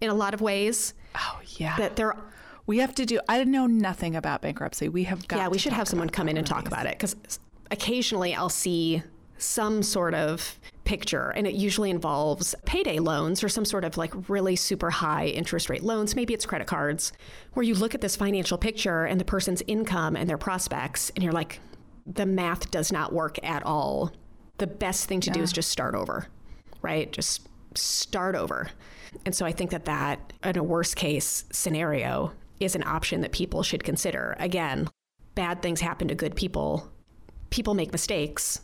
in 0.00 0.10
a 0.10 0.14
lot 0.14 0.34
of 0.34 0.40
ways. 0.40 0.94
Oh, 1.14 1.40
yeah. 1.58 1.76
That 1.76 1.96
there 1.96 2.14
we 2.70 2.78
have 2.78 2.94
to 2.94 3.04
do 3.04 3.18
i 3.28 3.42
know 3.42 3.66
nothing 3.66 4.14
about 4.14 4.42
bankruptcy 4.42 4.88
we 4.88 5.02
have 5.02 5.26
got 5.26 5.38
yeah 5.38 5.48
we 5.48 5.58
should 5.58 5.72
have 5.72 5.88
someone 5.88 6.08
come 6.08 6.28
in 6.28 6.36
and 6.36 6.46
talk 6.46 6.68
about 6.68 6.86
it 6.86 6.92
because 6.92 7.16
occasionally 7.72 8.32
i'll 8.32 8.48
see 8.48 9.02
some 9.40 9.82
sort 9.82 10.14
of 10.14 10.58
picture 10.84 11.30
and 11.30 11.46
it 11.46 11.54
usually 11.54 11.90
involves 11.90 12.54
payday 12.64 12.98
loans 12.98 13.44
or 13.44 13.48
some 13.48 13.64
sort 13.64 13.84
of 13.84 13.96
like 13.96 14.12
really 14.28 14.56
super 14.56 14.90
high 14.90 15.26
interest 15.26 15.70
rate 15.70 15.82
loans. 15.82 16.16
Maybe 16.16 16.34
it's 16.34 16.46
credit 16.46 16.66
cards 16.66 17.12
where 17.52 17.62
you 17.62 17.74
look 17.74 17.94
at 17.94 18.00
this 18.00 18.16
financial 18.16 18.58
picture 18.58 19.04
and 19.04 19.20
the 19.20 19.24
person's 19.24 19.62
income 19.66 20.16
and 20.16 20.28
their 20.28 20.38
prospects 20.38 21.10
and 21.14 21.22
you're 21.22 21.32
like 21.32 21.60
the 22.06 22.26
math 22.26 22.70
does 22.70 22.90
not 22.90 23.12
work 23.12 23.38
at 23.42 23.64
all. 23.64 24.12
The 24.58 24.66
best 24.66 25.06
thing 25.06 25.20
to 25.20 25.30
yeah. 25.30 25.34
do 25.34 25.42
is 25.42 25.52
just 25.52 25.70
start 25.70 25.94
over 25.94 26.26
right? 26.82 27.12
Just 27.12 27.48
start 27.74 28.34
over. 28.34 28.68
And 29.24 29.34
so 29.34 29.44
i 29.44 29.52
think 29.52 29.70
that 29.70 29.86
that 29.86 30.32
in 30.44 30.56
a 30.56 30.62
worst 30.62 30.96
case 30.96 31.44
scenario 31.50 32.32
is 32.60 32.74
an 32.74 32.84
option 32.84 33.22
that 33.22 33.32
people 33.32 33.62
should 33.62 33.84
consider. 33.84 34.36
Again 34.38 34.88
bad 35.34 35.62
things 35.62 35.80
happen 35.80 36.08
to 36.08 36.14
good 36.14 36.34
people. 36.34 36.90
People 37.50 37.74
make 37.74 37.92
mistakes 37.92 38.60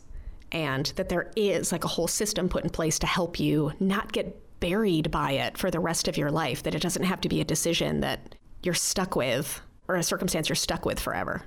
and 0.51 0.87
that 0.95 1.09
there 1.09 1.31
is 1.35 1.71
like 1.71 1.83
a 1.83 1.89
whole 1.89 2.07
system 2.07 2.49
put 2.49 2.63
in 2.63 2.69
place 2.69 2.99
to 2.99 3.07
help 3.07 3.39
you 3.39 3.73
not 3.79 4.11
get 4.11 4.59
buried 4.59 5.11
by 5.11 5.31
it 5.31 5.57
for 5.57 5.69
the 5.69 5.79
rest 5.79 6.07
of 6.07 6.17
your 6.17 6.31
life, 6.31 6.63
that 6.63 6.75
it 6.75 6.81
doesn't 6.81 7.03
have 7.03 7.21
to 7.21 7.29
be 7.29 7.41
a 7.41 7.45
decision 7.45 7.99
that 8.01 8.35
you're 8.63 8.73
stuck 8.73 9.15
with 9.15 9.61
or 9.87 9.95
a 9.95 10.03
circumstance 10.03 10.49
you're 10.49 10.55
stuck 10.55 10.85
with 10.85 10.99
forever. 10.99 11.43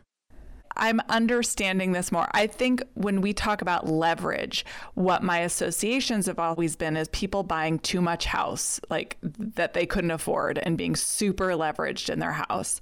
I'm 0.76 1.00
understanding 1.08 1.92
this 1.92 2.12
more. 2.12 2.28
I 2.32 2.46
think 2.46 2.82
when 2.94 3.20
we 3.20 3.32
talk 3.32 3.60
about 3.60 3.88
leverage, 3.88 4.64
what 4.94 5.22
my 5.22 5.38
associations 5.38 6.26
have 6.26 6.38
always 6.38 6.76
been 6.76 6.96
is 6.96 7.08
people 7.08 7.42
buying 7.42 7.78
too 7.80 8.00
much 8.00 8.26
house, 8.26 8.80
like 8.88 9.16
that 9.22 9.74
they 9.74 9.86
couldn't 9.86 10.12
afford 10.12 10.58
and 10.58 10.78
being 10.78 10.96
super 10.96 11.48
leveraged 11.48 12.08
in 12.08 12.18
their 12.18 12.32
house. 12.48 12.80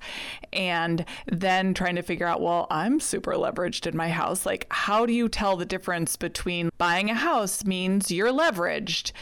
And 0.53 1.05
then 1.27 1.75
trying 1.75 1.97
to 1.97 2.03
figure 2.03 2.27
out, 2.27 2.41
well, 2.41 2.67
I'm 2.71 3.01
super 3.01 3.33
leveraged 3.33 3.87
in 3.87 3.97
my 3.97 4.11
house. 4.11 4.45
Like, 4.45 4.67
how 4.71 5.07
do 5.07 5.13
you 5.13 5.29
tell 5.29 5.57
the 5.57 5.67
difference 5.67 6.17
between 6.17 6.71
buying 6.79 7.11
a 7.11 7.15
house 7.15 7.65
means 7.65 8.11
you're 8.11 8.33
leveraged 8.33 9.13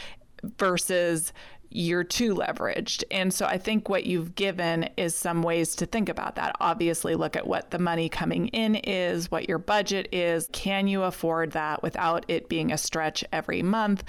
versus 0.57 1.33
you're 1.77 2.03
too 2.03 2.33
leveraged. 2.33 3.03
And 3.11 3.31
so 3.31 3.45
I 3.45 3.59
think 3.59 3.87
what 3.87 4.07
you've 4.07 4.33
given 4.33 4.89
is 4.97 5.13
some 5.13 5.43
ways 5.43 5.75
to 5.75 5.85
think 5.85 6.09
about 6.09 6.35
that. 6.35 6.55
Obviously, 6.59 7.13
look 7.13 7.35
at 7.35 7.45
what 7.45 7.69
the 7.69 7.77
money 7.77 8.09
coming 8.09 8.47
in 8.47 8.75
is, 8.75 9.29
what 9.29 9.47
your 9.47 9.59
budget 9.59 10.09
is. 10.11 10.49
Can 10.53 10.87
you 10.87 11.03
afford 11.03 11.51
that 11.51 11.83
without 11.83 12.25
it 12.27 12.49
being 12.49 12.71
a 12.71 12.79
stretch 12.79 13.23
every 13.31 13.61
month? 13.61 14.03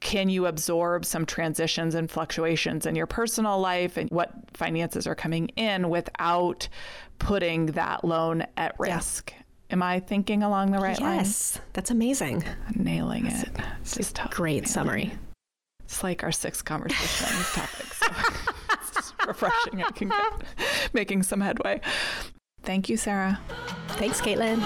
Can 0.00 0.28
you 0.28 0.46
absorb 0.46 1.04
some 1.04 1.24
transitions 1.24 1.94
and 1.94 2.10
fluctuations 2.10 2.86
in 2.86 2.96
your 2.96 3.06
personal 3.06 3.60
life 3.60 3.96
and 3.96 4.10
what 4.10 4.32
finances 4.54 5.06
are 5.06 5.14
coming 5.14 5.48
in 5.50 5.88
without 5.88 6.68
putting 7.20 7.66
that 7.66 8.04
loan 8.04 8.44
at 8.56 8.74
risk? 8.80 9.32
Yeah. 9.32 9.42
Am 9.70 9.82
I 9.82 10.00
thinking 10.00 10.42
along 10.42 10.72
the 10.72 10.78
right 10.78 10.98
yes, 10.98 11.00
lines? 11.00 11.18
Yes, 11.26 11.60
that's 11.72 11.90
amazing. 11.92 12.44
Nailing 12.74 13.24
that's 13.24 13.44
it. 13.44 13.56
It's 13.82 14.12
a 14.12 14.28
great 14.30 14.66
summary. 14.66 15.12
It's 15.86 16.02
like 16.02 16.24
our 16.24 16.32
sixth 16.32 16.64
conversation 16.64 17.28
on 17.28 17.38
this 17.38 17.54
topic. 17.54 17.94
So 17.94 18.06
it's 18.72 19.12
refreshing. 19.24 19.84
I 19.84 19.90
can 19.92 20.08
get 20.08 20.92
making 20.92 21.22
some 21.22 21.40
headway. 21.40 21.80
Thank 22.64 22.88
you, 22.88 22.96
Sara. 22.96 23.38
Thanks, 23.90 24.20
Caitlin. 24.20 24.60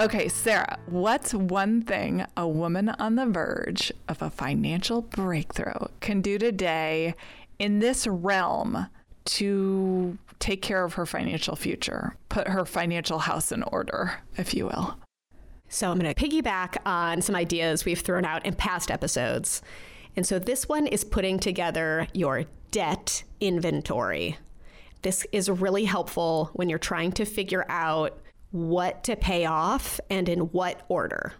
Okay, 0.00 0.28
Sara, 0.28 0.76
what's 0.86 1.32
one 1.32 1.82
thing 1.82 2.26
a 2.36 2.46
woman 2.48 2.88
on 2.88 3.14
the 3.14 3.26
verge 3.26 3.92
of 4.08 4.20
a 4.20 4.30
financial 4.30 5.02
breakthrough 5.02 5.86
can 6.00 6.20
do 6.20 6.36
today 6.36 7.14
in 7.60 7.78
this 7.78 8.08
realm 8.08 8.88
to 9.24 10.18
take 10.40 10.62
care 10.62 10.84
of 10.84 10.94
her 10.94 11.06
financial 11.06 11.54
future, 11.54 12.16
put 12.28 12.48
her 12.48 12.64
financial 12.64 13.20
house 13.20 13.52
in 13.52 13.62
order, 13.62 14.14
if 14.36 14.52
you 14.52 14.66
will? 14.66 14.98
So 15.68 15.90
I'm 15.90 15.98
going 15.98 16.12
to 16.12 16.28
piggyback 16.28 16.76
on 16.86 17.20
some 17.20 17.34
ideas 17.34 17.84
we've 17.84 18.00
thrown 18.00 18.24
out 18.24 18.44
in 18.46 18.54
past 18.54 18.90
episodes. 18.90 19.62
And 20.16 20.26
so 20.26 20.38
this 20.38 20.68
one 20.68 20.86
is 20.86 21.04
putting 21.04 21.38
together 21.38 22.08
your 22.12 22.44
debt 22.70 23.22
inventory. 23.40 24.38
This 25.02 25.26
is 25.30 25.48
really 25.48 25.84
helpful 25.84 26.50
when 26.54 26.68
you're 26.68 26.78
trying 26.78 27.12
to 27.12 27.24
figure 27.24 27.64
out 27.68 28.18
what 28.50 29.04
to 29.04 29.16
pay 29.16 29.44
off 29.44 30.00
and 30.10 30.28
in 30.28 30.40
what 30.40 30.84
order. 30.88 31.34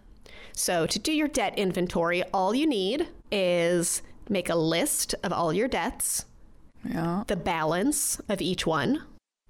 So, 0.53 0.85
to 0.87 0.99
do 0.99 1.11
your 1.11 1.27
debt 1.27 1.57
inventory, 1.57 2.23
all 2.33 2.53
you 2.53 2.67
need 2.67 3.07
is 3.31 4.01
make 4.29 4.49
a 4.49 4.55
list 4.55 5.15
of 5.23 5.31
all 5.31 5.53
your 5.53 5.67
debts, 5.67 6.25
yeah. 6.83 7.23
the 7.27 7.35
balance 7.35 8.19
of 8.29 8.41
each 8.41 8.65
one, 8.67 9.03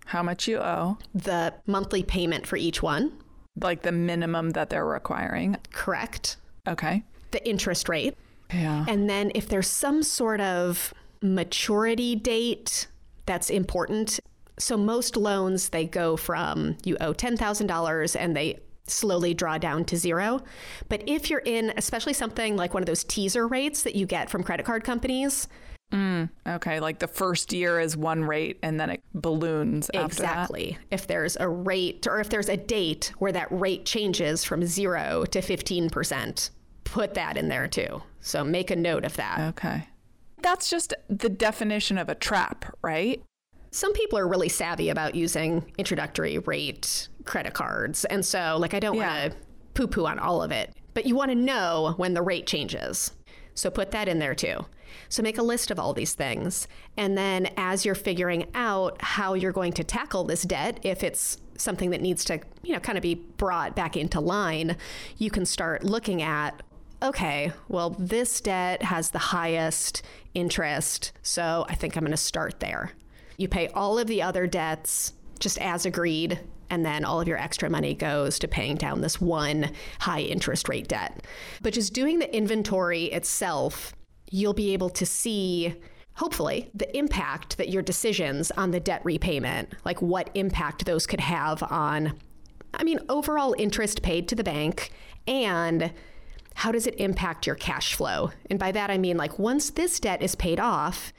how 0.05 0.23
much 0.23 0.47
you 0.47 0.59
owe, 0.59 0.97
the 1.13 1.53
monthly 1.65 2.03
payment 2.03 2.47
for 2.47 2.57
each 2.57 2.81
one, 2.81 3.11
like 3.61 3.81
the 3.81 3.91
minimum 3.91 4.51
that 4.51 4.69
they're 4.69 4.85
requiring. 4.85 5.57
Correct. 5.71 6.37
Okay. 6.67 7.03
The 7.31 7.47
interest 7.47 7.89
rate. 7.89 8.15
Yeah. 8.53 8.85
And 8.87 9.09
then 9.09 9.31
if 9.35 9.47
there's 9.47 9.67
some 9.67 10.03
sort 10.03 10.41
of 10.41 10.93
maturity 11.21 12.15
date 12.15 12.87
that's 13.25 13.49
important. 13.49 14.19
So 14.57 14.75
most 14.75 15.15
loans 15.15 15.69
they 15.69 15.85
go 15.85 16.17
from 16.17 16.77
you 16.83 16.97
owe 16.99 17.13
$10,000 17.13 18.15
and 18.19 18.35
they 18.35 18.59
slowly 18.85 19.33
draw 19.33 19.57
down 19.57 19.85
to 19.85 19.97
zero. 19.97 20.41
But 20.87 21.03
if 21.07 21.29
you're 21.29 21.43
in 21.45 21.71
especially 21.77 22.13
something 22.13 22.55
like 22.57 22.73
one 22.73 22.81
of 22.81 22.87
those 22.87 23.03
teaser 23.03 23.47
rates 23.47 23.83
that 23.83 23.95
you 23.95 24.05
get 24.05 24.29
from 24.29 24.43
credit 24.43 24.65
card 24.65 24.83
companies, 24.83 25.47
Mm, 25.91 26.29
okay, 26.47 26.79
like 26.79 26.99
the 26.99 27.07
first 27.07 27.51
year 27.51 27.79
is 27.79 27.97
one 27.97 28.23
rate 28.23 28.59
and 28.61 28.79
then 28.79 28.91
it 28.91 29.03
balloons 29.13 29.89
exactly. 29.93 30.77
If 30.91 31.07
there's 31.07 31.35
a 31.37 31.49
rate 31.49 32.05
or 32.07 32.19
if 32.19 32.29
there's 32.29 32.49
a 32.49 32.57
date 32.57 33.11
where 33.17 33.31
that 33.31 33.47
rate 33.51 33.85
changes 33.85 34.43
from 34.43 34.63
0 34.65 35.25
to 35.31 35.39
15%, 35.39 36.49
put 36.83 37.15
that 37.15 37.37
in 37.37 37.47
there 37.47 37.67
too. 37.67 38.03
So 38.21 38.43
make 38.43 38.69
a 38.69 38.75
note 38.75 39.03
of 39.03 39.15
that. 39.15 39.39
Okay. 39.49 39.87
That's 40.41 40.69
just 40.69 40.93
the 41.09 41.29
definition 41.29 41.97
of 41.97 42.07
a 42.07 42.15
trap, 42.15 42.65
right? 42.81 43.21
Some 43.71 43.93
people 43.93 44.17
are 44.19 44.27
really 44.27 44.49
savvy 44.49 44.89
about 44.89 45.15
using 45.15 45.71
introductory 45.77 46.37
rate 46.39 47.07
credit 47.25 47.53
cards. 47.53 48.05
And 48.05 48.23
so 48.23 48.57
like 48.59 48.73
I 48.73 48.79
don't 48.79 48.95
yeah. 48.95 49.23
want 49.23 49.31
to 49.31 49.37
poo-poo 49.73 50.05
on 50.05 50.19
all 50.19 50.43
of 50.43 50.51
it, 50.51 50.73
but 50.93 51.05
you 51.05 51.15
want 51.15 51.31
to 51.31 51.35
know 51.35 51.93
when 51.97 52.13
the 52.13 52.21
rate 52.21 52.45
changes. 52.45 53.11
So 53.53 53.69
put 53.69 53.91
that 53.91 54.07
in 54.07 54.19
there 54.19 54.35
too. 54.35 54.65
So 55.09 55.21
make 55.21 55.37
a 55.37 55.43
list 55.43 55.71
of 55.71 55.79
all 55.79 55.93
these 55.93 56.13
things. 56.13 56.67
And 56.97 57.17
then 57.17 57.51
as 57.57 57.85
you're 57.85 57.95
figuring 57.95 58.47
out 58.55 59.01
how 59.01 59.33
you're 59.33 59.51
going 59.51 59.73
to 59.73 59.83
tackle 59.83 60.23
this 60.23 60.43
debt, 60.43 60.79
if 60.83 61.03
it's 61.03 61.37
something 61.57 61.89
that 61.89 62.01
needs 62.01 62.23
to, 62.25 62.39
you 62.63 62.73
know, 62.73 62.79
kind 62.79 62.97
of 62.97 63.01
be 63.01 63.15
brought 63.15 63.75
back 63.75 63.97
into 63.97 64.19
line, 64.19 64.77
you 65.17 65.29
can 65.29 65.45
start 65.45 65.83
looking 65.83 66.21
at 66.21 66.61
okay, 67.01 67.51
well, 67.69 67.91
this 67.91 68.41
debt 68.41 68.83
has 68.83 69.11
the 69.11 69.19
highest 69.19 70.01
interest, 70.33 71.13
so 71.21 71.65
I 71.69 71.75
think 71.75 71.95
I'm 71.95 72.03
going 72.03 72.11
to 72.11 72.17
start 72.17 72.59
there. 72.59 72.91
You 73.37 73.47
pay 73.47 73.69
all 73.69 73.97
of 73.97 74.07
the 74.07 74.21
other 74.21 74.47
debts 74.47 75.13
just 75.39 75.57
as 75.59 75.85
agreed, 75.85 76.39
and 76.69 76.85
then 76.85 77.03
all 77.05 77.21
of 77.21 77.27
your 77.27 77.37
extra 77.37 77.69
money 77.69 77.93
goes 77.93 78.39
to 78.39 78.47
paying 78.47 78.75
down 78.75 79.01
this 79.01 79.19
one 79.19 79.71
high 79.99 80.21
interest 80.21 80.69
rate 80.69 80.87
debt. 80.87 81.25
But 81.61 81.73
just 81.73 81.93
doing 81.93 82.19
the 82.19 82.35
inventory 82.35 83.05
itself, 83.05 83.93
you'll 84.31 84.53
be 84.53 84.73
able 84.73 84.89
to 84.91 85.05
see 85.05 85.75
hopefully, 86.19 86.69
the 86.73 86.97
impact 86.97 87.57
that 87.57 87.69
your 87.69 87.81
decisions 87.81 88.51
on 88.51 88.71
the 88.71 88.79
debt 88.79 88.99
repayment, 89.05 89.73
like 89.85 90.01
what 90.01 90.29
impact 90.33 90.85
those 90.85 91.07
could 91.07 91.21
have 91.21 91.63
on, 91.63 92.11
I 92.73 92.83
mean, 92.83 92.99
overall 93.07 93.55
interest 93.57 94.01
paid 94.01 94.27
to 94.27 94.35
the 94.35 94.43
bank 94.43 94.91
and 95.27 95.93
how 96.55 96.73
does 96.73 96.87
it 96.87 96.99
impact 96.99 97.47
your 97.47 97.55
cash 97.55 97.95
flow? 97.95 98.31
And 98.49 98.59
by 98.59 98.73
that, 98.73 98.91
I 98.91 98.97
mean, 98.97 99.15
like, 99.15 99.39
once 99.39 99.69
this 99.69 99.97
debt 99.97 100.21
is 100.21 100.35
paid 100.35 100.59
off, 100.59 101.13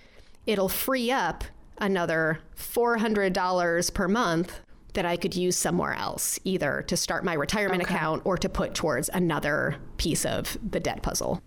it'll 0.45 0.69
free 0.69 1.11
up 1.11 1.45
another 1.79 2.41
$400 2.55 3.95
per 3.95 4.07
month 4.07 4.61
that 4.95 5.05
I 5.05 5.17
could 5.17 5.35
use 5.35 5.57
somewhere 5.57 5.95
else, 5.95 6.39
either 6.45 6.83
to 6.89 6.97
start 6.97 7.25
my 7.25 7.35
retirement 7.35 7.83
okay. 7.83 7.95
account 7.95 8.23
or 8.25 8.37
to 8.39 8.49
put 8.49 8.75
towards 8.75 9.09
another 9.09 9.77
piece 9.97 10.25
of 10.25 10.57
the 10.69 10.81
debt 10.81 11.03
puzzle. 11.03 11.43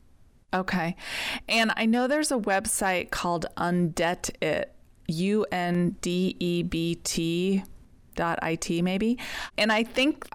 Okay. 0.54 0.96
And 1.50 1.72
I 1.76 1.86
know 1.86 2.08
there's 2.08 2.32
a 2.32 2.38
website 2.38 3.10
called 3.10 3.48
Undebt 3.58 4.30
It, 4.42 4.74
U 5.08 5.46
N 5.52 5.96
D 6.02 6.36
E 6.40 6.64
B 6.64 6.96
T 6.96 7.64
dot 8.16 8.38
it 8.44 8.82
maybe 8.84 9.18
and 9.58 9.72
i 9.72 9.84
think 9.84 10.28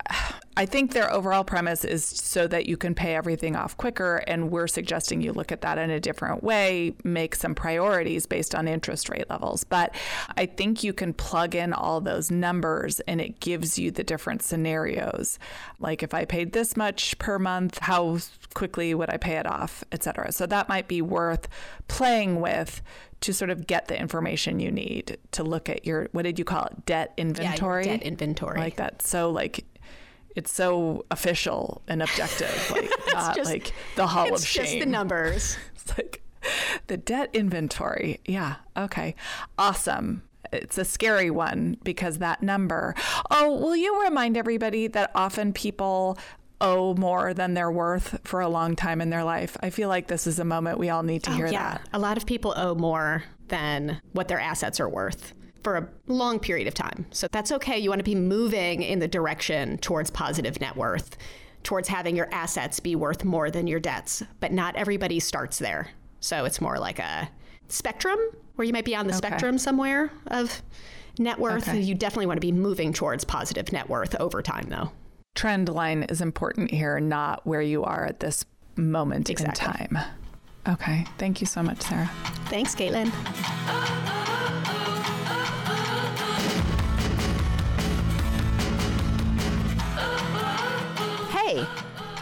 i 0.59 0.67
think 0.67 0.93
their 0.93 1.11
overall 1.13 1.45
premise 1.45 1.85
is 1.85 2.05
so 2.05 2.47
that 2.47 2.67
you 2.67 2.77
can 2.77 2.95
pay 2.95 3.15
everything 3.15 3.57
off 3.57 3.77
quicker 3.77 4.17
and 4.27 4.51
we're 4.51 4.67
suggesting 4.67 5.21
you 5.23 5.33
look 5.33 5.53
at 5.53 5.61
that 5.61 5.79
in 5.79 5.89
a 5.91 6.01
different 6.01 6.43
way 6.43 6.93
make 7.05 7.35
some 7.35 7.55
priorities 7.55 8.27
based 8.27 8.55
on 8.55 8.69
interest 8.69 9.09
rate 9.09 9.31
levels. 9.31 9.65
But 9.65 9.95
i 10.37 10.45
think 10.47 10.83
you 10.83 10.93
can 10.93 11.13
plug 11.15 11.55
in 11.55 11.73
all 11.73 12.01
those 12.01 12.31
numbers 12.31 13.01
and 13.01 13.21
it 13.21 13.41
gives 13.41 13.79
you 13.79 13.91
the 13.91 14.05
different 14.05 14.43
scenarios. 14.43 15.39
Like 15.79 16.03
if 16.03 16.13
i 16.13 16.25
paid 16.25 16.53
this 16.53 16.77
much 16.77 17.17
per 17.19 17.39
month 17.39 17.79
how 17.79 18.19
quickly 18.55 18.95
would 18.95 19.11
i 19.11 19.17
pay 19.17 19.37
it 19.37 19.47
off 19.47 19.85
etc 19.93 20.33
so 20.33 20.47
that 20.47 20.69
might 20.69 20.89
be 20.89 21.01
worth 21.01 21.49
playing 21.87 22.41
with 22.41 22.83
to 23.21 23.33
sort 23.33 23.51
of 23.51 23.67
get 23.67 23.89
the 23.89 23.99
information 23.99 24.61
you 24.61 24.71
need 24.71 25.19
to 25.33 25.43
look 25.43 25.69
at 25.69 25.85
your 25.85 26.09
what 26.13 26.23
did 26.23 26.39
you 26.39 26.45
call 26.45 26.65
it? 26.67 26.87
Debt 26.87 27.13
inventory? 27.17 27.85
yeah, 27.85 27.97
debt 27.97 28.03
inventory. 28.03 28.61
Like 28.61 28.77
that 28.77 29.03
so 29.03 29.31
like 29.31 29.65
it's 30.37 30.53
so 30.53 31.05
official 31.11 31.83
and 31.89 32.03
objective 32.03 32.71
like 32.73 32.91
not 33.13 33.35
just, 33.35 33.51
like 33.51 33.73
the 33.97 34.07
hall 34.07 34.33
of 34.35 34.45
shame 34.45 34.63
It's 34.63 34.73
just 34.73 34.81
the 34.81 34.87
numbers 34.87 35.59
it's 35.75 35.97
like 35.97 36.23
the 36.87 36.97
debt 36.97 37.31
inventory 37.33 38.21
yeah 38.27 38.57
okay 38.77 39.15
awesome 39.59 40.23
it's 40.53 40.79
a 40.79 40.85
scary 40.85 41.31
one 41.31 41.77
because 41.83 42.19
that 42.19 42.43
number. 42.43 42.95
Oh, 43.31 43.55
will 43.55 43.77
you 43.77 44.03
remind 44.03 44.35
everybody 44.35 44.87
that 44.87 45.11
often 45.15 45.53
people 45.53 46.17
owe 46.61 46.95
more 46.95 47.35
than 47.35 47.55
they're 47.55 47.71
worth 47.71 48.19
for 48.25 48.41
a 48.41 48.49
long 48.49 48.77
time 48.77 49.01
in 49.01 49.11
their 49.11 49.25
life. 49.25 49.57
I 49.61 49.71
feel 49.71 49.89
like 49.89 50.09
this 50.09 50.27
is 50.27 50.39
a 50.39 50.45
moment 50.45 50.79
we 50.79 50.91
all 50.91 51.03
need 51.03 51.23
to 51.25 51.31
oh, 51.31 51.35
hear 51.35 51.47
yeah. 51.47 51.73
that. 51.75 51.89
A 51.93 51.99
lot 51.99 52.17
of 52.17 52.27
people 52.27 52.53
owe 52.57 52.75
more 52.75 53.25
than 53.49 54.01
what 54.13 54.29
their 54.29 54.41
assets 54.41 54.81
are 54.81 54.89
worth 54.89 55.33
for 55.63 55.77
a 55.77 55.89
long 56.07 56.39
period 56.39 56.69
of 56.69 56.75
time. 56.75 57.07
So 57.11 57.29
that's 57.31 57.53
okay. 57.53 57.79
You 57.79 57.91
want 57.91 58.01
to 58.01 58.05
be 58.05 58.15
moving 58.15 58.83
in 58.83 58.99
the 58.99 59.09
direction 59.09 59.79
towards 59.79 60.11
positive 60.11 60.61
net 60.61 60.77
worth, 60.77 61.17
towards 61.63 61.89
having 61.89 62.17
your 62.17 62.29
assets 62.33 62.81
be 62.81 62.97
worth 62.97 63.25
more 63.25 63.51
than 63.51 63.67
your 63.67 63.81
debts. 63.81 64.23
But 64.41 64.53
not 64.53 64.77
everybody 64.77 65.21
starts 65.21 65.59
there. 65.59 65.91
So 66.21 66.45
it's 66.45 66.61
more 66.61 66.79
like 66.79 66.99
a 66.99 67.29
spectrum 67.69 68.19
where 68.57 68.67
you 68.67 68.73
might 68.73 68.85
be 68.85 68.97
on 68.97 69.07
the 69.07 69.13
okay. 69.13 69.27
spectrum 69.27 69.59
somewhere 69.59 70.11
of 70.29 70.63
net 71.19 71.39
worth. 71.39 71.69
Okay. 71.69 71.81
You 71.81 71.95
definitely 71.95 72.27
want 72.27 72.39
to 72.39 72.47
be 72.47 72.53
moving 72.53 72.93
towards 72.93 73.25
positive 73.25 73.73
net 73.73 73.89
worth 73.89 74.15
over 74.21 74.43
time, 74.43 74.69
though 74.69 74.91
trend 75.39 75.69
line 75.69 76.03
is 76.05 76.21
important 76.21 76.69
here, 76.69 76.99
not 76.99 77.47
where 77.47 77.63
you 77.63 77.85
are 77.85 78.05
at 78.05 78.19
this 78.19 78.45
moment 78.75 79.31
exactly. 79.31 79.67
in 79.69 79.89
time. 79.89 79.99
Okay. 80.67 81.07
Thank 81.17 81.41
you 81.41 81.47
so 81.47 81.63
much, 81.63 81.81
Sara. 81.81 82.11
Thanks, 82.47 82.75
Caitlin. 82.75 83.11
Oh, 83.15 83.33
oh, 83.69 84.05
oh. 84.09 84.48
Hey, 91.49 91.67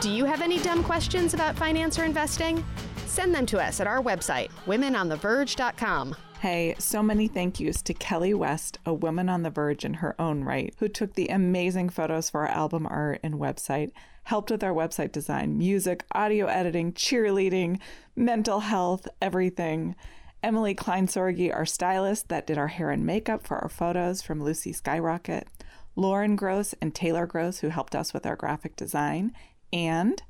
do 0.00 0.08
you 0.08 0.24
have 0.24 0.40
any 0.40 0.60
dumb 0.60 0.84
questions 0.84 1.34
about 1.34 1.56
finance 1.56 1.98
or 1.98 2.04
investing? 2.04 2.64
Send 3.06 3.34
them 3.34 3.44
to 3.46 3.60
us 3.60 3.80
at 3.80 3.88
our 3.88 4.00
website, 4.00 4.50
womenontheverge.com. 4.66 6.14
Hey, 6.38 6.76
so 6.78 7.02
many 7.02 7.26
thank 7.26 7.58
yous 7.58 7.82
to 7.82 7.92
Kelly 7.92 8.34
West, 8.34 8.78
a 8.86 8.94
woman 8.94 9.28
on 9.28 9.42
the 9.42 9.50
verge 9.50 9.84
in 9.84 9.94
her 9.94 10.14
own 10.20 10.44
right, 10.44 10.72
who 10.78 10.86
took 10.86 11.14
the 11.14 11.26
amazing 11.26 11.88
photos 11.88 12.30
for 12.30 12.46
our 12.46 12.54
album 12.54 12.86
art 12.86 13.18
and 13.24 13.34
website, 13.34 13.90
helped 14.22 14.52
with 14.52 14.62
our 14.62 14.72
website 14.72 15.10
design, 15.10 15.58
music, 15.58 16.04
audio 16.12 16.46
editing, 16.46 16.92
cheerleading, 16.92 17.80
mental 18.14 18.60
health, 18.60 19.08
everything. 19.20 19.96
Emily 20.40 20.76
Kleinsorgi, 20.76 21.52
our 21.52 21.66
stylist 21.66 22.28
that 22.28 22.46
did 22.46 22.58
our 22.58 22.68
hair 22.68 22.92
and 22.92 23.04
makeup 23.04 23.44
for 23.44 23.58
our 23.58 23.68
photos 23.68 24.22
from 24.22 24.40
Lucy 24.40 24.72
Skyrocket, 24.72 25.48
Lauren 25.96 26.36
Gross 26.36 26.74
and 26.82 26.94
Taylor 26.94 27.24
Gross, 27.26 27.60
who 27.60 27.68
helped 27.68 27.96
us 27.96 28.12
with 28.12 28.26
our 28.26 28.36
graphic 28.36 28.76
design, 28.76 29.32
and 29.72 30.22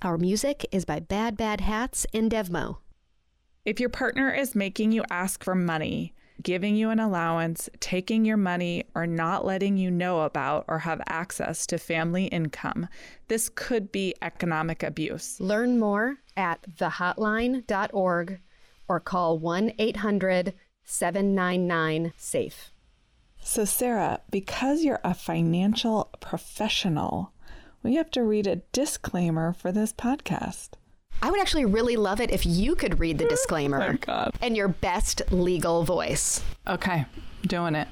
our 0.00 0.16
music 0.16 0.66
is 0.72 0.86
by 0.86 0.98
Bad 0.98 1.36
Bad 1.36 1.60
Hats 1.60 2.06
and 2.14 2.30
Devmo. 2.30 2.78
If 3.66 3.78
your 3.78 3.90
partner 3.90 4.32
is 4.32 4.54
making 4.54 4.92
you 4.92 5.04
ask 5.10 5.44
for 5.44 5.54
money, 5.54 6.14
giving 6.42 6.74
you 6.74 6.88
an 6.88 6.98
allowance, 6.98 7.68
taking 7.80 8.24
your 8.24 8.38
money, 8.38 8.84
or 8.94 9.06
not 9.06 9.44
letting 9.44 9.76
you 9.76 9.90
know 9.90 10.22
about 10.22 10.64
or 10.68 10.78
have 10.78 11.02
access 11.06 11.66
to 11.66 11.76
family 11.76 12.24
income, 12.26 12.88
this 13.28 13.50
could 13.50 13.92
be 13.92 14.14
economic 14.22 14.82
abuse. 14.82 15.38
Learn 15.38 15.78
more 15.78 16.16
at 16.34 16.62
thehotline.org 16.78 18.40
or 18.88 19.00
call 19.00 19.38
1 19.38 19.72
800 19.78 20.54
799 20.84 22.14
SAFE. 22.16 22.72
So, 23.42 23.64
Sara, 23.64 24.20
because 24.30 24.84
you're 24.84 25.00
a 25.02 25.14
financial 25.14 26.10
professional, 26.20 27.32
we 27.82 27.94
have 27.96 28.10
to 28.12 28.22
read 28.22 28.46
a 28.46 28.56
disclaimer 28.72 29.52
for 29.52 29.72
this 29.72 29.92
podcast. 29.92 30.70
I 31.22 31.30
would 31.30 31.40
actually 31.40 31.64
really 31.64 31.96
love 31.96 32.20
it 32.20 32.30
if 32.30 32.46
you 32.46 32.74
could 32.74 33.00
read 33.00 33.18
the 33.18 33.24
oh 33.26 33.28
disclaimer 33.28 33.98
oh 34.08 34.30
in 34.42 34.54
your 34.54 34.68
best 34.68 35.22
legal 35.30 35.84
voice. 35.84 36.42
Okay, 36.66 37.04
doing 37.46 37.74
it. 37.74 37.88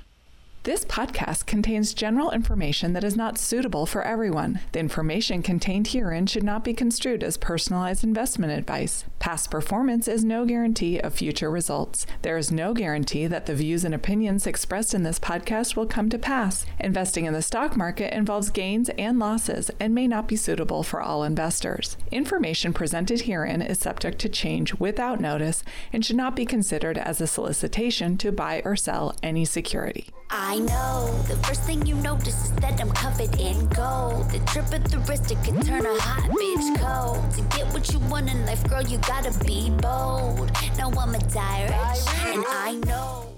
This 0.69 0.85
podcast 0.85 1.47
contains 1.47 1.95
general 1.95 2.31
information 2.31 2.93
that 2.93 3.03
is 3.03 3.17
not 3.17 3.39
suitable 3.39 3.87
for 3.87 4.03
everyone. 4.03 4.61
The 4.73 4.81
information 4.81 5.43
contained 5.43 5.87
herein 5.87 6.27
should 6.27 6.43
not 6.43 6.63
be 6.63 6.75
construed 6.75 7.25
as 7.25 7.39
personalized 7.39 8.05
investment 8.05 8.53
advice. 8.53 9.07
Past 9.19 9.51
performance 9.51 10.07
is 10.07 10.27
no 10.27 10.45
guarantee 10.45 10.99
of 10.99 11.15
future 11.15 11.51
results. 11.51 12.05
There 12.21 12.37
is 12.37 12.53
no 12.53 12.75
guarantee 12.75 13.27
that 13.29 13.47
the 13.47 13.55
views 13.55 13.83
and 13.83 13.95
opinions 13.95 14.47
expressed 14.47 14.93
in 14.93 15.05
this 15.05 15.19
podcast 15.19 15.75
will 15.75 15.87
come 15.87 16.11
to 16.11 16.19
pass. 16.19 16.67
Investing 16.79 17.25
in 17.25 17.33
the 17.33 17.41
stock 17.41 17.75
market 17.75 18.13
involves 18.13 18.51
gains 18.51 18.91
and 18.99 19.19
losses 19.19 19.71
and 19.81 19.95
may 19.95 20.07
not 20.07 20.29
be 20.29 20.37
suitable 20.37 20.83
for 20.83 21.01
all 21.01 21.25
investors. 21.25 21.97
Information 22.13 22.75
presented 22.75 23.23
herein 23.23 23.63
is 23.63 23.79
subject 23.79 24.19
to 24.19 24.29
change 24.29 24.75
without 24.75 25.19
notice 25.19 25.65
and 25.95 26.05
should 26.05 26.17
not 26.17 26.37
be 26.37 26.45
considered 26.45 26.99
as 26.99 27.23
a 27.23 27.27
solicitation 27.27 28.19
to 28.19 28.31
buy 28.31 28.61
or 28.67 28.77
sell 28.77 29.17
any 29.23 29.47
security. 29.47 30.11
I 30.31 30.58
know 30.61 31.23
the 31.29 31.37
first 31.47 31.63
thing 31.63 31.87
you 31.87 31.95
notice 31.97 32.45
is 32.45 32.53
that 32.57 32.81
I'm 32.81 32.91
covered 32.91 33.39
in 33.39 33.67
gold. 33.69 34.31
The 34.31 34.41
trip 34.47 34.73
at 34.73 34.85
the 34.85 34.99
wrist, 35.01 35.31
it 35.31 35.43
can 35.45 35.61
turn 35.61 35.85
a 35.87 36.01
hot 36.01 36.31
bitch 36.31 36.69
cold. 36.81 37.31
To 37.33 37.57
get 37.57 37.73
what 37.73 37.93
you 37.93 37.99
want 38.11 38.31
in 38.31 38.45
life, 38.47 38.63
girl, 38.69 38.83
you 38.83 38.99
gotta 38.99 39.33
be 39.45 39.71
bold. 39.71 40.51
Now 40.77 40.91
I'm 40.91 41.15
a 41.15 41.19
direct, 41.19 42.09
and 42.27 42.45
I 42.49 42.81
know 42.87 43.38